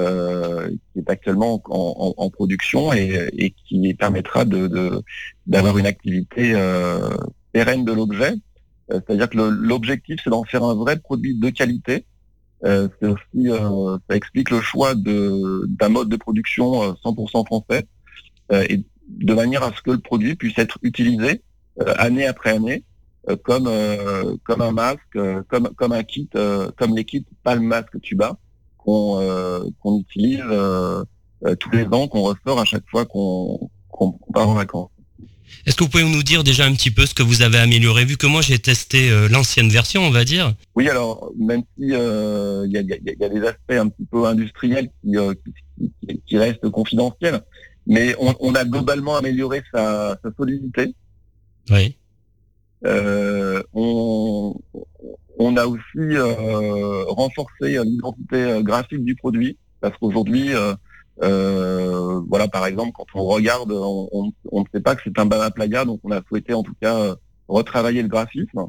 euh, 0.00 0.68
qui 0.92 0.98
est 1.00 1.08
actuellement 1.10 1.62
en, 1.70 1.94
en- 2.16 2.24
en 2.24 2.30
production 2.30 2.92
et, 2.92 3.28
et 3.38 3.54
qui 3.66 3.94
permettra 3.94 4.44
de 4.44 4.66
de- 4.66 5.02
d'avoir 5.46 5.78
une 5.78 5.86
activité 5.86 6.52
euh, 6.54 7.08
pérenne 7.52 7.84
de 7.84 7.92
l'objet. 7.92 8.32
Euh, 8.90 9.00
C'est-à-dire 9.06 9.28
que 9.30 9.36
l'objectif 9.38 10.20
c'est 10.24 10.30
d'en 10.30 10.44
faire 10.44 10.64
un 10.64 10.74
vrai 10.74 10.98
produit 10.98 11.38
de 11.38 11.50
qualité. 11.50 12.04
Euh, 12.64 12.88
c'est 12.98 13.06
aussi, 13.06 13.50
euh, 13.50 13.98
ça 14.08 14.16
explique 14.16 14.50
le 14.50 14.60
choix 14.60 14.94
d'un 14.94 15.88
mode 15.88 16.08
de 16.08 16.16
production 16.16 16.82
euh, 16.82 16.92
100% 17.04 17.44
français 17.46 17.86
euh, 18.52 18.64
et 18.68 18.82
de 19.08 19.34
manière 19.34 19.62
à 19.62 19.72
ce 19.74 19.82
que 19.82 19.90
le 19.90 19.98
produit 19.98 20.34
puisse 20.36 20.58
être 20.58 20.78
utilisé 20.82 21.42
euh, 21.80 21.94
année 21.98 22.26
après 22.26 22.50
année 22.50 22.82
euh, 23.28 23.36
comme 23.42 23.66
euh, 23.66 24.36
comme 24.44 24.62
un 24.62 24.72
masque, 24.72 25.16
euh, 25.16 25.42
comme 25.48 25.68
comme 25.74 25.92
un 25.92 26.02
kit, 26.02 26.28
euh, 26.34 26.70
comme 26.76 26.96
les 26.96 27.04
kits 27.04 27.26
Palm 27.42 27.64
Masque 27.64 28.00
Tuba 28.00 28.38
qu'on 28.78 29.20
euh, 29.20 29.64
qu'on 29.80 30.00
utilise 30.00 30.40
euh, 30.44 31.04
euh, 31.44 31.54
tous 31.56 31.70
les 31.70 31.84
ans, 31.86 32.08
qu'on 32.08 32.22
ressort 32.22 32.60
à 32.60 32.64
chaque 32.64 32.88
fois 32.88 33.04
qu'on 33.04 33.68
qu'on 33.88 34.12
part 34.32 34.48
en 34.48 34.54
vacances. 34.54 34.90
Est-ce 35.66 35.74
que 35.76 35.82
vous 35.82 35.90
pouvez 35.90 36.04
nous 36.04 36.22
dire 36.22 36.44
déjà 36.44 36.64
un 36.64 36.72
petit 36.74 36.92
peu 36.92 37.06
ce 37.06 37.14
que 37.14 37.24
vous 37.24 37.42
avez 37.42 37.58
amélioré 37.58 38.04
Vu 38.04 38.16
que 38.16 38.26
moi 38.26 38.40
j'ai 38.40 38.58
testé 38.58 39.10
euh, 39.10 39.28
l'ancienne 39.28 39.68
version, 39.68 40.02
on 40.02 40.10
va 40.10 40.24
dire? 40.24 40.54
Oui, 40.76 40.88
alors 40.88 41.32
même 41.38 41.62
si 41.76 41.92
euh, 41.92 42.64
il 42.66 42.72
y, 42.72 42.78
a, 42.78 42.80
il 42.82 42.88
y 42.88 42.92
a- 42.92 43.14
y 43.20 43.24
a 43.24 43.28
des 43.28 43.42
aspects 43.44 43.72
un 43.72 43.88
petit 43.88 44.06
peu 44.10 44.26
industriels 44.26 44.88
qui, 45.02 45.16
euh, 45.16 45.34
qui, 46.06 46.20
qui- 46.26 46.38
restent 46.38 46.68
confidentiels, 46.70 47.40
mais 47.86 48.14
on, 48.20 48.34
on 48.38 48.54
a 48.54 48.64
globalement 48.64 49.16
amélioré 49.16 49.62
sa, 49.74 50.16
sa 50.22 50.30
solidité. 50.36 50.94
Oui. 51.70 51.96
Euh, 52.84 53.60
on, 53.74 54.54
on 55.38 55.56
a 55.56 55.66
aussi 55.66 55.80
euh, 55.96 57.04
renforcé 57.08 57.82
l'identité 57.84 58.36
euh, 58.36 58.62
graphique 58.62 59.02
du 59.04 59.16
produit 59.16 59.56
parce 59.80 59.96
qu'aujourd'hui, 59.98 60.54
euh, 61.22 62.20
voilà, 62.28 62.48
par 62.48 62.66
exemple, 62.66 62.92
quand 62.94 63.06
on 63.14 63.24
regarde, 63.24 63.72
on, 63.72 64.32
ne 64.52 64.64
sait 64.72 64.80
pas 64.80 64.94
que 64.94 65.02
c'est 65.04 65.18
un 65.18 65.26
Baba 65.26 65.50
Playa, 65.50 65.84
donc 65.84 66.00
on 66.04 66.10
a 66.10 66.22
souhaité 66.28 66.52
en 66.52 66.62
tout 66.62 66.74
cas 66.80 66.96
euh, 66.96 67.14
retravailler 67.48 68.02
le 68.02 68.08
graphisme. 68.08 68.66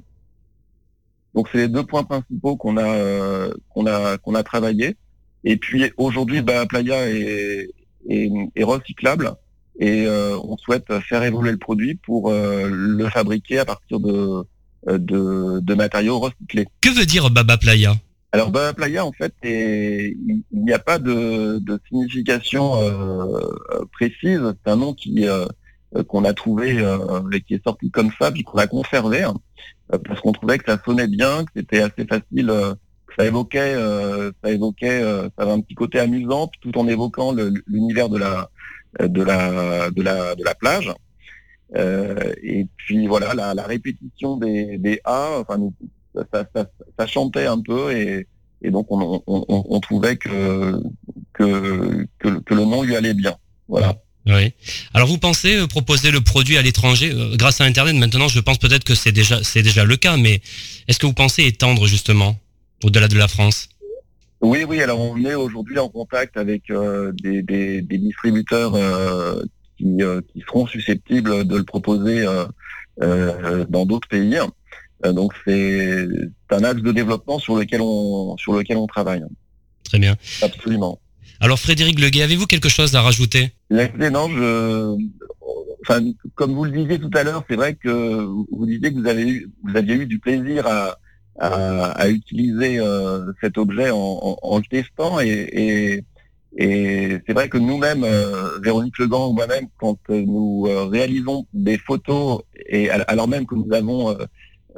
Donc 1.33 1.49
c'est 1.51 1.59
les 1.59 1.67
deux 1.67 1.83
points 1.83 2.03
principaux 2.03 2.55
qu'on 2.55 2.77
a 2.77 2.85
euh, 2.85 3.53
qu'on 3.69 3.85
a 3.85 4.17
qu'on 4.17 4.35
a 4.35 4.43
travaillé. 4.43 4.95
Et 5.43 5.57
puis 5.57 5.91
aujourd'hui, 5.97 6.37
le 6.37 6.43
Baba 6.43 6.65
Playa 6.65 7.09
est, 7.09 7.69
est, 8.09 8.63
recyclable 8.63 9.33
et 9.79 10.07
euh, 10.07 10.37
on 10.39 10.57
souhaite 10.57 10.91
faire 11.01 11.23
évoluer 11.23 11.51
le 11.51 11.57
produit 11.57 11.95
pour 11.95 12.31
le 12.31 13.09
fabriquer 13.09 13.59
à 13.59 13.65
partir 13.65 13.99
de, 13.99 14.43
de, 14.87 15.59
de 15.59 15.73
matériaux 15.75 16.19
recyclés. 16.19 16.67
Que 16.81 16.89
veut 16.89 17.05
dire 17.05 17.29
Baba 17.29 17.57
Playa 17.57 17.95
Alors 18.33 18.51
Baba 18.51 18.73
Playa, 18.73 19.05
en 19.05 19.11
fait, 19.13 19.33
est- 19.43 20.15
il 20.27 20.43
n'y 20.51 20.73
a 20.73 20.79
pas 20.79 20.99
de, 20.99 21.59
de 21.59 21.79
signification 21.87 22.75
euh, 22.81 23.85
précise. 23.91 24.41
C'est 24.65 24.71
un 24.71 24.75
nom 24.75 24.93
qui 24.93 25.27
euh, 25.27 25.45
qu'on 26.07 26.25
a 26.25 26.33
trouvé 26.33 26.77
euh, 26.79 27.21
qui 27.47 27.53
est 27.55 27.63
sorti 27.63 27.89
comme 27.89 28.11
ça, 28.19 28.31
puis 28.31 28.43
qu'on 28.43 28.57
a 28.57 28.67
conservé 28.67 29.23
hein, 29.23 29.35
parce 30.05 30.19
qu'on 30.21 30.33
trouvait 30.33 30.57
que 30.57 30.65
ça 30.69 30.77
sonnait 30.83 31.07
bien, 31.07 31.45
que 31.45 31.51
c'était 31.55 31.81
assez 31.81 32.05
facile, 32.05 32.49
euh, 32.49 32.73
que 33.07 33.13
ça 33.17 33.25
évoquait, 33.25 33.73
euh, 33.75 34.31
ça 34.43 34.51
évoquait, 34.51 35.01
euh, 35.01 35.23
ça 35.37 35.43
avait 35.43 35.51
un 35.53 35.61
petit 35.61 35.75
côté 35.75 35.99
amusant, 35.99 36.51
tout 36.61 36.77
en 36.77 36.87
évoquant 36.87 37.33
l'univers 37.67 38.09
de 38.09 38.17
la 38.17 38.49
de 38.99 39.23
la 39.23 39.89
de 39.91 40.01
la 40.03 40.35
de 40.35 40.43
la 40.43 40.55
plage. 40.55 40.91
Euh, 41.75 42.33
et 42.43 42.67
puis 42.77 43.07
voilà, 43.07 43.33
la, 43.33 43.53
la 43.53 43.63
répétition 43.63 44.37
des, 44.37 44.77
des 44.77 45.01
A, 45.03 45.39
enfin, 45.39 45.57
nous- 45.57 45.73
ça, 46.31 46.45
ça, 46.55 46.65
ça 46.97 47.07
chantait 47.07 47.45
un 47.45 47.61
peu 47.61 47.91
et, 47.95 48.27
et 48.61 48.71
donc 48.71 48.87
on, 48.89 49.21
on, 49.27 49.45
on, 49.47 49.65
on 49.69 49.79
trouvait 49.79 50.17
que, 50.17 50.79
que, 51.33 52.07
que, 52.19 52.27
le- 52.27 52.39
que 52.41 52.53
le 52.53 52.65
nom 52.65 52.83
lui 52.83 52.95
allait 52.95 53.13
bien. 53.13 53.35
Voilà. 53.67 53.95
Oui. 54.25 54.51
Alors 54.93 55.07
vous 55.07 55.17
pensez 55.17 55.55
euh, 55.55 55.67
proposer 55.67 56.11
le 56.11 56.21
produit 56.21 56.57
à 56.57 56.61
l'étranger 56.61 57.11
Euh, 57.13 57.35
grâce 57.37 57.61
à 57.61 57.63
Internet? 57.63 57.95
Maintenant, 57.95 58.27
je 58.27 58.41
pense 58.41 58.57
peut-être 58.57 58.83
que 58.83 58.95
c'est 58.95 59.13
déjà 59.13 59.41
c'est 59.43 59.63
déjà 59.63 59.85
le 59.85 59.95
cas, 59.95 60.17
mais 60.17 60.41
est-ce 60.87 60.99
que 60.99 61.05
vous 61.05 61.13
pensez 61.13 61.43
étendre 61.45 61.87
justement 61.87 62.35
au-delà 62.83 63.07
de 63.07 63.17
la 63.17 63.29
France? 63.29 63.69
Oui, 64.41 64.65
oui, 64.69 64.81
alors 64.81 64.99
on 64.99 65.17
est 65.23 65.33
aujourd'hui 65.33 65.79
en 65.79 65.89
contact 65.89 66.35
avec 66.37 66.69
euh, 66.69 67.11
des, 67.23 67.41
des, 67.41 67.81
des 67.81 67.97
distributeurs 67.97 68.73
qui, 69.77 69.85
qui 70.33 70.39
seront 70.47 70.67
susceptibles 70.67 71.47
de 71.47 71.57
le 71.57 71.63
proposer 71.63 72.25
dans 73.69 73.85
d'autres 73.85 74.07
pays. 74.07 74.37
Donc 75.03 75.33
c'est 75.45 76.07
un 76.49 76.63
axe 76.63 76.81
de 76.81 76.91
développement 76.91 77.39
sur 77.39 77.55
lequel 77.55 77.81
on 77.81 78.35
sur 78.37 78.53
lequel 78.53 78.77
on 78.77 78.87
travaille. 78.87 79.23
Très 79.83 79.99
bien. 79.99 80.15
Absolument. 80.41 80.99
Alors 81.39 81.59
Frédéric 81.59 81.99
Leguet, 81.99 82.23
avez-vous 82.23 82.47
quelque 82.47 82.69
chose 82.69 82.95
à 82.95 83.01
rajouter? 83.01 83.51
Non, 83.69 84.29
je, 84.29 84.97
enfin, 85.81 86.01
comme 86.35 86.53
vous 86.53 86.65
le 86.65 86.71
disiez 86.71 86.99
tout 86.99 87.11
à 87.13 87.23
l'heure, 87.23 87.43
c'est 87.49 87.55
vrai 87.55 87.75
que 87.75 88.25
vous 88.51 88.65
disiez 88.65 88.91
que 88.93 88.99
vous 88.99 89.07
avez 89.07 89.27
eu, 89.29 89.51
vous 89.63 89.77
aviez 89.77 89.95
eu 89.95 90.05
du 90.05 90.19
plaisir 90.19 90.65
à, 90.67 90.97
à, 91.39 92.09
utiliser 92.09 92.79
euh, 92.79 93.31
cet 93.41 93.57
objet 93.57 93.91
en, 93.91 94.37
en, 94.41 94.57
le 94.57 94.63
testant 94.63 95.19
et, 95.19 95.49
et, 95.53 96.03
c'est 97.27 97.33
vrai 97.33 97.49
que 97.49 97.59
nous-mêmes, 97.59 98.03
euh, 98.03 98.57
Véronique 98.63 98.97
Legan 98.97 99.29
ou 99.29 99.33
moi-même, 99.33 99.67
quand 99.79 99.99
nous 100.09 100.65
euh, 100.67 100.85
réalisons 100.85 101.45
des 101.53 101.77
photos 101.77 102.41
et 102.67 102.89
alors 102.89 103.27
même 103.27 103.45
que 103.45 103.53
nous 103.53 103.71
avons 103.73 104.17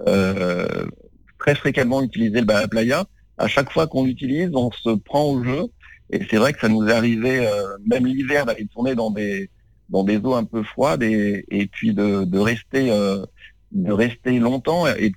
très 0.05 1.55
fréquemment 1.55 2.01
utilisé 2.01 2.41
le 2.41 2.67
playa, 2.67 3.05
à 3.37 3.47
chaque 3.47 3.71
fois 3.71 3.87
qu'on 3.87 4.05
l'utilise, 4.05 4.49
on 4.53 4.71
se 4.71 4.89
prend 4.95 5.23
au 5.23 5.43
jeu 5.43 5.67
et 6.11 6.21
c'est 6.29 6.37
vrai 6.37 6.53
que 6.53 6.59
ça 6.59 6.69
nous 6.69 6.87
est 6.87 6.91
arrivé, 6.91 7.45
euh, 7.45 7.77
même 7.85 8.05
l'hiver, 8.05 8.45
d'aller 8.45 8.65
tourner 8.67 8.95
dans 8.95 9.11
des 9.11 9.49
dans 9.89 10.03
des 10.03 10.17
eaux 10.17 10.35
un 10.35 10.43
peu 10.43 10.61
froides 10.61 11.01
et, 11.01 11.45
et 11.49 11.65
puis 11.65 11.93
de, 11.93 12.23
de 12.23 12.39
rester 12.39 12.91
euh, 12.91 13.25
de 13.71 13.91
rester 13.91 14.37
longtemps 14.39 14.87
et 14.87 15.11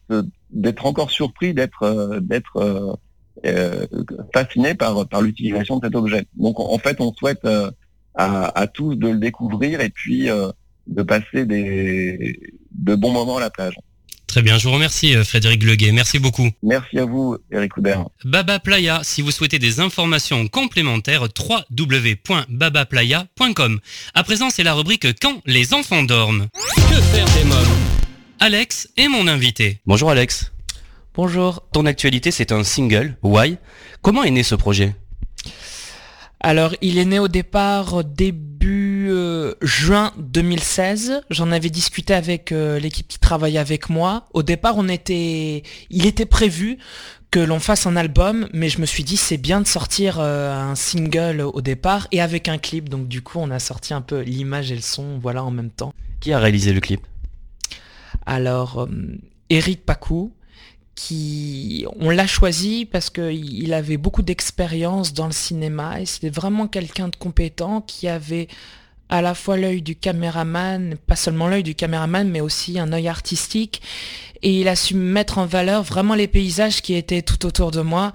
d'être 0.51 0.87
encore 0.87 1.11
surpris 1.11 1.55
d'être 1.55 1.83
euh, 1.83 2.21
d'être 2.21 2.99
fasciné 4.35 4.75
par 4.75 5.09
par 5.09 5.23
l'utilisation 5.23 5.79
de 5.79 5.87
cet 5.87 5.95
objet. 5.95 6.27
Donc 6.37 6.61
en 6.61 6.79
fait, 6.79 7.01
on 7.01 7.13
souhaite 7.13 7.47
à, 8.15 8.61
à, 8.61 8.67
tous 8.67 8.95
de 8.95 9.09
le 9.09 9.19
découvrir 9.19 9.81
et 9.81 9.89
puis 9.89 10.29
de 10.87 11.03
passer 11.03 11.47
des 11.47 12.39
de 12.73 12.95
bons 12.95 13.13
moments 13.13 13.39
à 13.39 13.41
la 13.41 13.51
plage. 13.51 13.75
Très 14.33 14.41
bien, 14.41 14.57
je 14.57 14.67
vous 14.67 14.73
remercie 14.73 15.15
euh, 15.15 15.25
Frédéric 15.25 15.63
Leguet, 15.63 15.93
merci 15.93 16.19
beaucoup. 16.19 16.49
Merci 16.63 16.99
à 16.99 17.05
vous 17.05 17.37
Eric 17.51 17.77
Houdert. 17.77 18.07
Baba 18.25 18.59
Playa, 18.61 19.01
si 19.03 19.21
vous 19.21 19.31
souhaitez 19.31 19.59
des 19.59 19.79
informations 19.79 20.49
complémentaires, 20.49 21.29
www.babaplaya.com. 21.39 23.81
À 24.15 24.25
présent, 24.25 24.49
c'est 24.49 24.63
la 24.63 24.73
rubrique 24.73 25.07
Quand 25.21 25.43
les 25.45 25.75
enfants 25.75 26.03
dorment. 26.03 26.47
Que 26.77 26.95
faire 26.95 27.27
des 27.27 27.45
mômes? 27.45 27.77
Alex 28.41 28.89
est 28.97 29.09
mon 29.09 29.29
invité. 29.29 29.81
Bonjour 29.85 30.11
Alex. 30.11 30.51
Bonjour. 31.15 31.69
Ton 31.71 31.85
actualité, 31.85 32.31
c'est 32.31 32.53
un 32.53 32.65
single, 32.65 33.19
Why? 33.23 33.59
Comment 34.01 34.25
est 34.25 34.31
né 34.31 34.45
ce 34.45 34.55
projet? 34.55 34.95
Alors, 36.41 36.75
il 36.81 36.97
est 36.97 37.05
né 37.05 37.19
au 37.19 37.29
départ 37.29 38.03
début 38.03 38.52
euh, 39.11 39.55
juin 39.63 40.13
2016. 40.19 41.23
J'en 41.31 41.51
avais 41.53 41.71
discuté 41.71 42.15
avec 42.15 42.53
euh, 42.53 42.79
l'équipe 42.79 43.09
qui 43.09 43.19
travaillait 43.19 43.59
avec 43.59 43.89
moi. 43.89 44.27
Au 44.33 44.43
départ, 44.43 44.75
on 44.77 44.89
était, 44.89 45.63
il 45.91 46.07
était 46.07 46.27
prévu 46.27 46.79
que 47.31 47.41
l'on 47.41 47.61
fasse 47.61 47.87
un 47.87 47.97
album, 47.97 48.49
mais 48.53 48.69
je 48.69 48.81
me 48.81 48.87
suis 48.87 49.05
dit 49.05 49.17
c'est 49.17 49.39
bien 49.39 49.61
de 49.61 49.67
sortir 49.67 50.19
euh, 50.21 50.53
un 50.53 50.75
single 50.75 51.41
au 51.41 51.61
départ 51.63 52.09
et 52.13 52.21
avec 52.21 52.49
un 52.49 52.59
clip. 52.59 52.89
Donc 52.89 53.09
du 53.09 53.23
coup, 53.23 53.39
on 53.39 53.51
a 53.51 53.59
sorti 53.59 53.95
un 53.95 54.03
peu 54.03 54.21
l'image 54.21 54.71
et 54.71 54.77
le 54.77 54.83
son, 54.83 55.19
voilà, 55.19 55.43
en 55.43 55.51
même 55.51 55.71
temps. 55.71 55.95
Qui 56.21 56.33
a 56.33 56.39
réalisé 56.39 56.73
le 56.73 56.81
clip? 56.81 57.01
Alors, 58.27 58.89
Eric 59.49 59.85
Pacou, 59.85 60.33
qui 60.95 61.87
on 61.99 62.11
l'a 62.11 62.27
choisi 62.27 62.85
parce 62.85 63.11
qu'il 63.11 63.73
avait 63.73 63.97
beaucoup 63.97 64.23
d'expérience 64.23 65.15
dans 65.15 65.27
le 65.27 65.33
cinéma 65.33 66.01
et 66.01 66.07
c'était 66.07 66.31
vraiment 66.31 66.67
quelqu'un 66.69 67.09
de 67.09 67.17
compétent 67.17 67.81
qui 67.81 68.09
avait 68.09 68.49
à 69.13 69.21
la 69.21 69.35
fois 69.35 69.59
l'œil 69.59 69.83
du 69.83 69.95
caméraman, 69.95 70.97
pas 71.07 71.17
seulement 71.17 71.47
l'œil 71.47 71.63
du 71.63 71.75
caméraman, 71.75 72.31
mais 72.31 72.41
aussi 72.41 72.79
un 72.79 72.95
œil 72.95 73.09
artistique. 73.09 73.83
Et 74.43 74.61
il 74.61 74.69
a 74.69 74.75
su 74.75 74.95
mettre 74.95 75.37
en 75.37 75.45
valeur 75.45 75.83
vraiment 75.83 76.15
les 76.15 76.27
paysages 76.27 76.81
qui 76.81 76.95
étaient 76.95 77.21
tout 77.21 77.45
autour 77.45 77.73
de 77.73 77.83
moi. 77.83 78.15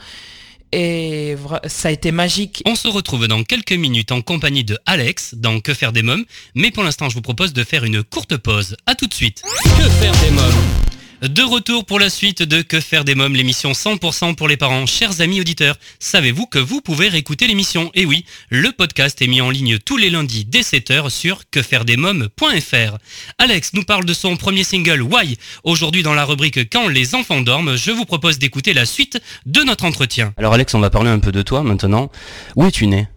Et 0.71 1.35
ça 1.67 1.89
a 1.89 1.91
été 1.91 2.11
magique. 2.11 2.63
On 2.65 2.75
se 2.75 2.87
retrouve 2.87 3.27
dans 3.27 3.43
quelques 3.43 3.73
minutes 3.73 4.11
en 4.11 4.21
compagnie 4.21 4.63
de 4.63 4.75
Alex 4.87 5.35
dans 5.35 5.59
Que 5.59 5.75
faire 5.75 5.93
des 5.93 6.01
mômes. 6.01 6.25
Mais 6.55 6.71
pour 6.71 6.83
l'instant, 6.83 7.09
je 7.09 7.13
vous 7.13 7.21
propose 7.21 7.53
de 7.53 7.63
faire 7.63 7.83
une 7.83 8.03
courte 8.03 8.35
pause. 8.35 8.75
A 8.87 8.95
tout 8.95 9.05
de 9.05 9.13
suite. 9.13 9.43
Que 9.77 9.87
faire 9.87 10.13
des 10.23 10.31
mômes? 10.31 10.96
De 11.21 11.41
retour 11.41 11.85
pour 11.85 11.99
la 11.99 12.09
suite 12.09 12.43
de 12.43 12.61
Que 12.61 12.79
faire 12.79 13.03
des 13.03 13.15
mômes, 13.15 13.35
l'émission 13.35 13.71
100% 13.71 14.35
pour 14.35 14.47
les 14.47 14.57
parents. 14.57 14.85
Chers 14.85 15.21
amis 15.21 15.41
auditeurs, 15.41 15.75
savez-vous 15.99 16.45
que 16.45 16.59
vous 16.59 16.81
pouvez 16.81 17.07
réécouter 17.09 17.47
l'émission? 17.47 17.89
Et 17.95 18.01
eh 18.01 18.05
oui, 18.05 18.25
le 18.49 18.71
podcast 18.71 19.19
est 19.21 19.27
mis 19.27 19.41
en 19.41 19.49
ligne 19.49 19.79
tous 19.79 19.97
les 19.97 20.09
lundis 20.09 20.45
dès 20.45 20.61
7h 20.61 21.09
sur 21.09 21.49
quefairedesmômes.fr. 21.49 22.97
Alex 23.39 23.73
nous 23.73 23.83
parle 23.83 24.05
de 24.05 24.13
son 24.13 24.37
premier 24.37 24.63
single 24.63 25.01
Why? 25.01 25.37
Aujourd'hui 25.63 26.03
dans 26.03 26.13
la 26.13 26.25
rubrique 26.25 26.69
Quand 26.71 26.87
les 26.87 27.15
enfants 27.15 27.41
dorment, 27.41 27.75
je 27.75 27.91
vous 27.91 28.05
propose 28.05 28.37
d'écouter 28.37 28.73
la 28.73 28.85
suite 28.85 29.19
de 29.45 29.61
notre 29.61 29.85
entretien. 29.85 30.33
Alors 30.37 30.53
Alex, 30.53 30.73
on 30.75 30.79
va 30.79 30.91
parler 30.91 31.09
un 31.09 31.19
peu 31.19 31.31
de 31.31 31.41
toi 31.41 31.63
maintenant. 31.63 32.11
Où 32.55 32.65
es-tu 32.65 32.85
né? 32.85 33.07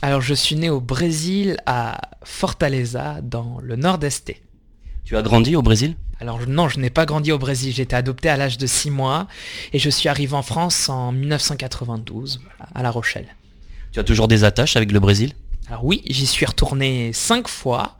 Alors 0.00 0.22
je 0.22 0.32
suis 0.32 0.56
né 0.56 0.70
au 0.70 0.80
Brésil 0.80 1.58
à 1.66 2.00
Fortaleza 2.24 3.20
dans 3.22 3.58
le 3.62 3.76
nord-est. 3.76 4.32
Tu 5.04 5.16
as 5.16 5.22
grandi 5.22 5.56
au 5.56 5.62
Brésil? 5.62 5.96
Alors 6.20 6.46
non, 6.46 6.68
je 6.68 6.78
n'ai 6.78 6.90
pas 6.90 7.06
grandi 7.06 7.32
au 7.32 7.38
Brésil, 7.38 7.72
j'ai 7.74 7.82
été 7.82 7.96
adopté 7.96 8.28
à 8.28 8.36
l'âge 8.36 8.58
de 8.58 8.66
6 8.66 8.90
mois 8.90 9.26
et 9.72 9.78
je 9.78 9.88
suis 9.88 10.08
arrivé 10.08 10.34
en 10.34 10.42
France 10.42 10.90
en 10.90 11.12
1992, 11.12 12.40
à 12.74 12.82
La 12.82 12.90
Rochelle. 12.90 13.34
Tu 13.92 13.98
as 13.98 14.04
toujours 14.04 14.28
des 14.28 14.44
attaches 14.44 14.76
avec 14.76 14.92
le 14.92 15.00
Brésil? 15.00 15.32
Alors 15.68 15.84
oui, 15.84 16.02
j'y 16.06 16.26
suis 16.26 16.44
retourné 16.44 17.12
5 17.14 17.48
fois. 17.48 17.96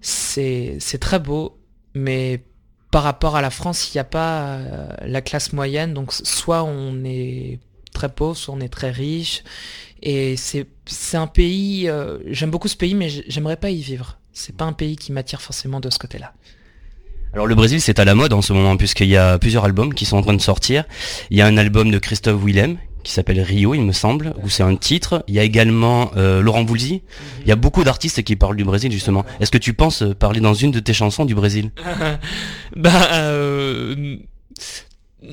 C'est 0.00 0.98
très 1.00 1.18
beau, 1.18 1.58
mais 1.94 2.42
par 2.90 3.02
rapport 3.02 3.36
à 3.36 3.42
la 3.42 3.50
France, 3.50 3.92
il 3.92 3.96
n'y 3.98 4.00
a 4.00 4.04
pas 4.04 4.44
euh, 4.44 4.88
la 5.02 5.20
classe 5.20 5.52
moyenne, 5.52 5.92
donc 5.92 6.12
soit 6.12 6.64
on 6.64 7.04
est 7.04 7.58
très 7.92 8.08
pauvre, 8.08 8.36
soit 8.36 8.54
on 8.54 8.60
est 8.60 8.72
très 8.72 8.90
riche. 8.90 9.44
Et 10.02 10.36
c'est 10.36 10.66
un 11.16 11.26
pays, 11.26 11.88
euh, 11.88 12.18
j'aime 12.26 12.50
beaucoup 12.50 12.68
ce 12.68 12.76
pays, 12.76 12.94
mais 12.94 13.10
j'aimerais 13.28 13.56
pas 13.56 13.68
y 13.68 13.82
vivre. 13.82 14.18
C'est 14.32 14.56
pas 14.56 14.64
un 14.64 14.72
pays 14.72 14.96
qui 14.96 15.12
m'attire 15.12 15.42
forcément 15.42 15.78
de 15.78 15.90
ce 15.90 15.98
côté-là. 15.98 16.32
Alors 17.32 17.46
le 17.46 17.54
Brésil 17.54 17.80
c'est 17.80 17.98
à 17.98 18.04
la 18.04 18.14
mode 18.14 18.32
en 18.32 18.42
ce 18.42 18.52
moment 18.52 18.76
puisqu'il 18.76 19.08
y 19.08 19.16
a 19.16 19.38
plusieurs 19.38 19.64
albums 19.64 19.94
qui 19.94 20.04
sont 20.04 20.16
en 20.16 20.22
train 20.22 20.34
de 20.34 20.40
sortir. 20.40 20.84
Il 21.30 21.36
y 21.36 21.42
a 21.42 21.46
un 21.46 21.56
album 21.56 21.90
de 21.90 21.98
Christophe 21.98 22.42
Willem 22.42 22.76
qui 23.02 23.12
s'appelle 23.12 23.40
Rio 23.40 23.74
il 23.74 23.82
me 23.82 23.92
semble, 23.92 24.34
où 24.42 24.48
c'est 24.48 24.62
un 24.62 24.76
titre. 24.76 25.24
Il 25.26 25.34
y 25.34 25.38
a 25.38 25.42
également 25.42 26.10
euh, 26.16 26.42
Laurent 26.42 26.64
Voulzy. 26.64 27.02
Il 27.42 27.48
y 27.48 27.52
a 27.52 27.56
beaucoup 27.56 27.84
d'artistes 27.84 28.22
qui 28.22 28.36
parlent 28.36 28.56
du 28.56 28.64
Brésil 28.64 28.92
justement. 28.92 29.24
Est-ce 29.40 29.50
que 29.50 29.58
tu 29.58 29.74
penses 29.74 30.04
parler 30.18 30.40
dans 30.40 30.54
une 30.54 30.70
de 30.70 30.80
tes 30.80 30.92
chansons 30.92 31.24
du 31.24 31.34
Brésil? 31.34 31.70
Bah 32.76 33.08
euh, 33.12 34.16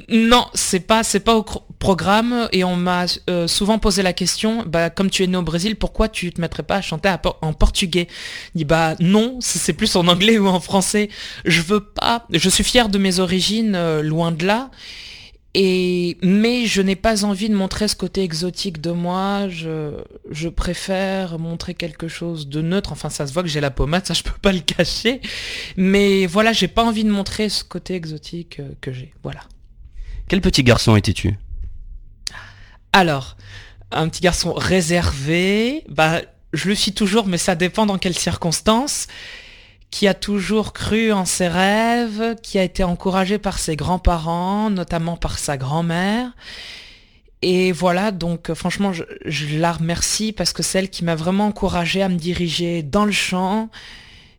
non, 0.09 0.47
c'est 0.53 0.81
pas 0.81 1.03
c'est 1.03 1.21
pas 1.21 1.35
au 1.35 1.45
programme 1.79 2.49
et 2.51 2.65
on 2.65 2.75
m'a 2.75 3.05
euh, 3.29 3.47
souvent 3.47 3.79
posé 3.79 4.03
la 4.03 4.11
question 4.11 4.63
bah 4.65 4.89
comme 4.89 5.09
tu 5.09 5.23
es 5.23 5.27
né 5.27 5.37
au 5.37 5.43
Brésil, 5.43 5.77
pourquoi 5.77 6.09
tu 6.09 6.31
te 6.33 6.41
mettrais 6.41 6.63
pas 6.63 6.75
à 6.75 6.81
chanter 6.81 7.13
en 7.41 7.53
portugais? 7.53 8.07
Dis 8.53 8.65
bah 8.65 8.95
non, 8.99 9.37
c'est 9.39 9.73
plus 9.73 9.95
en 9.95 10.07
anglais 10.07 10.39
ou 10.39 10.47
en 10.47 10.59
français. 10.59 11.09
Je 11.45 11.61
veux 11.61 11.79
pas, 11.79 12.25
je 12.33 12.49
suis 12.49 12.65
fier 12.65 12.89
de 12.89 12.97
mes 12.97 13.19
origines 13.19 13.75
euh, 13.75 14.01
loin 14.01 14.31
de 14.31 14.45
là. 14.45 14.71
Et 15.53 16.17
mais 16.21 16.65
je 16.65 16.81
n'ai 16.81 16.97
pas 16.97 17.23
envie 17.23 17.49
de 17.49 17.55
montrer 17.55 17.87
ce 17.87 17.95
côté 17.95 18.21
exotique 18.23 18.81
de 18.81 18.91
moi, 18.91 19.47
je, 19.47 19.91
je 20.29 20.49
préfère 20.49 21.39
montrer 21.39 21.73
quelque 21.73 22.09
chose 22.09 22.47
de 22.47 22.61
neutre, 22.61 22.91
enfin 22.91 23.09
ça 23.09 23.25
se 23.25 23.33
voit 23.33 23.41
que 23.41 23.49
j'ai 23.49 23.61
la 23.61 23.71
pommade, 23.71 24.05
ça 24.05 24.13
je 24.13 24.23
peux 24.23 24.37
pas 24.39 24.51
le 24.51 24.59
cacher. 24.59 25.21
Mais 25.77 26.25
voilà, 26.25 26.51
j'ai 26.51 26.67
pas 26.67 26.83
envie 26.83 27.05
de 27.05 27.09
montrer 27.09 27.47
ce 27.49 27.63
côté 27.63 27.95
exotique 27.95 28.59
euh, 28.59 28.69
que 28.81 28.91
j'ai. 28.91 29.13
Voilà. 29.23 29.39
Quel 30.27 30.41
petit 30.41 30.63
garçon 30.63 30.95
étais-tu? 30.95 31.35
Alors, 32.91 33.37
un 33.91 34.09
petit 34.09 34.21
garçon 34.21 34.53
réservé, 34.53 35.83
bah, 35.87 36.21
je 36.53 36.67
le 36.67 36.75
suis 36.75 36.93
toujours, 36.93 37.27
mais 37.27 37.37
ça 37.37 37.55
dépend 37.55 37.85
dans 37.85 37.97
quelles 37.97 38.17
circonstances, 38.17 39.07
qui 39.89 40.07
a 40.07 40.13
toujours 40.13 40.73
cru 40.73 41.13
en 41.13 41.23
ses 41.23 41.47
rêves, 41.47 42.35
qui 42.43 42.59
a 42.59 42.63
été 42.63 42.83
encouragé 42.83 43.37
par 43.37 43.57
ses 43.57 43.77
grands-parents, 43.77 44.69
notamment 44.69 45.15
par 45.15 45.39
sa 45.39 45.55
grand-mère. 45.55 46.31
Et 47.41 47.71
voilà, 47.71 48.11
donc 48.11 48.53
franchement, 48.53 48.91
je, 48.91 49.03
je, 49.25 49.57
la 49.57 49.71
remercie 49.71 50.33
parce 50.33 50.51
que 50.51 50.63
c'est 50.63 50.79
elle 50.79 50.89
qui 50.89 51.05
m'a 51.05 51.15
vraiment 51.15 51.47
encouragé 51.47 52.01
à 52.01 52.09
me 52.09 52.17
diriger 52.17 52.83
dans 52.83 53.05
le 53.05 53.11
chant, 53.11 53.69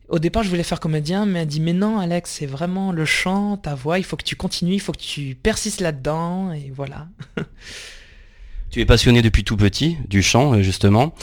au 0.08 0.18
départ, 0.18 0.42
je 0.42 0.48
voulais 0.48 0.62
faire 0.62 0.80
comédien, 0.80 1.26
mais 1.26 1.40
elle 1.40 1.46
dit 1.46 1.60
mais 1.60 1.72
non, 1.72 1.98
Alex, 1.98 2.30
c'est 2.38 2.46
vraiment 2.46 2.92
le 2.92 3.04
chant, 3.04 3.56
ta 3.56 3.74
voix, 3.74 3.98
il 3.98 4.04
faut 4.04 4.16
que 4.16 4.24
tu 4.24 4.36
continues, 4.36 4.74
il 4.74 4.80
faut 4.80 4.92
que 4.92 4.98
tu 4.98 5.36
persistes 5.40 5.80
là-dedans, 5.80 6.52
et 6.52 6.72
voilà. 6.74 7.08
tu 8.70 8.80
es 8.80 8.86
passionné 8.86 9.22
depuis 9.22 9.44
tout 9.44 9.56
petit 9.56 9.98
du 10.08 10.22
chant, 10.22 10.54
euh, 10.54 10.62
justement. 10.62 11.14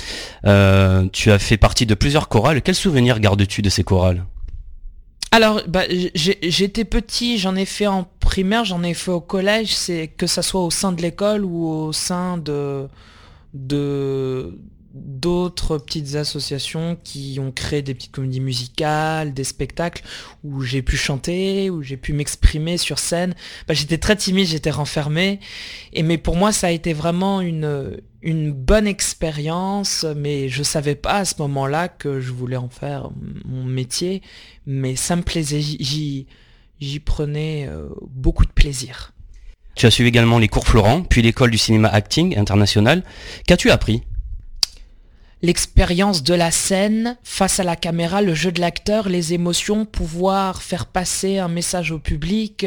Euh, 0.45 1.07
tu 1.11 1.31
as 1.31 1.39
fait 1.39 1.57
partie 1.57 1.85
de 1.85 1.95
plusieurs 1.95 2.29
chorales. 2.29 2.61
Quel 2.61 2.75
souvenir 2.75 3.19
gardes-tu 3.19 3.61
de 3.61 3.69
ces 3.69 3.83
chorales? 3.83 4.23
Alors, 5.31 5.61
bah, 5.67 5.83
j'étais 6.13 6.85
petit, 6.85 7.37
j'en 7.37 7.55
ai 7.55 7.65
fait 7.65 7.87
en 7.87 8.07
primaire, 8.21 8.63
j'en 8.63 8.83
ai 8.83 8.93
fait 8.93 9.11
au 9.11 9.19
collège, 9.19 9.75
c'est 9.75 10.07
que 10.07 10.27
ça 10.27 10.41
soit 10.41 10.61
au 10.61 10.71
sein 10.71 10.91
de 10.93 11.01
l'école 11.01 11.43
ou 11.43 11.67
au 11.67 11.91
sein 11.91 12.37
de, 12.37 12.87
de, 13.53 14.57
d'autres 14.95 15.77
petites 15.77 16.15
associations 16.15 16.97
qui 17.03 17.37
ont 17.41 17.51
créé 17.51 17.81
des 17.81 17.93
petites 17.93 18.13
comédies 18.13 18.39
musicales, 18.39 19.33
des 19.33 19.43
spectacles 19.43 20.03
où 20.43 20.61
j'ai 20.61 20.81
pu 20.81 20.95
chanter, 20.95 21.69
où 21.69 21.83
j'ai 21.83 21.97
pu 21.97 22.13
m'exprimer 22.13 22.77
sur 22.77 22.97
scène. 22.97 23.35
Bah, 23.67 23.73
j'étais 23.73 23.97
très 23.97 24.15
timide, 24.15 24.47
j'étais 24.47 24.71
renfermé. 24.71 25.41
Et 25.91 26.01
mais 26.01 26.17
pour 26.17 26.37
moi, 26.37 26.53
ça 26.53 26.67
a 26.67 26.71
été 26.71 26.93
vraiment 26.93 27.41
une, 27.41 27.99
bonne 28.53 28.87
expérience, 28.87 30.05
mais 30.15 30.47
je 30.47 30.63
savais 30.63 30.95
pas 30.95 31.17
à 31.17 31.25
ce 31.25 31.35
moment-là 31.39 31.89
que 31.89 32.21
je 32.21 32.31
voulais 32.31 32.55
en 32.55 32.69
faire 32.69 33.09
mon 33.43 33.65
métier. 33.65 34.21
Mais 34.65 34.95
ça 34.95 35.17
me 35.17 35.23
plaisait, 35.23 35.61
j'y, 35.61 36.25
j'y 36.79 36.99
prenais 36.99 37.67
euh, 37.69 37.89
beaucoup 38.09 38.45
de 38.45 38.51
plaisir. 38.51 39.11
Tu 39.75 39.85
as 39.85 39.91
suivi 39.91 40.07
également 40.07 40.39
les 40.39 40.47
cours 40.47 40.67
Florent, 40.67 41.03
puis 41.03 41.21
l'école 41.21 41.51
du 41.51 41.57
cinéma 41.57 41.89
acting 41.89 42.37
international. 42.37 43.03
Qu'as-tu 43.45 43.69
appris? 43.71 44.03
L'expérience 45.45 46.23
de 46.23 46.33
la 46.33 46.49
scène, 46.49 47.17
face 47.23 47.59
à 47.59 47.63
la 47.63 47.75
caméra, 47.75 48.23
le 48.23 48.33
jeu 48.33 48.51
de 48.51 48.59
l'acteur, 48.59 49.09
les 49.09 49.35
émotions, 49.35 49.85
pouvoir 49.85 50.63
faire 50.63 50.87
passer 50.87 51.37
un 51.37 51.49
message 51.49 51.91
au 51.91 51.99
public, 51.99 52.65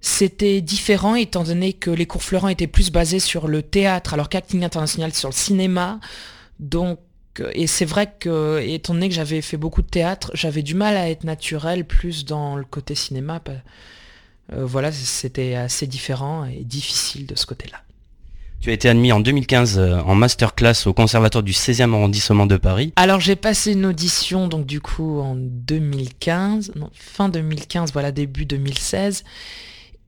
c'était 0.00 0.60
différent 0.60 1.16
étant 1.16 1.42
donné 1.42 1.72
que 1.72 1.90
les 1.90 2.06
cours 2.06 2.22
Florent 2.22 2.46
étaient 2.46 2.68
plus 2.68 2.92
basés 2.92 3.18
sur 3.18 3.48
le 3.48 3.60
théâtre 3.60 4.14
alors 4.14 4.28
qu'acting 4.28 4.62
international 4.62 5.12
sur 5.12 5.28
le 5.28 5.34
cinéma. 5.34 5.98
Donc 6.60 7.00
et 7.52 7.66
c'est 7.66 7.86
vrai 7.86 8.14
que, 8.20 8.60
étant 8.64 8.94
donné 8.94 9.08
que 9.08 9.14
j'avais 9.16 9.42
fait 9.42 9.56
beaucoup 9.56 9.82
de 9.82 9.88
théâtre, 9.88 10.30
j'avais 10.32 10.62
du 10.62 10.76
mal 10.76 10.96
à 10.96 11.10
être 11.10 11.24
naturel 11.24 11.84
plus 11.84 12.24
dans 12.24 12.54
le 12.54 12.64
côté 12.64 12.94
cinéma. 12.94 13.42
Euh, 14.52 14.64
voilà, 14.64 14.92
c'était 14.92 15.56
assez 15.56 15.88
différent 15.88 16.44
et 16.44 16.62
difficile 16.62 17.26
de 17.26 17.34
ce 17.34 17.46
côté-là. 17.46 17.83
Tu 18.64 18.70
as 18.70 18.72
été 18.72 18.88
admis 18.88 19.12
en 19.12 19.20
2015 19.20 19.78
euh, 19.78 19.98
en 20.06 20.14
masterclass 20.14 20.86
au 20.86 20.94
conservatoire 20.94 21.44
du 21.44 21.52
16e 21.52 21.92
arrondissement 21.92 22.46
de 22.46 22.56
Paris. 22.56 22.94
Alors 22.96 23.20
j'ai 23.20 23.36
passé 23.36 23.72
une 23.72 23.84
audition 23.84 24.48
donc 24.48 24.64
du 24.64 24.80
coup 24.80 25.20
en 25.20 25.34
2015, 25.36 26.72
non, 26.74 26.88
fin 26.94 27.28
2015, 27.28 27.92
voilà 27.92 28.10
début 28.10 28.46
2016. 28.46 29.22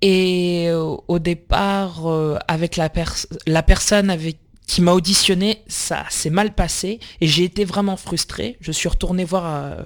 Et 0.00 0.68
euh, 0.68 0.96
au 1.06 1.18
départ, 1.18 2.06
avec 2.48 2.78
la, 2.78 2.88
personne 2.88 4.08
avec 4.08 4.38
qui 4.66 4.80
m'a 4.80 4.92
auditionné, 4.92 5.62
ça 5.68 6.04
s'est 6.08 6.30
mal 6.30 6.54
passé 6.54 6.98
et 7.20 7.26
j'ai 7.26 7.44
été 7.44 7.66
vraiment 7.66 7.98
frustré. 7.98 8.56
Je 8.62 8.72
suis 8.72 8.88
retourné 8.88 9.26
voir 9.26 9.44
euh, 9.46 9.82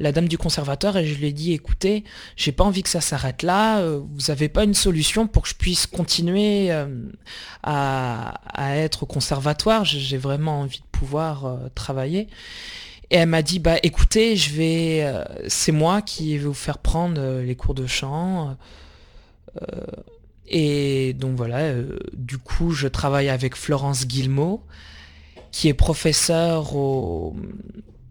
la 0.00 0.12
dame 0.12 0.28
du 0.28 0.38
conservateur 0.38 0.96
et 0.96 1.06
je 1.06 1.18
lui 1.18 1.26
ai 1.26 1.32
dit 1.32 1.52
écoutez, 1.52 2.04
j'ai 2.36 2.52
pas 2.52 2.64
envie 2.64 2.82
que 2.82 2.88
ça 2.88 3.00
s'arrête 3.00 3.42
là, 3.42 3.80
euh, 3.80 4.00
vous 4.00 4.26
n'avez 4.28 4.48
pas 4.48 4.64
une 4.64 4.74
solution 4.74 5.26
pour 5.26 5.42
que 5.42 5.48
je 5.48 5.54
puisse 5.54 5.86
continuer 5.86 6.70
euh, 6.70 6.86
à, 7.62 8.40
être 8.76 9.04
au 9.04 9.06
conservatoire, 9.06 9.84
j'ai 9.84 10.18
vraiment 10.18 10.60
envie 10.60 10.80
de 10.80 10.98
pouvoir 10.98 11.58
travailler. 11.74 12.28
Et 13.10 13.16
elle 13.16 13.28
m'a 13.28 13.42
dit 13.42 13.58
bah 13.58 13.76
écoutez, 13.82 14.36
je 14.36 14.50
vais 14.54 15.14
c'est 15.46 15.72
moi 15.72 16.02
qui 16.02 16.36
vais 16.36 16.44
vous 16.44 16.54
faire 16.54 16.78
prendre 16.78 17.40
les 17.40 17.56
cours 17.56 17.74
de 17.74 17.86
chant. 17.86 18.56
Et 20.48 21.12
donc 21.12 21.36
voilà, 21.36 21.58
euh, 21.58 21.98
du 22.14 22.38
coup, 22.38 22.72
je 22.72 22.88
travaille 22.88 23.28
avec 23.28 23.54
Florence 23.54 24.06
Guillemot, 24.06 24.62
qui 25.52 25.68
est 25.68 25.74
professeure 25.74 26.74
au, 26.74 27.36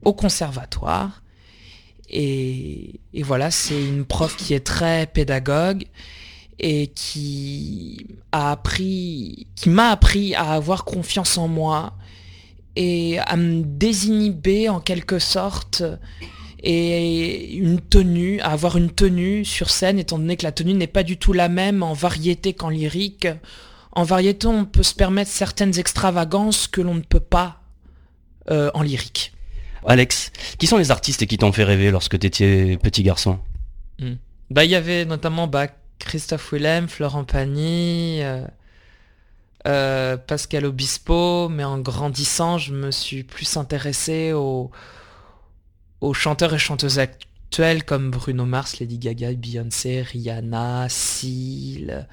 conservatoire. 0.03 1.21
Et, 2.09 2.99
voilà, 3.23 3.51
c'est 3.51 3.81
une 3.81 4.05
prof 4.05 4.35
qui 4.37 4.53
est 4.53 4.65
très 4.65 5.07
pédagogue 5.07 5.85
et 6.59 6.87
qui 6.87 8.07
a 8.31 8.51
appris, 8.51 9.47
qui 9.55 9.69
m'a 9.69 9.89
appris 9.89 10.33
à 10.33 10.53
avoir 10.53 10.85
confiance 10.85 11.37
en 11.37 11.47
moi 11.47 11.93
et 12.75 13.19
à 13.19 13.35
me 13.35 13.63
désinhiber 13.63 14.69
en 14.69 14.79
quelque 14.79 15.19
sorte 15.19 15.83
et 16.63 17.53
une 17.55 17.79
tenue, 17.79 18.39
avoir 18.41 18.77
une 18.77 18.89
tenue 18.89 19.45
sur 19.45 19.69
scène, 19.69 19.99
étant 19.99 20.17
donné 20.17 20.37
que 20.37 20.43
la 20.43 20.51
tenue 20.51 20.73
n'est 20.73 20.87
pas 20.87 21.03
du 21.03 21.17
tout 21.17 21.33
la 21.33 21.49
même 21.49 21.83
en 21.83 21.93
variété 21.93 22.53
qu'en 22.53 22.69
lyrique. 22.69 23.27
En 23.91 24.03
variété, 24.03 24.47
on 24.47 24.65
peut 24.65 24.83
se 24.83 24.95
permettre 24.95 25.31
certaines 25.31 25.77
extravagances 25.77 26.67
que 26.67 26.81
l'on 26.81 26.95
ne 26.95 27.01
peut 27.01 27.19
pas 27.19 27.61
euh, 28.49 28.71
en 28.73 28.81
lyrique. 28.81 29.33
Alex, 29.87 30.31
qui 30.59 30.67
sont 30.67 30.77
les 30.77 30.91
artistes 30.91 31.25
qui 31.25 31.37
t'ont 31.37 31.51
fait 31.51 31.63
rêver 31.63 31.91
lorsque 31.91 32.19
tu 32.19 32.27
étais 32.27 32.77
petit 32.77 33.03
garçon? 33.03 33.39
Hmm. 33.99 34.15
Bah, 34.51 34.65
il 34.65 34.71
y 34.71 34.75
avait 34.75 35.05
notamment 35.05 35.47
bah, 35.47 35.67
Christophe 35.99 36.51
Willem, 36.51 36.87
Florent 36.87 37.23
Pagny, 37.23 38.21
euh, 38.21 38.45
euh, 39.65 40.17
Pascal 40.17 40.65
Obispo, 40.65 41.49
mais 41.49 41.63
en 41.63 41.79
grandissant, 41.79 42.57
je 42.57 42.73
me 42.73 42.91
suis 42.91 43.23
plus 43.23 43.57
intéressé 43.57 44.33
aux 44.33 44.71
chanteurs 46.13 46.53
et 46.53 46.59
chanteuses 46.59 46.99
actuels 46.99 47.83
comme 47.83 48.11
Bruno 48.11 48.45
Mars, 48.45 48.79
Lady 48.79 48.99
Gaga, 48.99 49.33
Beyoncé, 49.33 50.01
Rihanna, 50.01 50.87
Seal, 50.89 52.07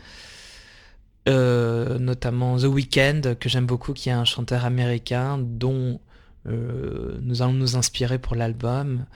euh, 1.29 1.99
notamment 1.99 2.57
The 2.57 2.65
Weeknd, 2.65 3.35
que 3.39 3.49
j'aime 3.49 3.67
beaucoup, 3.67 3.93
qui 3.93 4.09
est 4.09 4.13
un 4.13 4.25
chanteur 4.25 4.65
américain 4.65 5.39
dont 5.41 6.01
nous 6.47 7.43
allons 7.43 7.53
nous 7.53 7.77
inspirer 7.77 8.19
pour 8.19 8.35
l'album. 8.35 9.07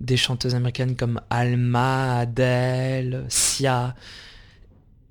Des 0.00 0.16
chanteuses 0.16 0.54
américaines 0.54 0.96
comme 0.96 1.20
Alma, 1.30 2.18
Adele, 2.18 3.24
Sia, 3.28 3.94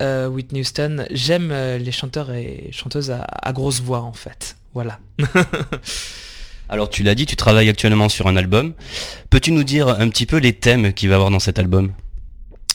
euh, 0.01 0.27
Whitney 0.27 0.61
Houston. 0.61 1.05
J'aime 1.11 1.49
les 1.49 1.91
chanteurs 1.91 2.31
et 2.31 2.69
chanteuses 2.71 3.11
à, 3.11 3.23
à 3.23 3.53
grosse 3.53 3.81
voix 3.81 4.01
en 4.01 4.13
fait. 4.13 4.57
Voilà. 4.73 4.99
Alors 6.71 6.89
tu 6.89 7.03
l'as 7.03 7.15
dit, 7.15 7.25
tu 7.25 7.35
travailles 7.35 7.67
actuellement 7.67 8.07
sur 8.07 8.27
un 8.27 8.37
album. 8.37 8.73
Peux-tu 9.29 9.51
nous 9.51 9.65
dire 9.65 9.89
un 9.89 10.07
petit 10.09 10.25
peu 10.25 10.37
les 10.37 10.53
thèmes 10.53 10.93
qu'il 10.93 11.09
va 11.09 11.13
y 11.13 11.15
avoir 11.15 11.29
dans 11.29 11.39
cet 11.39 11.59
album? 11.59 11.91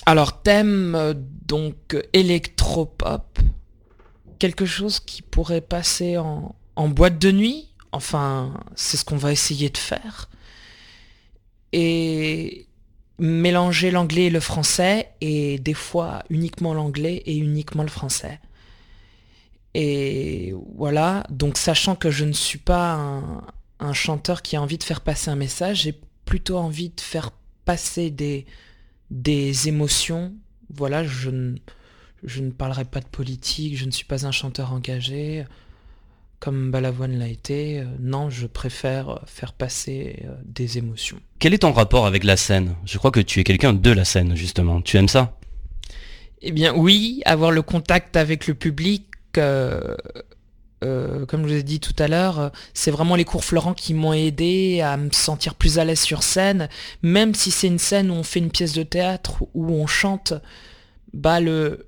Alors 0.05 0.43
thème 0.43 0.95
euh, 0.95 1.15
donc 1.47 1.97
électropop, 2.13 3.39
quelque 4.39 4.67
chose 4.67 5.01
qui 5.01 5.23
pourrait 5.23 5.63
passer 5.63 6.19
en, 6.19 6.55
boîte 6.89 7.19
de 7.19 7.33
nuit? 7.33 7.69
Enfin, 7.97 8.53
c'est 8.75 8.97
ce 8.97 9.05
qu'on 9.05 9.17
va 9.17 9.33
essayer 9.33 9.71
de 9.71 9.79
faire. 9.79 10.29
Et 11.73 12.67
mélanger 13.19 13.91
l'anglais 13.91 14.27
et 14.27 14.31
le 14.31 14.41
français, 14.41 15.11
et 15.21 15.59
des 15.59 15.75
fois 15.75 16.23
uniquement 16.29 16.75
l'anglais 16.75 17.23
et 17.27 17.37
uniquement 17.37 17.83
le 17.83 17.89
français. 17.89 18.41
Et 19.75 20.55
voilà, 20.75 21.25
donc 21.31 21.59
sachant 21.59 21.97
que 21.97 22.11
je 22.11 22.25
ne 22.25 22.33
suis 22.33 22.59
pas 22.59 23.23
un, 23.81 23.93
chanteur 23.93 24.43
qui 24.43 24.57
a 24.57 24.63
envie 24.63 24.79
de 24.79 24.85
faire 24.85 25.01
passer 25.01 25.31
un 25.31 25.37
message, 25.37 25.83
j'ai 25.83 25.99
plutôt 26.25 26.59
envie 26.59 26.91
de 26.91 27.01
faire 27.01 27.31
passer 27.65 28.11
des, 28.11 28.47
des 29.11 29.69
émotions. 29.69 30.35
Voilà, 30.71 31.05
je 31.05 31.55
je 32.25 32.41
ne 32.41 32.51
parlerai 32.51 32.85
pas 32.85 33.01
de 33.01 33.07
politique, 33.07 33.77
je 33.77 33.85
ne 33.85 33.91
suis 33.91 34.05
pas 34.05 34.27
un 34.27 34.33
chanteur 34.33 34.73
engagé, 34.73 35.45
comme 36.41 36.71
Balavoine 36.71 37.19
l'a 37.19 37.29
été. 37.29 37.83
Non, 37.99 38.31
je 38.31 38.47
préfère 38.47 39.21
faire 39.27 39.53
passer 39.53 40.25
euh, 40.25 40.35
des 40.45 40.79
émotions. 40.79 41.19
Quel 41.39 41.55
est 41.55 41.59
ton 41.59 41.73
rapport 41.73 42.07
avec 42.07 42.25
la 42.25 42.37
scène? 42.37 42.75
Je 42.85 42.99
crois 42.99 43.11
que 43.11 43.21
tu 43.21 43.41
es 43.41 43.45
quelqu'un 43.45 43.73
de 43.73 43.91
la 43.91 44.05
scène, 44.05 44.37
justement. 44.37 44.81
Tu 44.81 44.97
aimes 44.97 45.09
ça? 45.09 45.39
Eh 46.43 46.53
bien 46.53 46.75
oui, 46.75 47.23
avoir 47.25 47.51
le 47.51 47.63
contact 47.63 48.17
avec 48.17 48.47
le 48.47 48.55
public, 48.55 49.07
euh, 49.39 49.97
euh, 50.85 51.25
comme 51.25 51.43
je 51.45 51.49
vous 51.49 51.61
ai 51.61 51.63
dit 51.63 51.81
tout 51.81 51.97
à 51.99 52.09
l'heure, 52.09 52.39
euh, 52.39 52.49
c'est 52.75 52.91
vraiment 52.91 53.17
les 53.17 53.25
cours 53.25 53.43
Florent 53.43 53.73
qui 53.73 53.95
m'ont 53.95 54.13
aidé 54.13 54.83
à 54.83 54.97
me 54.99 55.11
sentir 55.11 55.55
plus 55.55 55.79
à 55.79 55.85
l'aise 55.85 56.01
sur 56.01 56.23
scène, 56.23 56.69
même 57.03 57.35
si 57.35 57.51
c'est 57.51 57.67
une 57.67 57.79
scène 57.79 58.11
où 58.11 58.15
on 58.15 58.23
fait 58.23 58.41
une 58.41 58.51
pièce 58.51 58.75
de 58.75 58.83
théâtre, 58.83 59.45
où 59.55 59.73
on 59.73 59.87
chante, 59.87 60.35
bah 61.15 61.41
le, 61.41 61.87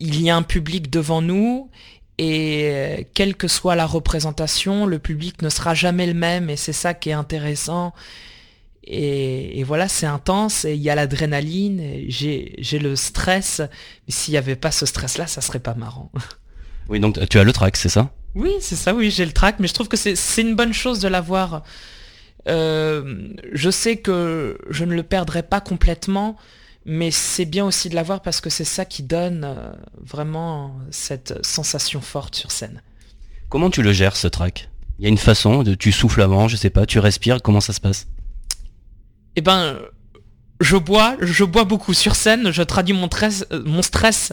il 0.00 0.22
y 0.22 0.30
a 0.30 0.36
un 0.36 0.42
public 0.42 0.90
devant 0.90 1.20
nous, 1.20 1.70
et 2.18 2.70
euh, 2.72 3.02
quelle 3.14 3.36
que 3.36 3.48
soit 3.48 3.74
la 3.74 3.86
représentation, 3.86 4.86
le 4.86 4.98
public 4.98 5.42
ne 5.42 5.48
sera 5.48 5.74
jamais 5.74 6.06
le 6.06 6.14
même, 6.14 6.48
et 6.48 6.56
c'est 6.56 6.72
ça 6.72 6.94
qui 6.94 7.10
est 7.10 7.14
intéressant. 7.14 7.92
Et, 8.88 9.64
voilà, 9.64 9.88
c'est 9.88 10.06
intense, 10.06 10.64
et 10.64 10.74
il 10.74 10.80
y 10.80 10.90
a 10.90 10.94
l'adrénaline, 10.94 12.04
j'ai 12.08 12.78
le 12.80 12.94
stress, 12.94 13.60
mais 13.60 14.12
s'il 14.12 14.32
n'y 14.32 14.38
avait 14.38 14.54
pas 14.54 14.70
ce 14.70 14.86
stress-là, 14.86 15.26
ça 15.26 15.40
serait 15.40 15.60
pas 15.60 15.74
marrant. 15.74 16.10
Oui, 16.88 17.00
donc 17.00 17.18
tu 17.28 17.40
as 17.40 17.42
le 17.42 17.52
track, 17.52 17.76
c'est 17.76 17.88
ça? 17.88 18.12
Oui, 18.36 18.52
c'est 18.60 18.76
ça, 18.76 18.94
oui, 18.94 19.10
j'ai 19.10 19.24
le 19.24 19.32
track, 19.32 19.56
mais 19.58 19.66
je 19.66 19.74
trouve 19.74 19.88
que 19.88 19.96
c'est 19.96 20.40
une 20.40 20.54
bonne 20.54 20.72
chose 20.72 21.00
de 21.00 21.08
l'avoir. 21.08 21.64
Euh, 22.48 23.32
je 23.52 23.70
sais 23.70 23.96
que 23.96 24.56
je 24.70 24.84
ne 24.84 24.94
le 24.94 25.02
perdrai 25.02 25.42
pas 25.42 25.60
complètement, 25.60 26.36
mais 26.86 27.10
c'est 27.10 27.44
bien 27.44 27.66
aussi 27.66 27.88
de 27.88 27.94
l'avoir 27.96 28.22
parce 28.22 28.40
que 28.40 28.48
c'est 28.48 28.64
ça 28.64 28.84
qui 28.84 29.02
donne 29.02 29.44
euh, 29.44 29.72
vraiment 30.00 30.76
cette 30.90 31.44
sensation 31.44 32.00
forte 32.00 32.36
sur 32.36 32.52
scène. 32.52 32.80
Comment 33.48 33.70
tu 33.70 33.82
le 33.82 33.92
gères 33.92 34.16
ce 34.16 34.28
track? 34.28 34.70
Il 34.98 35.02
y 35.02 35.06
a 35.06 35.08
une 35.08 35.18
façon 35.18 35.62
de 35.62 35.74
tu 35.74 35.92
souffles 35.92 36.22
avant, 36.22 36.48
je 36.48 36.56
sais 36.56 36.70
pas, 36.70 36.86
tu 36.86 37.00
respires, 37.00 37.42
comment 37.42 37.60
ça 37.60 37.72
se 37.72 37.80
passe? 37.80 38.06
Eh 39.34 39.40
ben, 39.42 39.78
je 40.60 40.76
bois, 40.76 41.16
je 41.20 41.44
bois 41.44 41.64
beaucoup 41.64 41.92
sur 41.92 42.14
scène, 42.14 42.50
je 42.50 42.62
traduis 42.62 42.94
mon, 42.94 43.10
mon 43.64 43.82
stress 43.82 44.32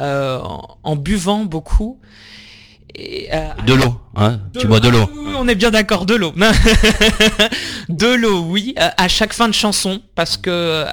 euh, 0.00 0.38
en, 0.82 0.96
buvant 0.96 1.44
beaucoup. 1.44 2.00
Et, 2.94 3.28
euh, 3.32 3.48
De 3.66 3.72
l'eau, 3.72 4.00
hein 4.16 4.40
Tu 4.58 4.66
bois 4.66 4.80
de 4.80 4.88
l'eau. 4.88 5.08
oui, 5.14 5.32
on 5.36 5.48
est 5.48 5.54
bien 5.54 5.70
d'accord, 5.70 6.04
de 6.04 6.14
l'eau. 6.14 6.32
de 7.88 8.14
l'eau, 8.14 8.42
oui, 8.42 8.74
euh, 8.78 8.90
à 8.98 9.08
chaque 9.08 9.32
fin 9.32 9.48
de 9.48 9.54
chanson, 9.54 10.02
parce 10.14 10.36
que 10.36 10.50
euh, 10.50 10.84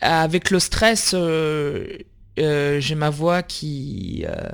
avec 0.00 0.50
le 0.50 0.60
stress, 0.60 1.12
euh, 1.14 1.86
euh, 2.38 2.80
j'ai 2.80 2.94
ma 2.94 3.10
voix 3.10 3.42
qui, 3.42 4.24
euh, 4.28 4.48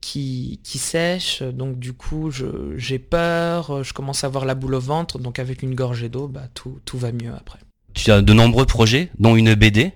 qui, 0.00 0.60
qui 0.62 0.78
sèche, 0.78 1.42
donc 1.42 1.78
du 1.78 1.92
coup 1.92 2.30
j'ai 2.76 2.98
peur, 2.98 3.82
je 3.82 3.92
commence 3.92 4.24
à 4.24 4.28
avoir 4.28 4.44
la 4.44 4.54
boule 4.54 4.74
au 4.74 4.80
ventre, 4.80 5.18
donc 5.18 5.38
avec 5.38 5.62
une 5.62 5.74
gorgée 5.74 6.08
d'eau, 6.08 6.28
bah, 6.28 6.48
tout, 6.54 6.78
tout 6.84 6.98
va 6.98 7.12
mieux 7.12 7.32
après. 7.34 7.58
Tu 7.94 8.10
as 8.10 8.22
de 8.22 8.32
nombreux 8.32 8.66
projets, 8.66 9.10
dont 9.18 9.34
une 9.34 9.54
BD. 9.54 9.92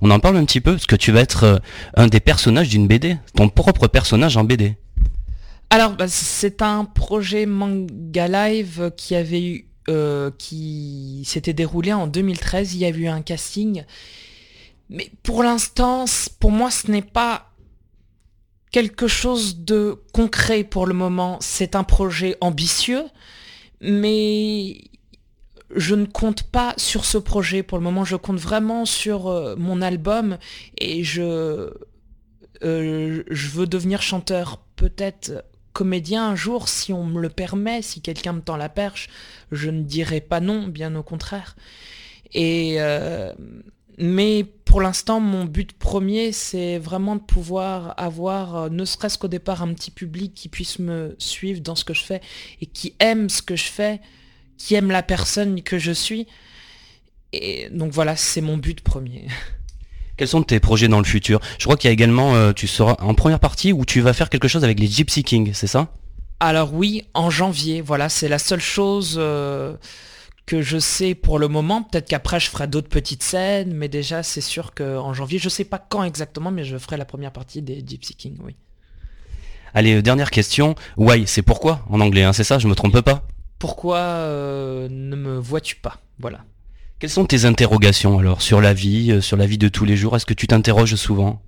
On 0.00 0.10
en 0.10 0.18
parle 0.18 0.36
un 0.36 0.44
petit 0.44 0.60
peu, 0.60 0.72
parce 0.72 0.86
que 0.86 0.96
tu 0.96 1.12
vas 1.12 1.20
être 1.20 1.62
un 1.94 2.08
des 2.08 2.20
personnages 2.20 2.68
d'une 2.68 2.88
BD. 2.88 3.16
Ton 3.36 3.48
propre 3.48 3.86
personnage 3.86 4.36
en 4.36 4.44
BD. 4.44 4.76
Alors, 5.70 5.96
bah, 5.96 6.06
c'est 6.08 6.62
un 6.62 6.84
projet 6.84 7.46
manga 7.46 8.28
live 8.28 8.92
qui 8.96 9.14
avait 9.14 9.42
eu, 9.42 9.68
euh, 9.88 10.30
qui 10.38 11.24
s'était 11.26 11.52
déroulé 11.52 11.92
en 11.92 12.06
2013. 12.06 12.74
Il 12.74 12.80
y 12.80 12.84
a 12.84 12.90
eu 12.90 13.06
un 13.08 13.22
casting, 13.22 13.84
mais 14.90 15.10
pour 15.22 15.42
l'instant, 15.42 16.04
pour 16.40 16.50
moi, 16.50 16.70
ce 16.70 16.90
n'est 16.90 17.02
pas 17.02 17.50
quelque 18.70 19.06
chose 19.06 19.58
de 19.58 20.02
concret 20.12 20.64
pour 20.64 20.86
le 20.86 20.94
moment. 20.94 21.38
C'est 21.40 21.76
un 21.76 21.84
projet 21.84 22.36
ambitieux, 22.40 23.04
mais 23.80 24.80
je 25.74 25.94
ne 25.94 26.06
compte 26.06 26.44
pas 26.44 26.74
sur 26.76 27.04
ce 27.04 27.18
projet 27.18 27.62
pour 27.62 27.78
le 27.78 27.84
moment. 27.84 28.04
Je 28.04 28.16
compte 28.16 28.38
vraiment 28.38 28.84
sur 28.84 29.28
euh, 29.28 29.54
mon 29.56 29.80
album 29.80 30.38
et 30.78 31.04
je 31.04 31.70
euh, 32.62 33.22
je 33.28 33.48
veux 33.48 33.66
devenir 33.66 34.00
chanteur, 34.00 34.58
peut-être 34.76 35.44
comédien 35.72 36.28
un 36.28 36.36
jour, 36.36 36.68
si 36.68 36.92
on 36.92 37.04
me 37.04 37.20
le 37.20 37.28
permet, 37.28 37.82
si 37.82 38.00
quelqu'un 38.00 38.32
me 38.32 38.40
tend 38.40 38.56
la 38.56 38.68
perche, 38.68 39.08
je 39.50 39.70
ne 39.70 39.82
dirai 39.82 40.20
pas 40.20 40.40
non, 40.40 40.68
bien 40.68 40.94
au 40.94 41.02
contraire. 41.02 41.56
Et 42.32 42.76
euh, 42.78 43.32
mais 43.98 44.44
pour 44.64 44.80
l'instant, 44.80 45.20
mon 45.20 45.44
but 45.44 45.72
premier, 45.72 46.32
c'est 46.32 46.78
vraiment 46.78 47.16
de 47.16 47.20
pouvoir 47.20 47.94
avoir, 47.96 48.56
euh, 48.56 48.68
ne 48.68 48.84
serait-ce 48.84 49.18
qu'au 49.18 49.28
départ, 49.28 49.62
un 49.62 49.72
petit 49.72 49.90
public 49.90 50.34
qui 50.34 50.48
puisse 50.48 50.78
me 50.78 51.14
suivre 51.18 51.60
dans 51.60 51.76
ce 51.76 51.84
que 51.84 51.94
je 51.94 52.02
fais 52.02 52.20
et 52.60 52.66
qui 52.66 52.94
aime 52.98 53.28
ce 53.28 53.42
que 53.42 53.56
je 53.56 53.64
fais, 53.64 54.00
qui 54.58 54.74
aime 54.74 54.90
la 54.90 55.02
personne 55.02 55.62
que 55.62 55.78
je 55.78 55.92
suis. 55.92 56.26
Et 57.32 57.68
donc 57.70 57.92
voilà, 57.92 58.16
c'est 58.16 58.40
mon 58.40 58.56
but 58.56 58.80
premier. 58.80 59.26
Quels 60.16 60.28
sont 60.28 60.42
tes 60.42 60.60
projets 60.60 60.88
dans 60.88 60.98
le 60.98 61.04
futur? 61.04 61.40
Je 61.58 61.64
crois 61.64 61.76
qu'il 61.76 61.88
y 61.88 61.90
a 61.90 61.92
également, 61.92 62.34
euh, 62.34 62.52
tu 62.52 62.66
seras 62.66 62.96
en 63.00 63.14
première 63.14 63.40
partie 63.40 63.72
où 63.72 63.84
tu 63.84 64.00
vas 64.00 64.12
faire 64.12 64.30
quelque 64.30 64.48
chose 64.48 64.64
avec 64.64 64.78
les 64.78 64.86
Gypsy 64.86 65.24
Kings, 65.24 65.52
c'est 65.54 65.66
ça? 65.66 65.88
Alors 66.40 66.74
oui, 66.74 67.04
en 67.14 67.30
janvier, 67.30 67.80
voilà, 67.80 68.08
c'est 68.08 68.28
la 68.28 68.38
seule 68.38 68.60
chose 68.60 69.16
euh, 69.18 69.76
que 70.46 70.62
je 70.62 70.78
sais 70.78 71.14
pour 71.14 71.38
le 71.38 71.48
moment. 71.48 71.82
Peut-être 71.82 72.08
qu'après 72.08 72.40
je 72.40 72.50
ferai 72.50 72.66
d'autres 72.68 72.88
petites 72.88 73.22
scènes, 73.22 73.72
mais 73.74 73.88
déjà 73.88 74.22
c'est 74.22 74.40
sûr 74.40 74.74
qu'en 74.74 75.14
janvier, 75.14 75.38
je 75.38 75.48
sais 75.48 75.64
pas 75.64 75.78
quand 75.78 76.04
exactement, 76.04 76.50
mais 76.50 76.64
je 76.64 76.76
ferai 76.78 76.96
la 76.96 77.04
première 77.04 77.32
partie 77.32 77.62
des 77.62 77.82
Gypsy 77.86 78.14
Kings, 78.14 78.38
oui. 78.44 78.56
Allez, 79.74 79.94
euh, 79.96 80.02
dernière 80.02 80.30
question. 80.30 80.74
Why, 80.96 81.26
c'est 81.26 81.42
pourquoi? 81.42 81.84
En 81.90 82.00
anglais, 82.00 82.22
hein, 82.22 82.32
c'est 82.32 82.44
ça? 82.44 82.58
Je 82.58 82.68
me 82.68 82.74
trompe 82.74 83.00
pas 83.00 83.26
Pourquoi 83.58 83.98
euh, 83.98 84.88
ne 84.90 85.16
me 85.16 85.36
vois-tu 85.38 85.76
pas? 85.76 85.98
Voilà. 86.18 86.44
Quelles 86.98 87.10
sont 87.10 87.26
tes 87.26 87.44
interrogations 87.44 88.18
alors 88.18 88.40
sur 88.42 88.60
la 88.60 88.72
vie, 88.72 89.10
euh, 89.12 89.20
sur 89.20 89.36
la 89.36 89.46
vie 89.46 89.58
de 89.58 89.68
tous 89.68 89.84
les 89.84 89.96
jours? 89.96 90.14
Est-ce 90.16 90.26
que 90.26 90.34
tu 90.34 90.46
t'interroges 90.46 90.94
souvent? 90.94 91.42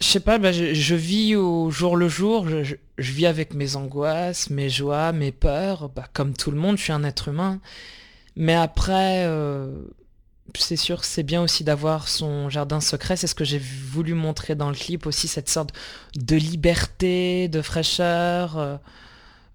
Je 0.00 0.06
sais 0.06 0.20
pas, 0.20 0.38
bah, 0.38 0.50
je, 0.52 0.72
je 0.74 0.94
vis 0.94 1.36
au 1.36 1.70
jour 1.70 1.96
le 1.96 2.08
jour, 2.08 2.48
je, 2.48 2.64
je- 2.64 2.74
je 2.98 3.12
vis 3.12 3.26
avec 3.26 3.54
mes 3.54 3.76
angoisses, 3.76 4.50
mes 4.50 4.68
joies, 4.70 5.12
mes 5.12 5.30
peurs, 5.32 5.90
bah, 5.90 6.06
comme 6.12 6.34
tout 6.34 6.50
le 6.50 6.56
monde, 6.58 6.78
je 6.78 6.82
suis 6.84 6.92
un 6.92 7.04
être 7.04 7.28
humain. 7.28 7.60
Mais 8.36 8.54
après, 8.54 9.24
euh, 9.26 9.70
c'est 10.58 10.76
sûr, 10.76 11.04
c'est 11.04 11.22
bien 11.22 11.42
aussi 11.42 11.64
d'avoir 11.64 12.08
son 12.08 12.48
jardin 12.48 12.80
secret, 12.80 13.16
c'est 13.16 13.26
ce 13.26 13.34
que 13.34 13.44
j'ai 13.44 13.58
voulu 13.58 14.14
montrer 14.14 14.54
dans 14.54 14.68
le 14.68 14.74
clip 14.74 15.06
aussi, 15.06 15.28
cette 15.28 15.48
sorte 15.48 15.72
de 16.16 16.36
liberté, 16.36 17.48
de 17.48 17.62
fraîcheur, 17.62 18.58
euh, 18.58 18.76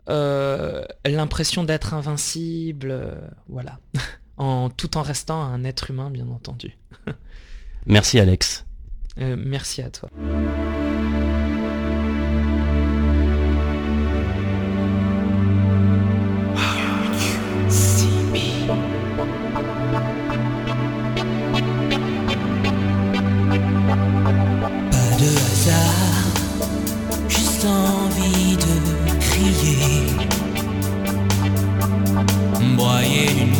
euh, 0.09 0.85
l'impression 1.05 1.63
d'être 1.63 1.93
invincible, 1.93 3.17
voilà. 3.49 3.79
en, 4.37 4.69
tout 4.69 4.97
en 4.97 5.01
restant 5.01 5.41
un 5.41 5.63
être 5.63 5.91
humain, 5.91 6.09
bien 6.09 6.27
entendu. 6.27 6.77
Merci 7.85 8.19
Alex. 8.19 8.65
Euh, 9.19 9.35
merci 9.37 9.81
à 9.81 9.89
toi. 9.89 10.09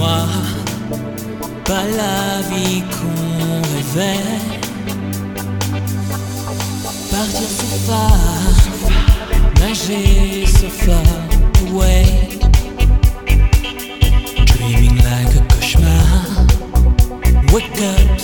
Noir, 0.05 0.29
pas 1.63 1.83
la 1.97 2.41
vie 2.49 2.83
qu'on 2.93 3.61
rêvait. 3.73 4.39
Partir 7.11 7.49
so 7.59 7.67
far, 7.87 8.19
nager 9.59 10.45
so 10.45 10.69
far 10.69 11.09
away. 11.67 12.05
Dreaming 14.45 14.97
like 15.09 15.33
a 15.39 15.43
cauchemar, 15.51 16.17
wake 17.51 17.81
up, 17.91 18.14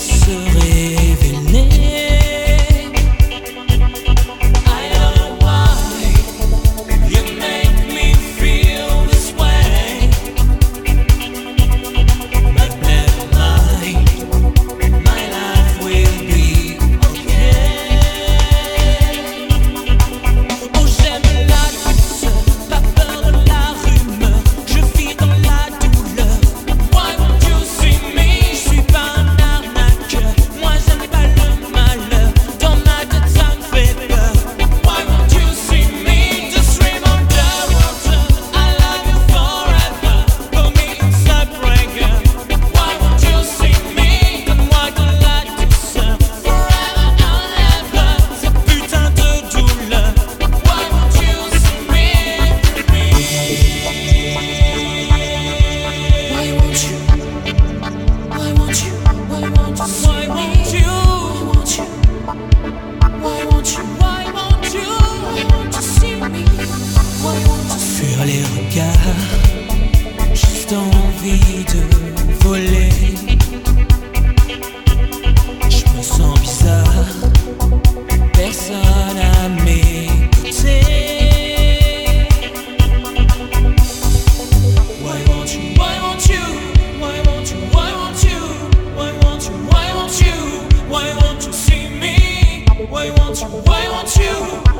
Why 93.41 93.89
won't 93.89 94.15
you? 94.17 94.25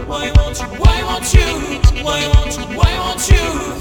Why 0.05 0.31
won't 0.35 0.59
you? 0.59 0.65
Why 0.77 1.03
won't 1.03 1.33
you? 1.33 2.03
Why 2.03 2.27
won't 2.35 2.57
you? 2.57 2.77
Why 2.77 2.99
won't 2.99 3.27
you? 3.27 3.80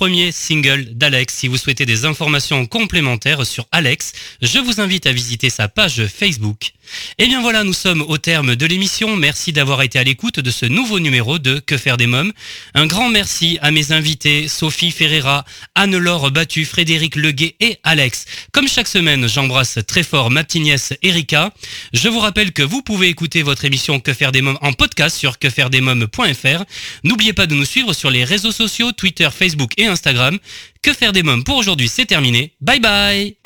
premier 0.00 0.32
single 0.32 0.94
d'Alex. 0.94 1.34
Si 1.34 1.46
vous 1.46 1.58
souhaitez 1.58 1.84
des 1.84 2.06
informations 2.06 2.64
complémentaires 2.64 3.44
sur 3.44 3.66
Alex, 3.70 4.12
je 4.40 4.58
vous 4.58 4.80
invite 4.80 5.04
à 5.04 5.12
visiter 5.12 5.50
sa 5.50 5.68
page 5.68 6.06
Facebook. 6.06 6.72
Et 7.18 7.26
bien 7.26 7.42
voilà, 7.42 7.64
nous 7.64 7.74
sommes 7.74 8.02
au 8.02 8.16
terme 8.18 8.56
de 8.56 8.66
l'émission. 8.66 9.14
Merci 9.14 9.52
d'avoir 9.52 9.82
été 9.82 9.98
à 9.98 10.04
l'écoute 10.04 10.40
de 10.40 10.50
ce 10.50 10.64
nouveau 10.66 11.00
numéro 11.00 11.38
de 11.38 11.58
Que 11.58 11.76
faire 11.76 11.98
des 11.98 12.06
mômes. 12.06 12.32
Un 12.74 12.86
grand 12.86 13.10
merci 13.10 13.58
à 13.60 13.70
mes 13.70 13.92
invités 13.92 14.48
Sophie 14.48 14.90
Ferreira, 14.90 15.44
Anne-Laure 15.74 16.30
Battu, 16.30 16.64
Frédéric 16.64 17.16
Leguet 17.16 17.56
et 17.60 17.78
Alex. 17.84 18.24
Comme 18.52 18.68
chaque 18.68 18.88
semaine, 18.88 19.28
j'embrasse 19.28 19.78
très 19.86 20.02
fort 20.02 20.30
ma 20.30 20.44
petite 20.44 20.62
nièce 20.62 20.94
Erika. 21.02 21.52
Je 21.92 22.08
vous 22.08 22.20
rappelle 22.20 22.52
que 22.52 22.62
vous 22.62 22.82
pouvez 22.82 23.08
écouter 23.08 23.42
votre 23.42 23.66
émission 23.66 24.00
Que 24.00 24.14
faire 24.14 24.32
des 24.32 24.40
mômes 24.42 24.58
en 24.62 24.72
podcast 24.72 25.16
sur 25.16 25.38
quefairedesmômes.fr. 25.38 26.64
N'oubliez 27.04 27.34
pas 27.34 27.46
de 27.46 27.54
nous 27.54 27.66
suivre 27.66 27.92
sur 27.92 28.10
les 28.10 28.24
réseaux 28.24 28.52
sociaux, 28.52 28.92
Twitter, 28.92 29.28
Facebook 29.30 29.72
et 29.76 29.89
Instagram. 29.90 30.38
Que 30.82 30.92
faire 30.92 31.12
des 31.12 31.22
mômes 31.22 31.44
pour 31.44 31.56
aujourd'hui, 31.56 31.88
c'est 31.88 32.06
terminé. 32.06 32.52
Bye 32.60 32.80
bye 32.80 33.39